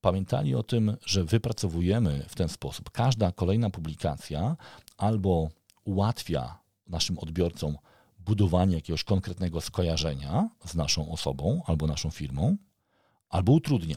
pamiętali 0.00 0.54
o 0.54 0.62
tym, 0.62 0.96
że 1.06 1.24
wypracowujemy 1.24 2.24
w 2.28 2.34
ten 2.34 2.48
sposób. 2.48 2.90
Każda 2.90 3.32
kolejna 3.32 3.70
publikacja 3.70 4.56
albo 4.96 5.48
ułatwia 5.84 6.58
naszym 6.86 7.18
odbiorcom 7.18 7.76
budowanie 8.18 8.74
jakiegoś 8.74 9.04
konkretnego 9.04 9.60
skojarzenia 9.60 10.48
z 10.64 10.74
naszą 10.74 11.12
osobą 11.12 11.62
albo 11.66 11.86
naszą 11.86 12.10
firmą, 12.10 12.56
albo 13.28 13.52
utrudnia. 13.52 13.96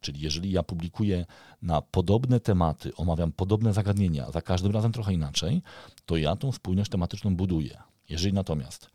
Czyli 0.00 0.20
jeżeli 0.20 0.50
ja 0.50 0.62
publikuję 0.62 1.26
na 1.62 1.82
podobne 1.82 2.40
tematy, 2.40 2.96
omawiam 2.96 3.32
podobne 3.32 3.72
zagadnienia, 3.72 4.30
za 4.30 4.42
każdym 4.42 4.72
razem 4.72 4.92
trochę 4.92 5.12
inaczej, 5.12 5.62
to 6.06 6.16
ja 6.16 6.36
tą 6.36 6.52
spójność 6.52 6.90
tematyczną 6.90 7.36
buduję. 7.36 7.89
Jeżeli 8.10 8.32
natomiast 8.32 8.90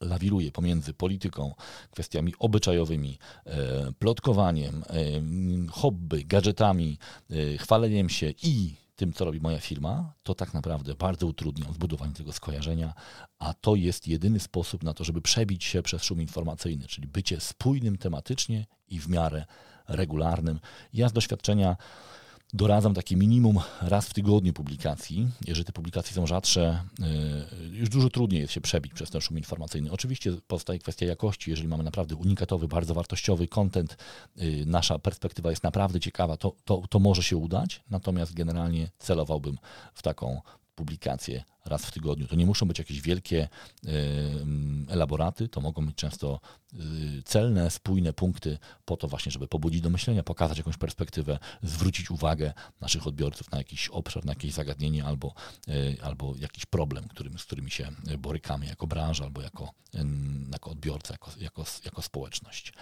lawiruje 0.00 0.52
pomiędzy 0.52 0.94
polityką, 0.94 1.54
kwestiami 1.90 2.34
obyczajowymi, 2.38 3.18
e, 3.46 3.92
plotkowaniem, 3.98 4.82
e, 4.88 4.92
hobby, 5.70 6.24
gadżetami, 6.24 6.98
e, 7.30 7.58
chwaleniem 7.58 8.08
się 8.08 8.32
i 8.42 8.74
tym, 8.96 9.12
co 9.12 9.24
robi 9.24 9.40
moja 9.40 9.58
firma, 9.58 10.12
to 10.22 10.34
tak 10.34 10.54
naprawdę 10.54 10.94
bardzo 10.94 11.26
utrudnia 11.26 11.72
zbudowanie 11.72 12.14
tego 12.14 12.32
skojarzenia, 12.32 12.94
a 13.38 13.54
to 13.54 13.74
jest 13.74 14.08
jedyny 14.08 14.40
sposób 14.40 14.82
na 14.82 14.94
to, 14.94 15.04
żeby 15.04 15.22
przebić 15.22 15.64
się 15.64 15.82
przez 15.82 16.02
szum 16.02 16.20
informacyjny, 16.20 16.86
czyli 16.86 17.08
bycie 17.08 17.40
spójnym 17.40 17.98
tematycznie 17.98 18.66
i 18.88 19.00
w 19.00 19.08
miarę 19.08 19.44
regularnym. 19.88 20.60
Ja 20.92 21.08
z 21.08 21.12
doświadczenia 21.12 21.76
doradzam 22.54 22.94
takie 22.94 23.16
minimum 23.16 23.58
raz 23.82 24.08
w 24.08 24.14
tygodniu 24.14 24.52
publikacji. 24.52 25.28
Jeżeli 25.46 25.64
te 25.64 25.72
publikacje 25.72 26.14
są 26.14 26.26
rzadsze, 26.26 26.84
y, 27.72 27.76
już 27.76 27.88
dużo 27.88 28.10
trudniej 28.10 28.40
jest 28.40 28.52
się 28.52 28.60
przebić 28.60 28.92
przez 28.92 29.10
ten 29.10 29.20
szum 29.20 29.38
informacyjny. 29.38 29.90
Oczywiście 29.90 30.32
powstaje 30.46 30.78
kwestia 30.78 31.06
jakości. 31.06 31.50
Jeżeli 31.50 31.68
mamy 31.68 31.84
naprawdę 31.84 32.16
unikatowy, 32.16 32.68
bardzo 32.68 32.94
wartościowy 32.94 33.48
content, 33.48 33.96
y, 34.38 34.64
nasza 34.66 34.98
perspektywa 34.98 35.50
jest 35.50 35.62
naprawdę 35.62 36.00
ciekawa, 36.00 36.36
to, 36.36 36.54
to, 36.64 36.82
to 36.90 36.98
może 36.98 37.22
się 37.22 37.36
udać. 37.36 37.80
Natomiast 37.90 38.34
generalnie 38.34 38.90
celowałbym 38.98 39.58
w 39.94 40.02
taką 40.02 40.40
publikacje 40.80 41.44
raz 41.64 41.86
w 41.86 41.90
tygodniu. 41.92 42.26
To 42.26 42.36
nie 42.36 42.46
muszą 42.46 42.66
być 42.66 42.78
jakieś 42.78 43.00
wielkie 43.00 43.48
elaboraty, 44.88 45.48
to 45.48 45.60
mogą 45.60 45.86
być 45.86 45.96
często 45.96 46.40
y, 46.72 47.22
celne, 47.24 47.70
spójne 47.70 48.12
punkty 48.12 48.58
po 48.84 48.96
to 48.96 49.08
właśnie, 49.08 49.32
żeby 49.32 49.48
pobudzić 49.48 49.80
do 49.80 49.90
myślenia, 49.90 50.22
pokazać 50.22 50.58
jakąś 50.58 50.76
perspektywę, 50.76 51.38
zwrócić 51.62 52.10
uwagę 52.10 52.52
naszych 52.80 53.06
odbiorców 53.06 53.50
na 53.50 53.58
jakiś 53.58 53.88
obszar, 53.88 54.24
na 54.24 54.32
jakieś 54.32 54.52
zagadnienie 54.52 55.04
albo, 55.04 55.34
y, 55.68 55.96
albo 56.02 56.34
jakiś 56.38 56.66
problem, 56.66 57.08
którym, 57.08 57.38
z 57.38 57.44
którymi 57.44 57.70
się 57.70 57.88
borykamy 58.18 58.66
jako 58.66 58.86
branża 58.86 59.24
albo 59.24 59.42
jako, 59.42 59.70
jako 60.52 60.70
odbiorca, 60.70 61.14
jako, 61.14 61.30
jako, 61.40 61.64
jako 61.84 62.02
społeczność. 62.02 62.72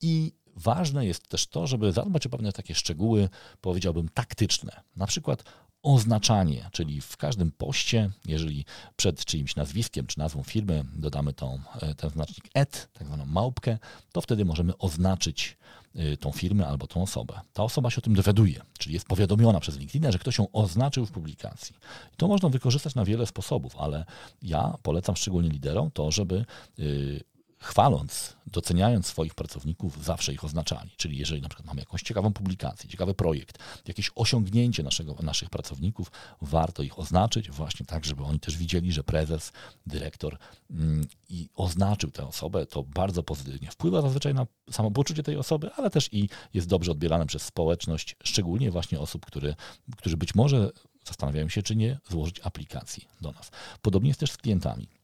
I 0.00 0.32
ważne 0.56 1.06
jest 1.06 1.28
też 1.28 1.46
to, 1.46 1.66
żeby 1.66 1.92
zadbać 1.92 2.26
o 2.26 2.30
pewne 2.30 2.52
takie 2.52 2.74
szczegóły, 2.74 3.28
powiedziałbym, 3.60 4.08
taktyczne. 4.08 4.80
Na 4.96 5.06
przykład 5.06 5.44
oznaczanie, 5.82 6.70
czyli 6.72 7.00
w 7.00 7.16
każdym 7.16 7.50
poście, 7.50 8.10
jeżeli 8.26 8.64
przed 8.96 9.24
czyimś 9.24 9.56
nazwiskiem 9.56 10.06
czy 10.06 10.18
nazwą 10.18 10.42
firmy 10.42 10.84
dodamy 10.94 11.32
tą, 11.32 11.60
e, 11.80 11.94
ten 11.94 12.10
znacznik 12.10 12.44
et, 12.54 12.88
tak 12.92 13.06
zwaną 13.06 13.26
małpkę, 13.26 13.78
to 14.12 14.20
wtedy 14.20 14.44
możemy 14.44 14.78
oznaczyć 14.78 15.56
e, 15.94 16.16
tą 16.16 16.32
firmę 16.32 16.66
albo 16.66 16.86
tą 16.86 17.02
osobę. 17.02 17.40
Ta 17.52 17.62
osoba 17.62 17.90
się 17.90 17.98
o 17.98 18.00
tym 18.00 18.14
dowiaduje, 18.14 18.60
czyli 18.78 18.94
jest 18.94 19.06
powiadomiona 19.06 19.60
przez 19.60 19.78
LinkedIn, 19.78 20.12
że 20.12 20.18
ktoś 20.18 20.38
ją 20.38 20.50
oznaczył 20.52 21.06
w 21.06 21.12
publikacji. 21.12 21.76
I 22.14 22.16
to 22.16 22.28
można 22.28 22.48
wykorzystać 22.48 22.94
na 22.94 23.04
wiele 23.04 23.26
sposobów, 23.26 23.76
ale 23.76 24.04
ja 24.42 24.78
polecam 24.82 25.16
szczególnie 25.16 25.48
liderom 25.48 25.90
to, 25.90 26.10
żeby 26.10 26.44
y, 26.78 27.20
chwaląc, 27.60 28.36
doceniając 28.46 29.06
swoich 29.06 29.34
pracowników, 29.34 30.04
zawsze 30.04 30.32
ich 30.32 30.44
oznaczali. 30.44 30.90
Czyli 30.96 31.18
jeżeli 31.18 31.42
na 31.42 31.48
przykład 31.48 31.66
mamy 31.66 31.80
jakąś 31.80 32.02
ciekawą 32.02 32.32
publikację, 32.32 32.90
ciekawy 32.90 33.14
projekt, 33.14 33.58
jakieś 33.88 34.10
osiągnięcie 34.14 34.82
naszego, 34.82 35.14
naszych 35.22 35.50
pracowników, 35.50 36.10
warto 36.42 36.82
ich 36.82 36.98
oznaczyć 36.98 37.50
właśnie 37.50 37.86
tak, 37.86 38.04
żeby 38.04 38.24
oni 38.24 38.40
też 38.40 38.56
widzieli, 38.56 38.92
że 38.92 39.04
prezes, 39.04 39.52
dyrektor 39.86 40.38
mm, 40.70 41.06
i 41.28 41.48
oznaczył 41.54 42.10
tę 42.10 42.26
osobę, 42.26 42.66
to 42.66 42.82
bardzo 42.82 43.22
pozytywnie 43.22 43.70
wpływa 43.70 44.02
zazwyczaj 44.02 44.34
na 44.34 44.46
samopoczucie 44.70 45.22
tej 45.22 45.36
osoby, 45.36 45.70
ale 45.76 45.90
też 45.90 46.08
i 46.12 46.28
jest 46.54 46.68
dobrze 46.68 46.92
odbierane 46.92 47.26
przez 47.26 47.42
społeczność, 47.42 48.16
szczególnie 48.24 48.70
właśnie 48.70 49.00
osób, 49.00 49.26
które, 49.26 49.54
którzy 49.96 50.16
być 50.16 50.34
może 50.34 50.70
zastanawiają 51.04 51.48
się, 51.48 51.62
czy 51.62 51.76
nie 51.76 51.98
złożyć 52.10 52.40
aplikacji 52.40 53.08
do 53.20 53.32
nas. 53.32 53.50
Podobnie 53.82 54.08
jest 54.08 54.20
też 54.20 54.32
z 54.32 54.36
klientami. 54.36 54.97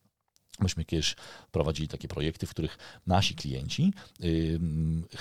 Myśmy 0.60 0.84
kiedyś 0.84 1.16
prowadzili 1.52 1.88
takie 1.88 2.08
projekty, 2.08 2.46
w 2.46 2.50
których 2.50 2.78
nasi 3.06 3.34
klienci 3.34 3.92
yy, 4.20 4.60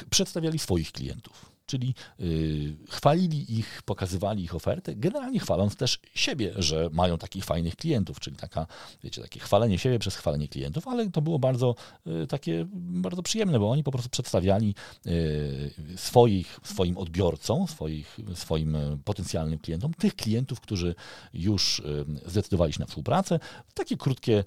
przedstawiali 0.09 0.59
swoich 0.59 0.91
klientów 0.91 1.52
czyli 1.65 1.95
y, 2.19 2.75
chwalili 2.89 3.59
ich, 3.59 3.81
pokazywali 3.85 4.43
ich 4.43 4.55
ofertę, 4.55 4.95
generalnie 4.95 5.39
chwaląc 5.39 5.75
też 5.75 5.99
siebie, 6.15 6.53
że 6.55 6.89
mają 6.91 7.17
takich 7.17 7.45
fajnych 7.45 7.75
klientów, 7.75 8.19
czyli 8.19 8.35
taka, 8.35 8.67
wiecie, 9.03 9.21
takie 9.21 9.39
chwalenie 9.39 9.79
siebie 9.79 9.99
przez 9.99 10.15
chwalenie 10.15 10.47
klientów, 10.47 10.87
ale 10.87 11.11
to 11.11 11.21
było 11.21 11.39
bardzo 11.39 11.75
y, 12.07 12.27
takie, 12.27 12.65
bardzo 12.73 13.23
przyjemne, 13.23 13.59
bo 13.59 13.71
oni 13.71 13.83
po 13.83 13.91
prostu 13.91 14.09
przedstawiali 14.09 14.75
y, 15.07 15.73
swoich, 15.95 16.59
swoim 16.63 16.97
odbiorcom, 16.97 17.67
swoich, 17.67 18.17
swoim 18.33 18.77
potencjalnym 19.05 19.59
klientom, 19.59 19.93
tych 19.93 20.15
klientów, 20.15 20.59
którzy 20.61 20.95
już 21.33 21.81
zdecydowali 22.25 22.73
się 22.73 22.79
na 22.79 22.85
współpracę, 22.85 23.39
takie 23.73 23.97
krótkie 23.97 24.43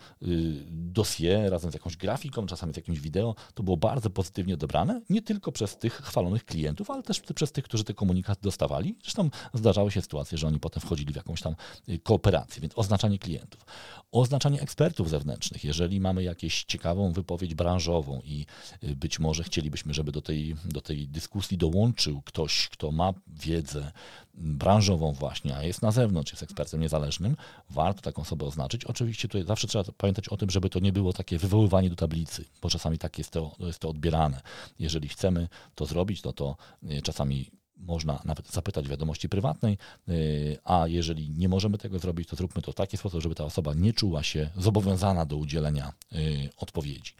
dosie 0.70 1.50
razem 1.50 1.70
z 1.70 1.74
jakąś 1.74 1.96
grafiką, 1.96 2.46
czasami 2.46 2.72
z 2.72 2.76
jakimś 2.76 3.00
wideo, 3.00 3.34
to 3.54 3.62
było 3.62 3.76
bardzo 3.76 4.10
pozytywnie 4.10 4.54
odebrane, 4.54 5.00
nie 5.10 5.22
tylko 5.22 5.52
przez 5.52 5.76
tych 5.76 5.94
chwalonych 5.94 6.44
klientów, 6.44 6.90
ale 6.90 7.02
też 7.06 7.20
przez 7.20 7.52
tych, 7.52 7.64
którzy 7.64 7.84
te 7.84 7.94
komunikaty 7.94 8.42
dostawali. 8.42 8.96
Zresztą 9.02 9.30
zdarzały 9.54 9.90
się 9.90 10.02
sytuacje, 10.02 10.38
że 10.38 10.46
oni 10.46 10.60
potem 10.60 10.80
wchodzili 10.80 11.12
w 11.12 11.16
jakąś 11.16 11.42
tam 11.42 11.54
y, 11.88 11.98
kooperację, 11.98 12.60
więc 12.60 12.72
oznaczanie 12.76 13.18
klientów. 13.18 13.64
Oznaczanie 14.12 14.60
ekspertów 14.60 15.10
zewnętrznych. 15.10 15.64
Jeżeli 15.64 16.00
mamy 16.00 16.22
jakąś 16.22 16.64
ciekawą 16.64 17.12
wypowiedź 17.12 17.54
branżową 17.54 18.20
i 18.24 18.46
y, 18.84 18.96
być 18.96 19.18
może 19.18 19.44
chcielibyśmy, 19.44 19.94
żeby 19.94 20.12
do 20.12 20.22
tej, 20.22 20.56
do 20.64 20.80
tej 20.80 21.08
dyskusji 21.08 21.58
dołączył 21.58 22.22
ktoś, 22.22 22.68
kto 22.68 22.92
ma 22.92 23.12
wiedzę 23.26 23.92
branżową 24.36 25.12
właśnie, 25.12 25.56
a 25.56 25.62
jest 25.62 25.82
na 25.82 25.90
zewnątrz, 25.90 26.32
jest 26.32 26.42
ekspertem 26.42 26.80
niezależnym, 26.80 27.36
warto 27.70 28.02
taką 28.02 28.22
osobę 28.22 28.46
oznaczyć. 28.46 28.84
Oczywiście 28.84 29.28
tutaj 29.28 29.46
zawsze 29.46 29.66
trzeba 29.66 29.84
pamiętać 29.96 30.28
o 30.28 30.36
tym, 30.36 30.50
żeby 30.50 30.70
to 30.70 30.78
nie 30.78 30.92
było 30.92 31.12
takie 31.12 31.38
wywoływanie 31.38 31.90
do 31.90 31.96
tablicy, 31.96 32.44
bo 32.62 32.70
czasami 32.70 32.98
tak 32.98 33.18
jest 33.18 33.30
to, 33.30 33.56
jest 33.58 33.78
to 33.78 33.88
odbierane. 33.88 34.40
Jeżeli 34.78 35.08
chcemy 35.08 35.48
to 35.74 35.86
zrobić, 35.86 36.22
no 36.22 36.32
to 36.32 36.56
y, 36.82 37.02
czasami 37.02 37.50
można 37.76 38.22
nawet 38.24 38.50
zapytać 38.50 38.88
wiadomości 38.88 39.28
prywatnej, 39.28 39.78
y, 40.08 40.58
a 40.64 40.88
jeżeli 40.88 41.30
nie 41.30 41.48
możemy 41.48 41.78
tego 41.78 41.98
zrobić, 41.98 42.28
to 42.28 42.36
zróbmy 42.36 42.62
to 42.62 42.72
w 42.72 42.74
taki 42.74 42.96
sposób, 42.96 43.22
żeby 43.22 43.34
ta 43.34 43.44
osoba 43.44 43.74
nie 43.74 43.92
czuła 43.92 44.22
się 44.22 44.50
zobowiązana 44.56 45.26
do 45.26 45.36
udzielenia 45.36 45.92
y, 46.12 46.48
odpowiedzi. 46.56 47.12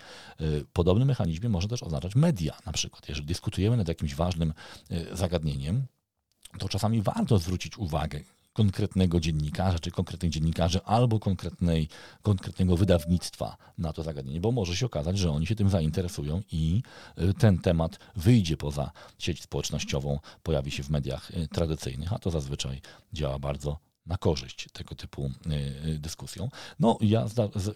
Podobny 0.72 1.04
mechanizmie 1.04 1.48
może 1.48 1.68
też 1.68 1.82
oznaczać 1.82 2.14
media, 2.14 2.58
na 2.66 2.72
przykład. 2.72 3.08
Jeżeli 3.08 3.26
dyskutujemy 3.26 3.76
nad 3.76 3.88
jakimś 3.88 4.14
ważnym 4.14 4.52
zagadnieniem, 5.12 5.86
to 6.58 6.68
czasami 6.68 7.02
warto 7.02 7.38
zwrócić 7.38 7.78
uwagę 7.78 8.20
konkretnego 8.56 9.20
dziennikarza, 9.20 9.78
czy 9.78 9.90
konkretnych 9.90 10.32
dziennikarzy, 10.32 10.80
albo 10.84 11.20
konkretnej, 11.20 11.88
konkretnego 12.22 12.76
wydawnictwa 12.76 13.56
na 13.78 13.92
to 13.92 14.02
zagadnienie, 14.02 14.40
bo 14.40 14.52
może 14.52 14.76
się 14.76 14.86
okazać, 14.86 15.18
że 15.18 15.30
oni 15.30 15.46
się 15.46 15.54
tym 15.54 15.70
zainteresują 15.70 16.42
i 16.52 16.82
y, 17.18 17.34
ten 17.34 17.58
temat 17.58 17.98
wyjdzie 18.16 18.56
poza 18.56 18.90
sieć 19.18 19.42
społecznościową, 19.42 20.18
pojawi 20.42 20.70
się 20.70 20.82
w 20.82 20.90
mediach 20.90 21.30
y, 21.30 21.48
tradycyjnych, 21.48 22.12
a 22.12 22.18
to 22.18 22.30
zazwyczaj 22.30 22.80
działa 23.12 23.38
bardzo 23.38 23.78
na 24.06 24.18
korzyść 24.18 24.68
tego 24.72 24.94
typu 24.94 25.30
y, 25.46 25.88
y, 25.88 25.98
dyskusją. 25.98 26.48
No, 26.80 26.98
ja 27.00 27.26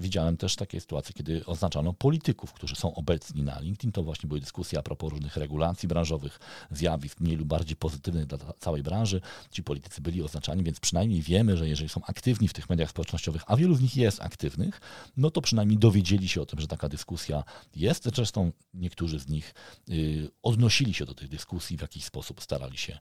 widziałem 0.01 0.37
też 0.37 0.57
takie 0.57 0.81
sytuacje, 0.81 1.15
kiedy 1.15 1.47
oznaczano 1.47 1.93
polityków, 1.93 2.53
którzy 2.53 2.77
są 2.77 2.95
obecni 2.95 3.43
na 3.43 3.61
LinkedIn. 3.61 3.93
To 3.93 4.03
właśnie 4.03 4.29
były 4.29 4.41
dyskusje 4.41 4.79
a 4.79 4.83
propos 4.83 5.11
różnych 5.11 5.37
regulacji 5.37 5.89
branżowych, 5.89 6.39
zjawisk 6.71 7.21
mniej 7.21 7.37
lub 7.37 7.49
bardziej 7.49 7.77
pozytywnych 7.77 8.27
dla 8.27 8.39
całej 8.59 8.83
branży. 8.83 9.21
Ci 9.51 9.63
politycy 9.63 10.01
byli 10.01 10.23
oznaczani, 10.23 10.63
więc 10.63 10.81
przynajmniej 10.81 11.23
wiemy, 11.23 11.57
że 11.57 11.69
jeżeli 11.69 11.89
są 11.89 12.01
aktywni 12.05 12.49
w 12.49 12.53
tych 12.53 12.71
mediach 12.71 12.91
społecznościowych, 12.91 13.43
a 13.47 13.57
wielu 13.57 13.75
z 13.75 13.81
nich 13.81 13.97
jest 13.97 14.23
aktywnych, 14.23 14.81
no 15.17 15.31
to 15.31 15.41
przynajmniej 15.41 15.79
dowiedzieli 15.79 16.29
się 16.29 16.43
o 16.43 16.47
tym, 16.47 16.61
że 16.61 16.67
taka 16.67 16.89
dyskusja 16.89 17.45
jest. 17.77 18.09
Zresztą 18.15 18.53
niektórzy 18.75 19.21
z 19.21 19.29
nich 19.29 19.55
y, 19.89 20.31
odnosili 20.43 20.95
się 20.95 21.05
do 21.05 21.15
tych 21.15 21.29
dyskusji, 21.29 21.77
w 21.77 21.81
jakiś 21.83 22.05
sposób 22.05 22.43
starali 22.43 22.79
się 22.79 22.99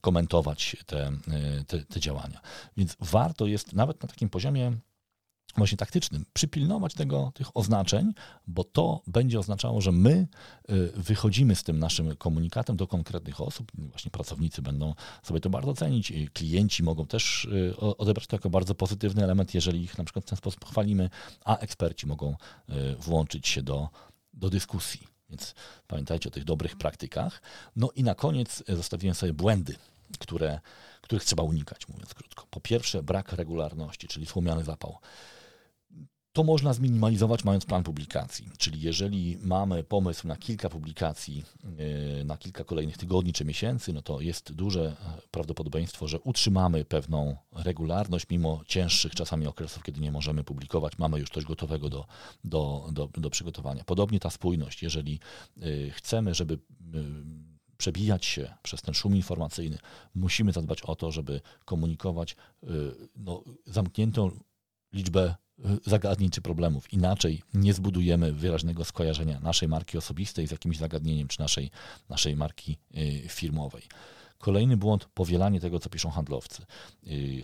komentować 0.00 0.76
te, 0.86 1.12
te, 1.66 1.84
te 1.84 2.00
działania. 2.00 2.29
Więc 2.76 2.96
warto 3.00 3.46
jest 3.46 3.72
nawet 3.72 4.02
na 4.02 4.08
takim 4.08 4.28
poziomie 4.28 4.72
właśnie 5.56 5.78
taktycznym 5.78 6.24
przypilnować 6.32 6.94
tego, 6.94 7.32
tych 7.34 7.56
oznaczeń, 7.56 8.12
bo 8.46 8.64
to 8.64 9.02
będzie 9.06 9.38
oznaczało, 9.38 9.80
że 9.80 9.92
my 9.92 10.28
y, 10.70 10.92
wychodzimy 10.96 11.54
z 11.54 11.62
tym 11.62 11.78
naszym 11.78 12.16
komunikatem 12.16 12.76
do 12.76 12.86
konkretnych 12.86 13.40
osób. 13.40 13.72
Właśnie 13.74 14.10
pracownicy 14.10 14.62
będą 14.62 14.94
sobie 15.22 15.40
to 15.40 15.50
bardzo 15.50 15.74
cenić, 15.74 16.12
klienci 16.32 16.82
mogą 16.82 17.06
też 17.06 17.44
y, 17.44 17.76
odebrać 17.76 18.26
to 18.26 18.36
jako 18.36 18.50
bardzo 18.50 18.74
pozytywny 18.74 19.24
element, 19.24 19.54
jeżeli 19.54 19.82
ich 19.82 19.98
na 19.98 20.04
przykład 20.04 20.24
w 20.24 20.28
ten 20.28 20.38
sposób 20.38 20.64
chwalimy, 20.64 21.10
a 21.44 21.56
eksperci 21.56 22.06
mogą 22.06 22.36
y, 22.68 22.96
włączyć 22.96 23.48
się 23.48 23.62
do, 23.62 23.88
do 24.34 24.50
dyskusji. 24.50 25.06
Więc 25.30 25.54
pamiętajcie 25.86 26.28
o 26.28 26.32
tych 26.32 26.44
dobrych 26.44 26.76
praktykach. 26.76 27.42
No 27.76 27.90
i 27.96 28.02
na 28.02 28.14
koniec 28.14 28.62
zostawiłem 28.68 29.14
sobie 29.14 29.32
błędy, 29.32 29.76
które 30.18 30.60
których 31.00 31.24
trzeba 31.24 31.42
unikać, 31.42 31.88
mówiąc 31.88 32.14
krótko. 32.14 32.46
Po 32.50 32.60
pierwsze, 32.60 33.02
brak 33.02 33.32
regularności, 33.32 34.08
czyli 34.08 34.26
słomiany 34.26 34.64
zapał. 34.64 34.98
To 36.32 36.44
można 36.44 36.72
zminimalizować 36.72 37.44
mając 37.44 37.64
plan 37.64 37.82
publikacji, 37.82 38.48
czyli 38.58 38.80
jeżeli 38.80 39.38
mamy 39.42 39.84
pomysł 39.84 40.28
na 40.28 40.36
kilka 40.36 40.68
publikacji, 40.68 41.44
yy, 42.18 42.24
na 42.24 42.36
kilka 42.36 42.64
kolejnych 42.64 42.98
tygodni 42.98 43.32
czy 43.32 43.44
miesięcy, 43.44 43.92
no 43.92 44.02
to 44.02 44.20
jest 44.20 44.52
duże 44.52 44.96
prawdopodobieństwo, 45.30 46.08
że 46.08 46.20
utrzymamy 46.20 46.84
pewną 46.84 47.36
regularność 47.52 48.26
mimo 48.30 48.62
cięższych 48.66 49.14
czasami 49.14 49.46
okresów, 49.46 49.82
kiedy 49.82 50.00
nie 50.00 50.12
możemy 50.12 50.44
publikować, 50.44 50.98
mamy 50.98 51.18
już 51.18 51.30
coś 51.30 51.44
gotowego 51.44 51.88
do, 51.88 52.06
do, 52.44 52.88
do, 52.92 53.08
do 53.14 53.30
przygotowania. 53.30 53.84
Podobnie 53.84 54.20
ta 54.20 54.30
spójność, 54.30 54.82
jeżeli 54.82 55.20
yy, 55.56 55.90
chcemy, 55.90 56.34
żeby 56.34 56.58
yy, 56.92 57.49
przebijać 57.80 58.24
się 58.24 58.54
przez 58.62 58.82
ten 58.82 58.94
szum 58.94 59.16
informacyjny, 59.16 59.78
musimy 60.14 60.52
zadbać 60.52 60.82
o 60.82 60.96
to, 60.96 61.12
żeby 61.12 61.40
komunikować 61.64 62.32
y, 62.32 62.66
no, 63.16 63.44
zamkniętą 63.66 64.30
liczbę 64.92 65.34
y, 65.58 65.62
zagadnień 65.86 66.30
czy 66.30 66.40
problemów. 66.40 66.92
Inaczej 66.92 67.42
nie 67.54 67.74
zbudujemy 67.74 68.32
wyraźnego 68.32 68.84
skojarzenia 68.84 69.40
naszej 69.40 69.68
marki 69.68 69.98
osobistej 69.98 70.46
z 70.46 70.50
jakimś 70.50 70.78
zagadnieniem 70.78 71.28
czy 71.28 71.40
naszej, 71.40 71.70
naszej 72.08 72.36
marki 72.36 72.78
y, 72.96 73.28
firmowej. 73.28 73.82
Kolejny 74.38 74.76
błąd, 74.76 75.08
powielanie 75.14 75.60
tego, 75.60 75.78
co 75.78 75.90
piszą 75.90 76.10
handlowcy. 76.10 76.66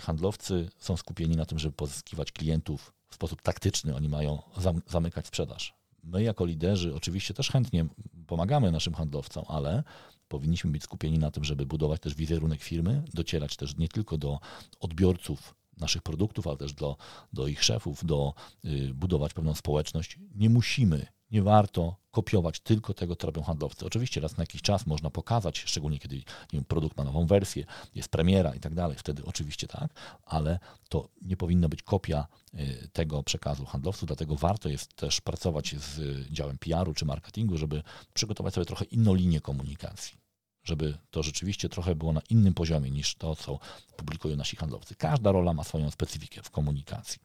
Handlowcy 0.01 0.70
są 0.78 0.97
skupieni 0.97 1.37
na 1.37 1.47
tym, 1.47 1.59
żeby 1.59 1.76
pozyskiwać 1.76 2.32
klientów 2.32 2.93
w 3.09 3.14
sposób 3.14 3.43
taktyczny. 3.43 3.97
Oni 3.97 4.09
mają 4.09 4.43
zamykać 4.87 5.26
sprzedaż. 5.26 5.74
My, 6.07 6.22
jako 6.22 6.45
liderzy, 6.45 6.95
oczywiście 6.95 7.34
też 7.34 7.51
chętnie 7.51 7.87
pomagamy 8.26 8.72
naszym 8.72 8.95
handlowcom, 8.95 9.45
ale 9.49 9.82
powinniśmy 10.29 10.70
być 10.70 10.83
skupieni 10.83 11.18
na 11.18 11.31
tym, 11.31 11.45
żeby 11.45 11.66
budować 11.66 12.01
też 12.01 12.14
wizerunek 12.14 12.62
firmy, 12.62 13.03
docierać 13.14 13.57
też 13.57 13.77
nie 13.77 13.89
tylko 13.89 14.18
do 14.18 14.41
odbiorców 14.81 15.55
naszych 15.79 16.03
produktów, 16.03 16.47
ale 16.47 16.57
też 16.57 16.72
do, 16.72 16.97
do 17.33 17.49
ich 17.49 17.64
szefów, 17.64 18.05
do 18.05 18.35
y, 18.64 18.95
budować 18.95 19.35
pewną 19.35 19.55
społeczność. 19.55 20.18
Nie 20.35 20.51
musimy, 20.51 21.07
nie 21.31 21.43
warto 21.43 21.97
kopiować 22.11 22.61
tylko 22.61 22.95
tego, 22.95 23.16
co 23.16 23.27
robią 23.27 23.43
handlowcy. 23.43 23.87
Oczywiście 23.87 24.20
raz 24.20 24.37
na 24.37 24.43
jakiś 24.43 24.62
czas 24.62 24.87
można 24.87 25.11
pokazać, 25.11 25.59
szczególnie 25.59 25.99
kiedy 25.99 26.22
wiem, 26.53 26.64
produkt 26.64 26.97
ma 26.97 27.05
nową 27.05 27.27
wersję, 27.27 27.64
jest 27.95 28.09
premiera 28.09 28.55
i 28.55 28.61
tak 28.61 28.74
dalej, 28.74 28.97
wtedy 28.99 29.24
oczywiście 29.24 29.66
tak, 29.66 29.91
ale 30.24 30.59
to 30.89 31.09
nie 31.22 31.37
powinna 31.37 31.68
być 31.68 31.83
kopia 31.83 32.27
y, 32.55 32.89
tego 32.93 33.22
przekazu 33.22 33.64
handlowców, 33.64 34.07
dlatego 34.07 34.37
warto 34.37 34.68
jest 34.68 34.95
też 34.95 35.20
pracować 35.20 35.74
z 35.74 36.01
działem 36.31 36.59
PR-u 36.59 36.95
czy 36.95 37.05
marketingu, 37.05 37.57
żeby 37.57 37.83
przygotować 38.14 38.55
sobie 38.55 38.66
trochę 38.66 38.85
inną 38.85 39.14
linię 39.14 39.41
komunikacji 39.41 40.27
żeby 40.66 40.99
to 41.11 41.22
rzeczywiście 41.22 41.68
trochę 41.68 41.95
było 41.95 42.12
na 42.12 42.20
innym 42.31 42.55
poziomie 42.55 42.91
niż 42.91 43.14
to, 43.14 43.37
co 43.37 43.59
publikują 43.97 44.37
nasi 44.37 44.57
handlowcy. 44.57 44.95
Każda 44.95 45.33
rola 45.33 45.53
ma 45.53 45.64
swoją 45.64 45.91
specyfikę 45.91 46.43
w 46.43 46.51
komunikacji. 46.51 47.18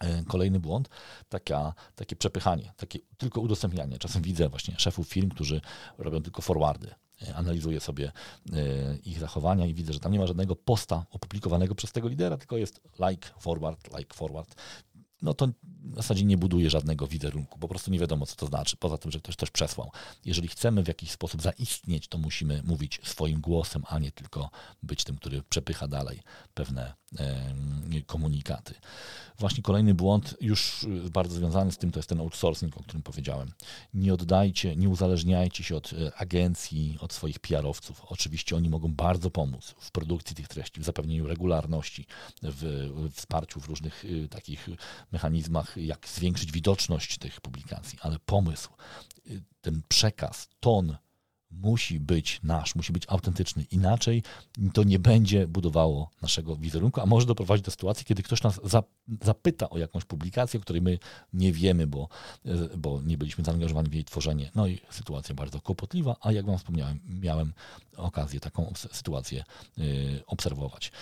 E, 0.00 0.24
kolejny 0.24 0.60
błąd, 0.60 0.88
taka, 1.28 1.74
takie 1.96 2.16
przepychanie, 2.16 2.72
takie 2.76 2.98
tylko 3.18 3.40
udostępnianie. 3.40 3.98
Czasem 3.98 4.22
widzę 4.22 4.48
właśnie 4.48 4.74
szefów 4.78 5.08
firm, 5.08 5.28
którzy 5.28 5.60
robią 5.98 6.22
tylko 6.22 6.42
forwardy. 6.42 6.94
E, 7.28 7.34
analizuję 7.34 7.80
sobie 7.80 8.12
e, 8.52 8.96
ich 8.96 9.18
zachowania 9.18 9.66
i 9.66 9.74
widzę, 9.74 9.92
że 9.92 10.00
tam 10.00 10.12
nie 10.12 10.18
ma 10.18 10.26
żadnego 10.26 10.56
posta 10.56 11.04
opublikowanego 11.10 11.74
przez 11.74 11.92
tego 11.92 12.08
lidera, 12.08 12.36
tylko 12.36 12.56
jest 12.56 12.80
like, 13.10 13.28
forward, 13.38 13.98
like, 13.98 14.14
forward 14.14 14.54
no 15.22 15.34
to 15.34 15.48
w 15.84 15.96
zasadzie 15.96 16.24
nie 16.24 16.36
buduje 16.36 16.70
żadnego 16.70 17.06
wizerunku. 17.06 17.58
Po 17.58 17.68
prostu 17.68 17.90
nie 17.90 17.98
wiadomo, 17.98 18.26
co 18.26 18.36
to 18.36 18.46
znaczy, 18.46 18.76
poza 18.76 18.98
tym, 18.98 19.10
że 19.10 19.18
ktoś 19.18 19.36
też 19.36 19.50
przesłał. 19.50 19.90
Jeżeli 20.24 20.48
chcemy 20.48 20.82
w 20.82 20.88
jakiś 20.88 21.10
sposób 21.10 21.42
zaistnieć, 21.42 22.08
to 22.08 22.18
musimy 22.18 22.62
mówić 22.64 23.00
swoim 23.04 23.40
głosem, 23.40 23.82
a 23.88 23.98
nie 23.98 24.12
tylko 24.12 24.50
być 24.82 25.04
tym, 25.04 25.16
który 25.16 25.42
przepycha 25.42 25.88
dalej 25.88 26.20
pewne 26.54 26.94
e, 27.18 27.52
komunikaty. 28.06 28.74
Właśnie 29.38 29.62
kolejny 29.62 29.94
błąd, 29.94 30.34
już 30.40 30.86
bardzo 31.12 31.34
związany 31.34 31.72
z 31.72 31.78
tym, 31.78 31.90
to 31.90 31.98
jest 31.98 32.08
ten 32.08 32.20
outsourcing, 32.20 32.76
o 32.76 32.82
którym 32.82 33.02
powiedziałem. 33.02 33.52
Nie 33.94 34.14
oddajcie, 34.14 34.76
nie 34.76 34.88
uzależniajcie 34.88 35.64
się 35.64 35.76
od 35.76 35.92
e, 35.92 36.16
agencji, 36.16 36.96
od 37.00 37.12
swoich 37.12 37.38
PR-owców. 37.38 38.04
Oczywiście 38.08 38.56
oni 38.56 38.68
mogą 38.68 38.94
bardzo 38.94 39.30
pomóc 39.30 39.74
w 39.78 39.90
produkcji 39.90 40.36
tych 40.36 40.48
treści, 40.48 40.80
w 40.80 40.84
zapewnieniu 40.84 41.26
regularności, 41.26 42.06
w, 42.42 42.90
w 42.94 43.14
wsparciu 43.14 43.60
w 43.60 43.68
różnych 43.68 44.04
y, 44.04 44.28
takich 44.28 44.68
mechanizmach, 45.12 45.76
jak 45.76 46.08
zwiększyć 46.08 46.52
widoczność 46.52 47.18
tych 47.18 47.40
publikacji, 47.40 47.98
ale 48.02 48.18
pomysł, 48.18 48.70
y, 49.26 49.42
ten 49.60 49.82
przekaz, 49.88 50.48
ton 50.60 50.96
musi 51.52 52.00
być 52.00 52.40
nasz, 52.42 52.74
musi 52.74 52.92
być 52.92 53.04
autentyczny. 53.08 53.64
Inaczej 53.70 54.22
to 54.72 54.82
nie 54.84 54.98
będzie 54.98 55.46
budowało 55.46 56.10
naszego 56.22 56.56
wizerunku, 56.56 57.00
a 57.00 57.06
może 57.06 57.26
doprowadzić 57.26 57.64
do 57.64 57.70
sytuacji, 57.70 58.04
kiedy 58.06 58.22
ktoś 58.22 58.42
nas 58.42 58.60
zapyta 59.22 59.70
o 59.70 59.78
jakąś 59.78 60.04
publikację, 60.04 60.60
o 60.60 60.62
której 60.62 60.82
my 60.82 60.98
nie 61.32 61.52
wiemy, 61.52 61.86
bo, 61.86 62.08
y, 62.46 62.78
bo 62.78 63.02
nie 63.02 63.18
byliśmy 63.18 63.44
zaangażowani 63.44 63.88
w 63.88 63.94
jej 63.94 64.04
tworzenie. 64.04 64.50
No 64.54 64.66
i 64.66 64.80
sytuacja 64.90 65.34
bardzo 65.34 65.60
kłopotliwa, 65.60 66.16
a 66.20 66.32
jak 66.32 66.46
Wam 66.46 66.58
wspomniałem, 66.58 67.00
miałem 67.04 67.52
okazję 67.96 68.40
taką 68.40 68.72
sytuację 68.92 69.44
y, 69.78 70.22
obserwować. 70.26 70.92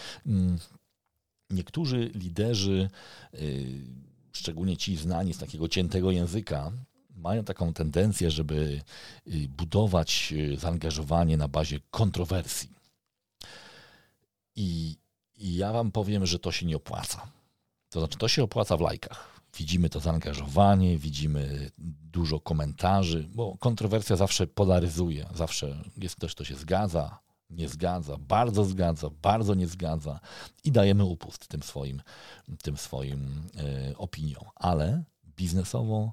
Niektórzy 1.50 2.10
liderzy, 2.14 2.90
y, 3.34 3.66
szczególnie 4.32 4.76
ci 4.76 4.96
znani 4.96 5.34
z 5.34 5.38
takiego 5.38 5.68
ciętego 5.68 6.10
języka, 6.10 6.72
mają 7.16 7.44
taką 7.44 7.72
tendencję, 7.72 8.30
żeby 8.30 8.80
y, 9.26 9.48
budować 9.48 10.32
y, 10.32 10.56
zaangażowanie 10.56 11.36
na 11.36 11.48
bazie 11.48 11.80
kontrowersji. 11.90 12.68
I, 14.56 14.96
I, 15.36 15.56
ja 15.56 15.72
wam 15.72 15.92
powiem, 15.92 16.26
że 16.26 16.38
to 16.38 16.52
się 16.52 16.66
nie 16.66 16.76
opłaca. 16.76 17.26
To 17.90 18.00
znaczy, 18.00 18.18
to 18.18 18.28
się 18.28 18.42
opłaca 18.42 18.76
w 18.76 18.80
lajkach. 18.80 19.40
Widzimy 19.58 19.90
to 19.90 20.00
zaangażowanie, 20.00 20.98
widzimy 20.98 21.70
dużo 22.12 22.40
komentarzy, 22.40 23.28
bo 23.34 23.56
kontrowersja 23.58 24.16
zawsze 24.16 24.46
polaryzuje. 24.46 25.26
Zawsze 25.34 25.84
jest 25.96 26.16
ktoś, 26.16 26.34
kto 26.34 26.44
się 26.44 26.56
zgadza, 26.56 27.18
nie 27.50 27.68
zgadza, 27.68 28.16
bardzo 28.18 28.64
zgadza, 28.64 29.10
bardzo 29.22 29.54
nie 29.54 29.66
zgadza 29.66 30.20
i 30.64 30.72
dajemy 30.72 31.04
upust 31.04 31.48
tym 31.48 31.62
swoim, 31.62 32.02
tym 32.62 32.76
swoim 32.76 33.42
e, 33.56 33.98
opiniom. 33.98 34.44
Ale 34.56 35.02
biznesowo 35.36 36.12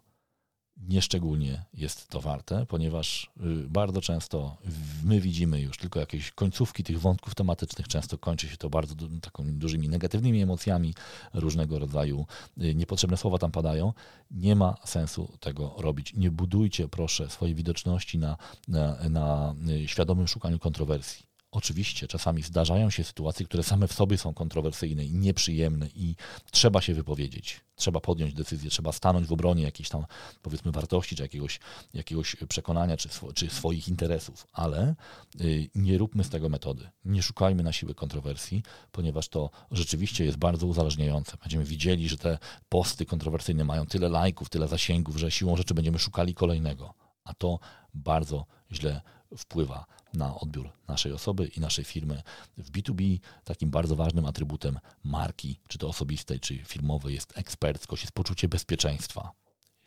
nieszczególnie 0.87 1.65
jest 1.73 2.07
to 2.07 2.21
warte, 2.21 2.65
ponieważ 2.65 3.31
y, 3.37 3.69
bardzo 3.69 4.01
często 4.01 4.57
my 5.03 5.21
widzimy 5.21 5.61
już 5.61 5.77
tylko 5.77 5.99
jakieś 5.99 6.31
końcówki 6.31 6.83
tych 6.83 6.99
wątków 6.99 7.35
tematycznych, 7.35 7.87
często 7.87 8.17
kończy 8.17 8.49
się 8.49 8.57
to 8.57 8.69
bardzo 8.69 8.95
takimi 9.21 9.53
dużymi 9.53 9.89
negatywnymi 9.89 10.41
emocjami, 10.41 10.93
różnego 11.33 11.79
rodzaju 11.79 12.25
y, 12.61 12.75
niepotrzebne 12.75 13.17
słowa 13.17 13.37
tam 13.37 13.51
padają. 13.51 13.93
Nie 14.31 14.55
ma 14.55 14.75
sensu 14.85 15.37
tego 15.39 15.75
robić. 15.77 16.13
Nie 16.13 16.31
budujcie 16.31 16.87
proszę 16.87 17.29
swojej 17.29 17.55
widoczności 17.55 18.17
na, 18.17 18.37
na, 18.67 19.09
na 19.09 19.55
y, 19.69 19.87
świadomym 19.87 20.27
szukaniu 20.27 20.59
kontrowersji. 20.59 21.36
Oczywiście 21.51 22.07
czasami 22.07 22.43
zdarzają 22.43 22.89
się 22.89 23.03
sytuacje, 23.03 23.45
które 23.45 23.63
same 23.63 23.87
w 23.87 23.93
sobie 23.93 24.17
są 24.17 24.33
kontrowersyjne 24.33 25.05
i 25.05 25.13
nieprzyjemne 25.13 25.87
i 25.95 26.15
trzeba 26.51 26.81
się 26.81 26.93
wypowiedzieć, 26.93 27.61
trzeba 27.75 27.99
podjąć 27.99 28.33
decyzję, 28.33 28.69
trzeba 28.69 28.91
stanąć 28.91 29.27
w 29.27 29.31
obronie 29.31 29.63
jakiejś 29.63 29.89
tam 29.89 30.05
powiedzmy 30.41 30.71
wartości, 30.71 31.15
czy 31.15 31.23
jakiegoś, 31.23 31.59
jakiegoś 31.93 32.35
przekonania, 32.49 32.97
czy, 32.97 33.09
czy 33.33 33.49
swoich 33.49 33.87
interesów, 33.87 34.47
ale 34.53 34.95
y, 35.41 35.69
nie 35.75 35.97
róbmy 35.97 36.23
z 36.23 36.29
tego 36.29 36.49
metody. 36.49 36.89
Nie 37.05 37.23
szukajmy 37.23 37.63
na 37.63 37.73
siłę 37.73 37.93
kontrowersji, 37.93 38.63
ponieważ 38.91 39.27
to 39.27 39.49
rzeczywiście 39.71 40.25
jest 40.25 40.37
bardzo 40.37 40.67
uzależniające. 40.67 41.37
Będziemy 41.37 41.63
widzieli, 41.63 42.09
że 42.09 42.17
te 42.17 42.37
posty 42.69 43.05
kontrowersyjne 43.05 43.63
mają 43.63 43.85
tyle 43.85 44.09
lajków, 44.09 44.49
tyle 44.49 44.67
zasięgów, 44.67 45.17
że 45.17 45.31
siłą 45.31 45.57
rzeczy 45.57 45.73
będziemy 45.73 45.99
szukali 45.99 46.33
kolejnego, 46.33 46.93
a 47.23 47.33
to 47.33 47.59
bardzo 47.93 48.45
źle 48.71 49.01
wpływa 49.37 49.85
na 50.17 50.35
odbiór 50.35 50.69
naszej 50.87 51.13
osoby 51.13 51.47
i 51.57 51.59
naszej 51.59 51.85
firmy. 51.85 52.21
W 52.57 52.71
B2B 52.71 53.19
takim 53.43 53.69
bardzo 53.69 53.95
ważnym 53.95 54.25
atrybutem 54.25 54.79
marki, 55.03 55.59
czy 55.67 55.77
to 55.77 55.89
osobistej, 55.89 56.39
czy 56.39 56.57
firmowej, 56.57 57.13
jest 57.13 57.37
eksperckość, 57.37 58.03
jest 58.03 58.13
poczucie 58.13 58.47
bezpieczeństwa. 58.47 59.31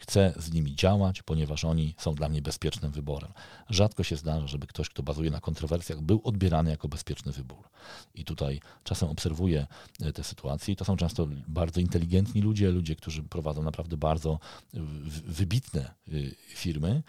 Chcę 0.00 0.34
z 0.36 0.52
nimi 0.52 0.74
działać, 0.74 1.22
ponieważ 1.22 1.64
oni 1.64 1.94
są 1.98 2.14
dla 2.14 2.28
mnie 2.28 2.42
bezpiecznym 2.42 2.92
wyborem. 2.92 3.32
Rzadko 3.68 4.02
się 4.02 4.16
zdarza, 4.16 4.46
żeby 4.46 4.66
ktoś, 4.66 4.88
kto 4.88 5.02
bazuje 5.02 5.30
na 5.30 5.40
kontrowersjach, 5.40 6.00
był 6.00 6.20
odbierany 6.24 6.70
jako 6.70 6.88
bezpieczny 6.88 7.32
wybór. 7.32 7.68
I 8.14 8.24
tutaj 8.24 8.60
czasem 8.84 9.08
obserwuję 9.08 9.66
e, 10.00 10.12
te 10.12 10.24
sytuacje 10.24 10.74
i 10.74 10.76
to 10.76 10.84
są 10.84 10.96
często 10.96 11.28
bardzo 11.48 11.80
inteligentni 11.80 12.42
ludzie, 12.42 12.70
ludzie, 12.70 12.96
którzy 12.96 13.22
prowadzą 13.22 13.62
naprawdę 13.62 13.96
bardzo 13.96 14.38
wybitne 15.24 15.94
y, 16.08 16.36
firmy, 16.48 17.02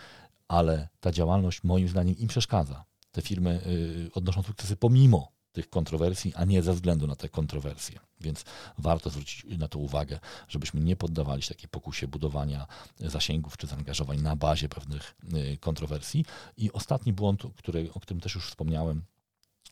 ale 0.47 0.87
ta 0.99 1.11
działalność 1.11 1.63
moim 1.63 1.87
zdaniem 1.87 2.17
im 2.17 2.27
przeszkadza. 2.27 2.90
Te 3.11 3.21
firmy 3.21 3.61
y, 3.65 4.09
odnoszą 4.13 4.43
sukcesy 4.43 4.75
pomimo 4.75 5.31
tych 5.51 5.69
kontrowersji, 5.69 6.33
a 6.35 6.45
nie 6.45 6.63
ze 6.63 6.73
względu 6.73 7.07
na 7.07 7.15
te 7.15 7.29
kontrowersje. 7.29 7.99
Więc 8.21 8.45
warto 8.77 9.09
zwrócić 9.09 9.45
na 9.57 9.67
to 9.67 9.79
uwagę, 9.79 10.19
żebyśmy 10.47 10.81
nie 10.81 10.95
poddawali 10.95 11.41
się 11.41 11.55
takiej 11.55 11.69
pokusie 11.69 12.07
budowania 12.07 12.67
zasięgów 12.99 13.57
czy 13.57 13.67
zaangażowań 13.67 14.21
na 14.21 14.35
bazie 14.35 14.69
pewnych 14.69 15.15
y, 15.53 15.57
kontrowersji. 15.57 16.25
I 16.57 16.71
ostatni 16.71 17.13
błąd, 17.13 17.43
który, 17.57 17.93
o 17.93 17.99
którym 17.99 18.21
też 18.21 18.35
już 18.35 18.47
wspomniałem, 18.47 19.03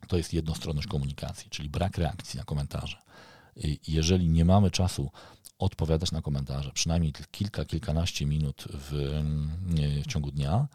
to 0.08 0.18
jest 0.18 0.34
jednostronność 0.34 0.88
komunikacji, 0.88 1.50
czyli 1.50 1.70
brak 1.70 1.98
reakcji 1.98 2.38
na 2.38 2.44
komentarze. 2.44 2.98
Jeżeli 3.88 4.30
nie 4.30 4.46
mamy 4.46 4.72
czasu 4.72 5.12
odpowiadać 5.60 6.12
na 6.12 6.22
komentarze, 6.22 6.72
przynajmniej 6.74 7.14
kilka, 7.32 7.66
kilkanaście 7.66 8.26
minut 8.26 8.68
w, 8.74 9.22
w 10.04 10.08
ciągu 10.08 10.32
dnia, 10.32 10.68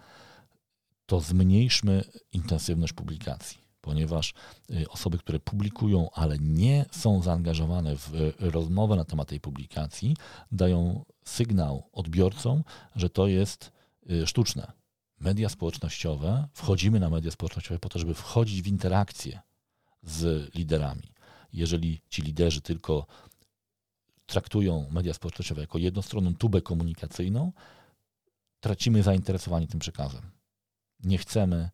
to 1.06 1.20
zmniejszmy 1.20 2.04
intensywność 2.32 2.92
publikacji, 2.92 3.58
ponieważ 3.80 4.34
y, 4.70 4.88
osoby, 4.88 5.18
które 5.18 5.40
publikują, 5.40 6.10
ale 6.10 6.38
nie 6.38 6.84
są 6.90 7.22
zaangażowane 7.22 7.96
w 7.96 8.34
rozmowę 8.38 8.96
na 8.96 9.04
temat 9.04 9.28
tej 9.28 9.40
publikacji, 9.40 10.16
dają 10.52 11.04
sygnał 11.24 11.88
odbiorcom, 11.92 12.64
że 12.96 13.10
to 13.10 13.26
jest 13.26 13.72
y, 14.10 14.26
sztuczne. 14.26 14.72
Media 15.20 15.48
społecznościowe, 15.48 16.48
wchodzimy 16.52 17.00
na 17.00 17.10
media 17.10 17.30
społecznościowe 17.30 17.78
po 17.78 17.88
to, 17.88 17.98
żeby 17.98 18.14
wchodzić 18.14 18.62
w 18.62 18.66
interakcję 18.66 19.40
z 20.02 20.54
liderami. 20.54 21.12
Jeżeli 21.52 22.00
ci 22.08 22.22
liderzy 22.22 22.60
tylko 22.60 23.06
traktują 24.26 24.90
media 24.90 25.14
społecznościowe 25.14 25.60
jako 25.60 25.78
jednostronną 25.78 26.34
tubę 26.34 26.62
komunikacyjną, 26.62 27.52
tracimy 28.60 29.02
zainteresowanie 29.02 29.66
tym 29.66 29.80
przekazem. 29.80 30.33
Nie 31.00 31.18
chcemy, 31.18 31.70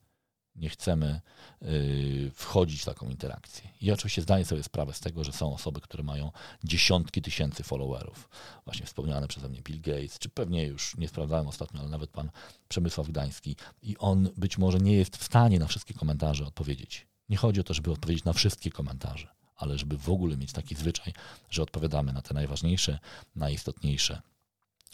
nie 0.55 0.69
chcemy 0.69 1.21
yy, 1.63 2.31
wchodzić 2.35 2.83
w 2.83 2.85
taką 2.85 3.09
interakcję. 3.09 3.71
I 3.81 3.93
oczywiście 3.93 4.23
zdaję 4.23 4.45
sobie 4.45 4.63
sprawę 4.63 4.93
z 4.93 5.01
tego, 5.01 5.25
że 5.25 5.33
są 5.33 5.55
osoby, 5.55 5.81
które 5.81 6.03
mają 6.03 6.33
dziesiątki 6.65 7.23
tysięcy 7.23 7.63
followerów. 7.63 8.29
Właśnie 8.65 8.87
wspomniane 8.87 9.29
przeze 9.29 9.49
mnie 9.49 9.63
Bill 9.63 9.81
Gates, 9.81 10.19
czy 10.19 10.29
pewnie 10.29 10.67
już 10.67 10.97
nie 10.97 11.09
sprawdzałem 11.09 11.49
ostatnio, 11.49 11.81
ale 11.81 11.89
nawet 11.89 12.11
pan 12.11 12.31
Przemysław 12.69 13.09
Gdański. 13.09 13.57
I 13.83 13.97
on 13.99 14.29
być 14.37 14.59
może 14.59 14.79
nie 14.79 14.97
jest 14.97 15.17
w 15.17 15.25
stanie 15.25 15.59
na 15.59 15.67
wszystkie 15.67 15.95
komentarze 15.95 16.47
odpowiedzieć. 16.47 17.07
Nie 17.29 17.37
chodzi 17.37 17.61
o 17.61 17.65
to, 17.65 17.75
żeby 17.75 17.93
odpowiedzieć 17.93 18.25
na 18.25 18.33
wszystkie 18.33 18.71
komentarze 18.71 19.41
ale 19.61 19.79
żeby 19.79 19.99
w 19.99 20.11
ogóle 20.11 20.37
mieć 20.37 20.53
taki 20.53 20.75
zwyczaj, 20.75 21.13
że 21.51 21.63
odpowiadamy 21.63 22.13
na 22.13 22.23
te 22.23 22.35
najważniejsze, 22.35 22.99
najistotniejsze 23.37 24.23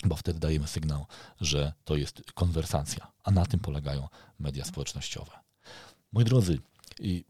bo 0.04 0.16
wtedy 0.16 0.40
dajemy 0.40 0.66
sygnał, 0.66 1.06
że 1.40 1.72
to 1.84 1.96
jest 1.96 2.22
konwersacja, 2.34 3.12
a 3.24 3.30
na 3.30 3.46
tym 3.46 3.60
polegają 3.60 4.08
media 4.38 4.64
społecznościowe. 4.64 5.32
Moi 6.12 6.24
drodzy, 6.24 6.58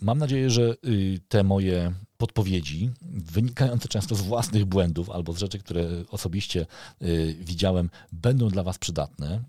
mam 0.01 0.19
nadzieję, 0.19 0.51
że 0.51 0.77
y, 0.85 1.21
te 1.29 1.45
moje 1.45 1.93
podpowiedzi, 2.17 2.91
wynikające 3.03 3.89
często 3.89 4.15
z 4.15 4.21
własnych 4.21 4.65
błędów 4.65 5.11
albo 5.11 5.33
z 5.33 5.39
rzeczy, 5.39 5.59
które 5.59 5.89
osobiście 6.11 6.67
y, 7.03 7.37
widziałem, 7.41 7.91
będą 8.13 8.49
dla 8.49 8.63
Was 8.63 8.79
przydatne. 8.79 9.43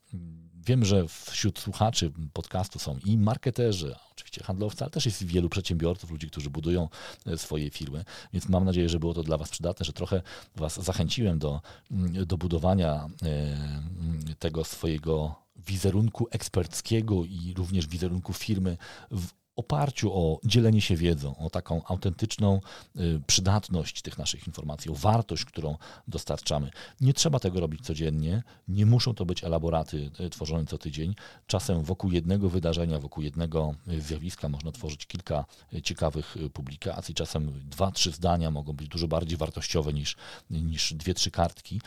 Wiem, 0.67 0.85
że 0.85 1.07
wśród 1.07 1.59
słuchaczy 1.59 2.11
podcastu 2.33 2.79
są 2.79 2.99
i 3.05 3.17
marketerzy, 3.17 3.95
oczywiście 4.11 4.43
handlowcy, 4.43 4.83
ale 4.83 4.91
też 4.91 5.05
jest 5.05 5.23
wielu 5.23 5.49
przedsiębiorców, 5.49 6.11
ludzi, 6.11 6.27
którzy 6.27 6.49
budują 6.49 6.89
e, 7.25 7.37
swoje 7.37 7.69
firmy, 7.69 8.05
więc 8.33 8.49
mam 8.49 8.65
nadzieję, 8.65 8.89
że 8.89 8.99
było 8.99 9.13
to 9.13 9.23
dla 9.23 9.37
Was 9.37 9.49
przydatne, 9.49 9.85
że 9.85 9.93
trochę 9.93 10.21
Was 10.55 10.83
zachęciłem 10.83 11.39
do, 11.39 11.61
mm, 11.91 12.25
do 12.25 12.37
budowania 12.37 13.09
e, 13.23 14.35
tego 14.39 14.63
swojego 14.63 15.35
wizerunku 15.55 16.27
eksperckiego 16.31 17.25
i 17.25 17.53
również 17.57 17.87
wizerunku 17.87 18.33
firmy 18.33 18.77
w 19.11 19.27
oparciu 19.57 20.13
o 20.13 20.39
dzielenie 20.43 20.81
się 20.81 20.95
wiedzą, 20.95 21.37
o 21.37 21.49
taką 21.49 21.85
autentyczną 21.85 22.61
y, 22.95 23.21
przydatność 23.27 24.01
tych 24.01 24.17
naszych 24.17 24.47
informacji, 24.47 24.91
o 24.91 24.93
wartość, 24.93 25.45
którą 25.45 25.77
dostarczamy. 26.07 26.69
Nie 27.01 27.13
trzeba 27.13 27.39
tego 27.39 27.59
robić 27.59 27.81
codziennie, 27.85 28.43
nie 28.67 28.85
muszą 28.85 29.13
to 29.13 29.25
być 29.25 29.43
elaboraty 29.43 30.11
y, 30.19 30.29
tworzone 30.29 30.65
co 30.65 30.77
tydzień. 30.77 31.15
Czasem 31.47 31.83
wokół 31.83 32.11
jednego 32.11 32.49
wydarzenia, 32.49 32.99
wokół 32.99 33.23
jednego 33.23 33.75
y, 33.87 34.01
zjawiska 34.01 34.49
można 34.49 34.71
tworzyć 34.71 35.05
kilka 35.05 35.45
ciekawych 35.83 36.35
publikacji, 36.53 37.15
czasem 37.15 37.69
dwa, 37.69 37.91
trzy 37.91 38.11
zdania 38.11 38.51
mogą 38.51 38.73
być 38.73 38.87
dużo 38.87 39.07
bardziej 39.07 39.37
wartościowe 39.37 39.93
niż, 39.93 40.15
niż 40.49 40.93
dwie, 40.93 41.13
trzy 41.13 41.31
kartki. 41.31 41.81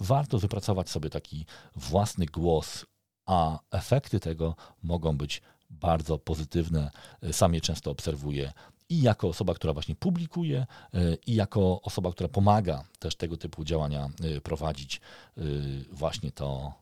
Warto 0.00 0.38
wypracować 0.38 0.90
sobie 0.90 1.10
taki 1.10 1.46
własny 1.76 2.26
głos, 2.26 2.86
a 3.26 3.58
efekty 3.70 4.20
tego 4.20 4.56
mogą 4.82 5.16
być 5.16 5.42
bardzo 5.80 6.18
pozytywne, 6.18 6.90
e, 7.22 7.32
sam 7.32 7.54
je 7.54 7.60
często 7.60 7.90
obserwuję 7.90 8.52
i 8.88 9.02
jako 9.02 9.28
osoba, 9.28 9.54
która 9.54 9.72
właśnie 9.72 9.94
publikuje, 9.94 10.66
e, 10.94 11.14
i 11.26 11.34
jako 11.34 11.82
osoba, 11.82 12.12
która 12.12 12.28
pomaga 12.28 12.84
też 12.98 13.16
tego 13.16 13.36
typu 13.36 13.64
działania 13.64 14.08
e, 14.36 14.40
prowadzić, 14.40 15.00
właśnie 15.92 16.32
to 16.32 16.72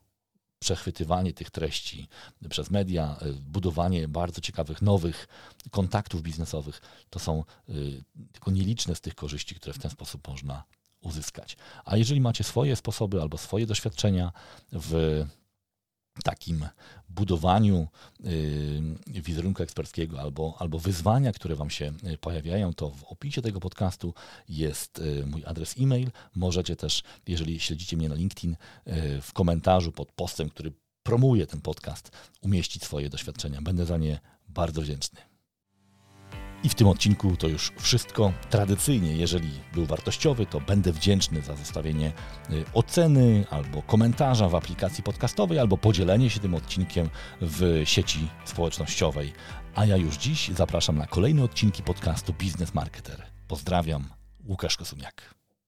przechwytywanie 0.59 1.33
tych 1.33 1.51
treści 1.51 2.07
przez 2.49 2.71
media, 2.71 3.17
budowanie 3.41 4.07
bardzo 4.07 4.41
ciekawych, 4.41 4.81
nowych 4.81 5.27
kontaktów 5.71 6.21
biznesowych, 6.21 6.81
to 7.09 7.19
są 7.19 7.43
tylko 8.31 8.51
nieliczne 8.51 8.95
z 8.95 9.01
tych 9.01 9.15
korzyści, 9.15 9.55
które 9.55 9.73
w 9.73 9.79
ten 9.79 9.91
sposób 9.91 10.27
można 10.27 10.63
uzyskać. 11.01 11.57
A 11.85 11.97
jeżeli 11.97 12.21
macie 12.21 12.43
swoje 12.43 12.75
sposoby 12.75 13.21
albo 13.21 13.37
swoje 13.37 13.65
doświadczenia 13.65 14.31
w 14.71 15.25
takim 16.23 16.65
budowaniu 17.09 17.87
y, 18.25 19.21
wizerunku 19.21 19.63
eksperckiego 19.63 20.21
albo, 20.21 20.55
albo 20.59 20.79
wyzwania, 20.79 21.31
które 21.31 21.55
Wam 21.55 21.69
się 21.69 21.93
y, 22.13 22.17
pojawiają, 22.17 22.73
to 22.73 22.89
w 22.89 23.03
opisie 23.03 23.41
tego 23.41 23.59
podcastu 23.59 24.13
jest 24.49 24.99
y, 24.99 25.25
mój 25.25 25.45
adres 25.45 25.75
e-mail. 25.79 26.11
Możecie 26.35 26.75
też, 26.75 27.03
jeżeli 27.27 27.59
śledzicie 27.59 27.97
mnie 27.97 28.09
na 28.09 28.15
LinkedIn, 28.15 28.55
w 29.21 29.33
komentarzu 29.33 29.91
pod 29.91 30.11
postem, 30.11 30.49
który 30.49 30.71
promuje 31.03 31.47
ten 31.47 31.61
podcast, 31.61 32.11
umieścić 32.41 32.83
swoje 32.83 33.09
doświadczenia. 33.09 33.61
Będę 33.61 33.85
za 33.85 33.97
nie 33.97 34.19
bardzo 34.47 34.81
wdzięczny. 34.81 35.32
I 36.63 36.69
w 36.69 36.75
tym 36.75 36.87
odcinku 36.87 37.37
to 37.37 37.47
już 37.47 37.71
wszystko. 37.79 38.33
Tradycyjnie, 38.49 39.15
jeżeli 39.15 39.49
był 39.73 39.85
wartościowy, 39.85 40.45
to 40.45 40.61
będę 40.61 40.91
wdzięczny 40.91 41.41
za 41.41 41.55
zostawienie 41.55 42.11
y, 42.51 42.65
oceny 42.73 43.45
albo 43.49 43.81
komentarza 43.81 44.49
w 44.49 44.55
aplikacji 44.55 45.03
podcastowej, 45.03 45.59
albo 45.59 45.77
podzielenie 45.77 46.29
się 46.29 46.39
tym 46.39 46.55
odcinkiem 46.55 47.09
w 47.41 47.81
sieci 47.85 48.27
społecznościowej. 48.45 49.33
A 49.75 49.85
ja 49.85 49.97
już 49.97 50.17
dziś 50.17 50.49
zapraszam 50.49 50.97
na 50.97 51.07
kolejne 51.07 51.43
odcinki 51.43 51.83
podcastu 51.83 52.33
Biznes 52.33 52.73
Marketer. 52.73 53.25
Pozdrawiam, 53.47 54.09
Łukasz 54.47 54.77
Kosumiak. 54.77 55.42